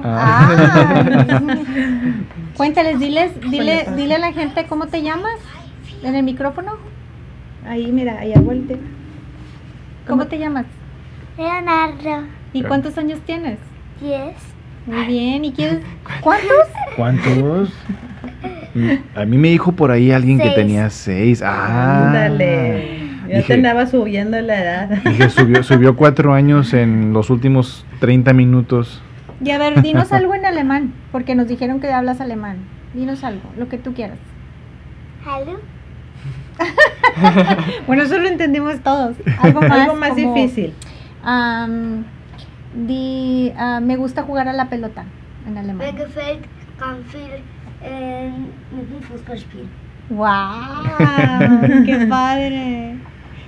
Ah. 0.04 1.04
Cuéntales, 2.58 3.00
diles, 3.00 3.32
dile, 3.50 3.86
dile 3.96 4.16
a 4.16 4.20
la 4.20 4.34
gente 4.34 4.66
cómo 4.68 4.88
te 4.88 5.02
llamas 5.02 5.36
en 6.04 6.16
el 6.16 6.24
micrófono. 6.24 6.74
Ahí, 7.68 7.92
mira, 7.92 8.20
allá 8.20 8.40
volte. 8.40 8.78
¿Cómo 10.08 10.26
te 10.28 10.40
llamas? 10.40 10.66
Leonardo, 11.38 12.26
¿Y 12.54 12.64
cuántos 12.64 12.98
años 12.98 13.20
tienes? 13.26 13.60
10. 14.02 14.34
Muy 14.88 15.06
bien. 15.06 15.46
¿Y 15.46 15.52
quieres 15.52 15.80
cuántos? 16.22 16.50
¿Cuántos? 16.96 17.74
A 19.16 19.26
mí 19.26 19.38
me 19.38 19.50
dijo 19.50 19.72
por 19.72 19.92
ahí 19.92 20.12
alguien 20.12 20.40
que 20.40 20.50
tenía 20.52 20.90
seis. 20.90 21.42
Ah, 21.44 22.08
Ándale. 22.08 23.00
Dije- 23.28 23.44
te 23.48 23.54
andaba 23.56 23.86
subiendo 23.88 24.40
la 24.40 24.62
edad. 24.62 24.90
Dije, 25.04 25.30
subió, 25.30 25.62
subió 25.64 25.96
cuatro 25.96 26.34
años 26.34 26.74
en 26.74 27.12
los 27.12 27.30
últimos 27.30 27.86
30 28.00 28.34
minutos. 28.34 29.02
Y 29.44 29.52
a 29.52 29.58
ver, 29.58 29.82
dinos 29.82 30.12
algo 30.12 30.34
en 30.34 30.46
alemán, 30.46 30.94
porque 31.12 31.36
nos 31.36 31.48
dijeron 31.48 31.80
que 31.80 31.92
hablas 31.92 32.22
alemán. 32.22 32.58
Dinos 32.94 33.24
algo, 33.24 33.50
lo 33.58 33.70
que 33.70 33.78
tú 33.78 33.94
quieras. 33.94 34.18
Hallo. 35.26 35.60
Bueno, 37.88 38.04
eso 38.04 38.18
lo 38.18 38.28
entendimos 38.28 38.80
todos. 38.82 39.16
Algo 39.40 39.62
más, 39.62 39.72
Algo 39.72 39.96
más 39.96 40.10
como, 40.12 40.34
difícil. 40.34 40.74
am, 41.24 42.04
di, 42.76 43.52
ah, 43.58 43.80
me 43.80 43.96
gusta 43.96 44.24
jugar 44.24 44.48
a 44.48 44.54
la 44.54 44.70
pelota 44.70 45.06
en 45.48 45.58
alemán. 45.58 45.88
gefällt 45.96 46.46
ganz 46.80 47.12
viel 47.12 47.42
mit 48.72 48.88
dem 48.90 49.02
Fußballspiel. 49.02 49.68
¡Wow! 50.10 51.86
¡Qué 51.86 52.06
padre! 52.08 52.98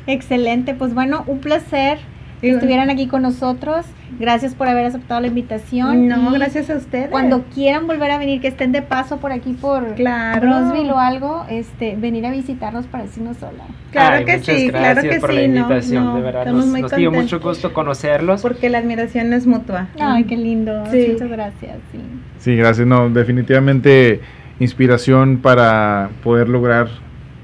Excelente, 0.07 0.73
pues 0.73 0.93
bueno, 0.93 1.23
un 1.27 1.39
placer 1.39 1.99
que 2.41 2.51
estuvieran 2.51 2.89
aquí 2.89 3.07
con 3.07 3.21
nosotros. 3.21 3.85
Gracias 4.19 4.55
por 4.55 4.67
haber 4.67 4.85
aceptado 4.85 5.21
la 5.21 5.27
invitación. 5.27 6.07
No, 6.07 6.35
y 6.35 6.37
gracias 6.39 6.69
a 6.69 6.75
ustedes. 6.75 7.09
Cuando 7.09 7.43
quieran 7.53 7.87
volver 7.87 8.11
a 8.11 8.17
venir, 8.17 8.41
que 8.41 8.47
estén 8.47 8.71
de 8.71 8.81
paso 8.81 9.17
por 9.17 9.31
aquí 9.31 9.53
por 9.53 9.95
Claro. 9.95 10.47
Roseville 10.47 10.91
o 10.91 10.97
algo, 10.99 11.45
este, 11.49 11.95
venir 11.95 12.25
a 12.25 12.31
visitarnos 12.31 12.87
para 12.87 13.03
decirnos 13.03 13.37
hola. 13.41 13.63
Claro 13.91 14.17
Ay, 14.17 14.25
que 14.25 14.39
sí, 14.39 14.69
claro 14.69 15.01
que 15.01 15.19
por 15.19 15.29
sí. 15.29 15.35
la 15.35 15.43
invitación, 15.43 16.05
no, 16.05 16.15
de 16.15 16.21
verdad. 16.21 16.41
estamos 16.41 16.65
Nos, 16.65 16.71
muy 16.71 16.81
nos 16.81 16.95
dio 16.95 17.11
mucho 17.11 17.39
gusto 17.39 17.73
conocerlos. 17.73 18.41
Porque 18.41 18.69
la 18.69 18.79
admiración 18.79 19.31
es 19.33 19.45
mutua. 19.47 19.87
Ay, 19.99 20.23
qué 20.25 20.37
lindo. 20.37 20.85
Sí. 20.91 21.09
Muchas 21.11 21.29
gracias. 21.29 21.77
Sí. 21.91 21.99
Sí, 22.39 22.55
gracias. 22.55 22.87
No, 22.87 23.09
definitivamente 23.09 24.21
inspiración 24.59 25.37
para 25.41 26.09
poder 26.23 26.49
lograr 26.49 26.87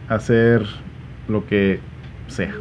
hacer 0.10 0.64
lo 1.28 1.46
que 1.48 1.80
sea. 2.28 2.54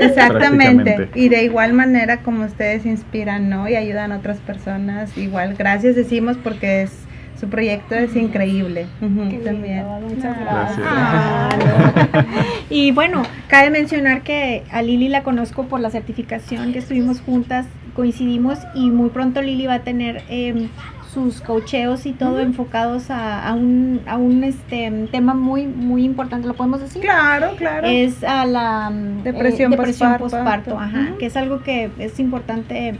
Exactamente. 0.00 1.08
Y 1.14 1.28
de 1.28 1.44
igual 1.44 1.72
manera 1.72 2.18
como 2.18 2.44
ustedes 2.44 2.86
inspiran, 2.86 3.48
¿no? 3.48 3.68
Y 3.68 3.76
ayudan 3.76 4.12
a 4.12 4.18
otras 4.18 4.38
personas. 4.38 5.16
Igual, 5.16 5.54
gracias 5.56 5.96
decimos 5.96 6.36
porque 6.42 6.82
es 6.82 6.92
su 7.38 7.48
proyecto 7.48 7.94
es 7.94 8.14
increíble. 8.16 8.84
También. 9.00 9.78
lindo, 9.78 10.00
muchas 10.08 10.36
Ah, 10.46 10.68
gracias. 10.76 10.86
ah, 10.90 12.24
Y 12.70 12.92
bueno, 12.92 13.22
cabe 13.48 13.70
mencionar 13.70 14.22
que 14.22 14.62
a 14.70 14.82
Lili 14.82 15.08
la 15.08 15.22
conozco 15.22 15.64
por 15.64 15.80
la 15.80 15.88
certificación 15.90 16.72
que 16.74 16.80
estuvimos 16.80 17.20
juntas, 17.22 17.64
coincidimos 17.94 18.58
y 18.74 18.90
muy 18.90 19.08
pronto 19.08 19.40
Lili 19.40 19.66
va 19.66 19.74
a 19.74 19.80
tener 19.80 20.22
em, 20.28 20.68
sus 21.12 21.40
cocheos 21.40 22.06
y 22.06 22.12
todo 22.12 22.40
enfocados 22.40 23.10
a, 23.10 23.46
a 23.46 23.54
un, 23.54 24.00
a 24.06 24.16
un 24.16 24.44
este, 24.44 25.08
tema 25.10 25.34
muy, 25.34 25.66
muy 25.66 26.04
importante, 26.04 26.46
¿lo 26.46 26.54
podemos 26.54 26.80
decir? 26.80 27.02
Claro, 27.02 27.54
claro. 27.56 27.86
Es 27.86 28.22
a 28.22 28.44
la 28.46 28.90
mm, 28.90 29.22
Depresión 29.24 29.72
eh, 29.72 29.76
depresión 29.76 30.16
posparto. 30.18 30.70
posparto, 30.70 30.78
ajá, 30.78 31.14
que 31.18 31.26
es 31.26 31.36
algo 31.36 31.62
que 31.62 31.90
es 31.98 32.20
importante 32.20 32.94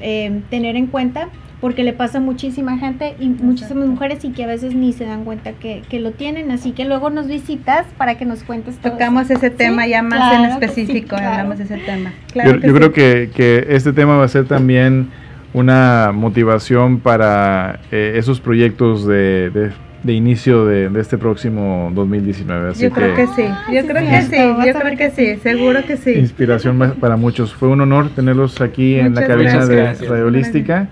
eh, 0.00 0.40
tener 0.50 0.76
en 0.76 0.86
cuenta 0.88 1.28
porque 1.60 1.84
le 1.84 1.92
pasa 1.92 2.18
a 2.18 2.20
muchísima 2.20 2.76
gente 2.78 3.14
y 3.20 3.28
muchísimas 3.28 3.84
Exacto. 3.84 3.86
mujeres 3.92 4.24
y 4.24 4.30
que 4.30 4.42
a 4.42 4.48
veces 4.48 4.74
ni 4.74 4.92
se 4.92 5.04
dan 5.04 5.24
cuenta 5.24 5.52
que, 5.52 5.82
que 5.88 6.00
lo 6.00 6.10
tienen, 6.10 6.50
así 6.50 6.72
que 6.72 6.84
luego 6.84 7.08
nos 7.10 7.28
visitas 7.28 7.86
para 7.96 8.16
que 8.16 8.24
nos 8.24 8.42
cuentes 8.42 8.78
todo 8.78 8.94
Tocamos 8.94 9.30
eso. 9.30 9.34
ese 9.34 9.50
tema 9.50 9.84
Sí, 9.84 9.90
ya 9.90 10.02
más 10.02 10.18
claro 10.18 10.44
en 10.44 10.50
sí, 10.50 10.58
específico, 10.64 11.10
claro. 11.16 11.28
hablamos 11.28 11.58
de 11.58 11.64
ese 11.64 11.76
tema. 11.78 12.12
Claro 12.32 12.50
yo 12.54 12.60
que 12.60 12.66
yo 12.66 12.72
sí. 12.72 12.78
creo 12.80 12.92
que, 12.92 13.30
que 13.32 13.66
este 13.68 13.92
tema 13.92 14.16
va 14.16 14.24
a 14.24 14.28
ser 14.28 14.46
también 14.46 15.10
una 15.54 16.10
motivación 16.14 17.00
para 17.00 17.80
eh, 17.90 18.14
esos 18.16 18.40
proyectos 18.40 19.06
de, 19.06 19.50
de- 19.50 19.70
de 20.02 20.12
inicio 20.14 20.64
de, 20.66 20.88
de 20.88 21.00
este 21.00 21.16
próximo 21.16 21.92
2019. 21.94 22.70
Así 22.70 22.82
Yo 22.82 22.90
creo 22.90 23.14
que 23.14 23.28
sí, 23.28 23.44
yo 23.72 23.82
sí, 23.82 23.86
creo 23.86 24.02
sí, 24.02 24.08
que 24.10 24.22
sí, 24.22 24.36
yo 24.66 24.72
creo 24.80 24.96
que 24.98 25.10
sí, 25.10 25.36
seguro 25.40 25.84
que 25.86 25.96
sí. 25.96 26.10
inspiración 26.14 26.94
para 26.98 27.16
muchos. 27.16 27.54
Fue 27.54 27.68
un 27.68 27.80
honor 27.82 28.08
tenerlos 28.10 28.60
aquí 28.60 28.96
en 28.96 29.14
la 29.14 29.20
Muchas 29.20 29.28
cabina 29.28 29.50
gracias. 29.52 29.68
de 29.68 29.76
Gracias. 29.76 30.10
Radiolística. 30.10 30.88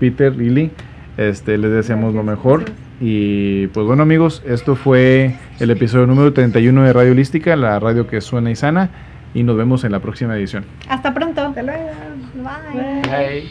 Peter, 0.00 0.34
Lili, 0.34 0.70
este, 1.18 1.58
les 1.58 1.70
deseamos 1.70 2.14
lo 2.14 2.22
mejor. 2.22 2.60
gracias. 2.60 2.78
Y 2.98 3.66
pues 3.74 3.86
bueno 3.86 4.04
amigos, 4.04 4.42
esto 4.46 4.74
fue 4.74 5.34
el 5.60 5.70
episodio 5.70 6.06
número 6.06 6.32
31 6.32 6.82
de 6.84 6.92
Radiolística, 6.94 7.56
la 7.56 7.78
radio 7.78 8.06
que 8.06 8.22
suena 8.22 8.50
y 8.50 8.56
sana. 8.56 8.88
Y 9.34 9.42
nos 9.42 9.58
vemos 9.58 9.84
en 9.84 9.92
la 9.92 10.00
próxima 10.00 10.34
edición. 10.34 10.64
Hasta 10.88 11.12
pronto. 11.12 11.42
Hasta 11.42 11.62
luego. 11.62 11.90
Bye. 12.36 12.80
Bye. 12.82 13.02
Bye. 13.02 13.50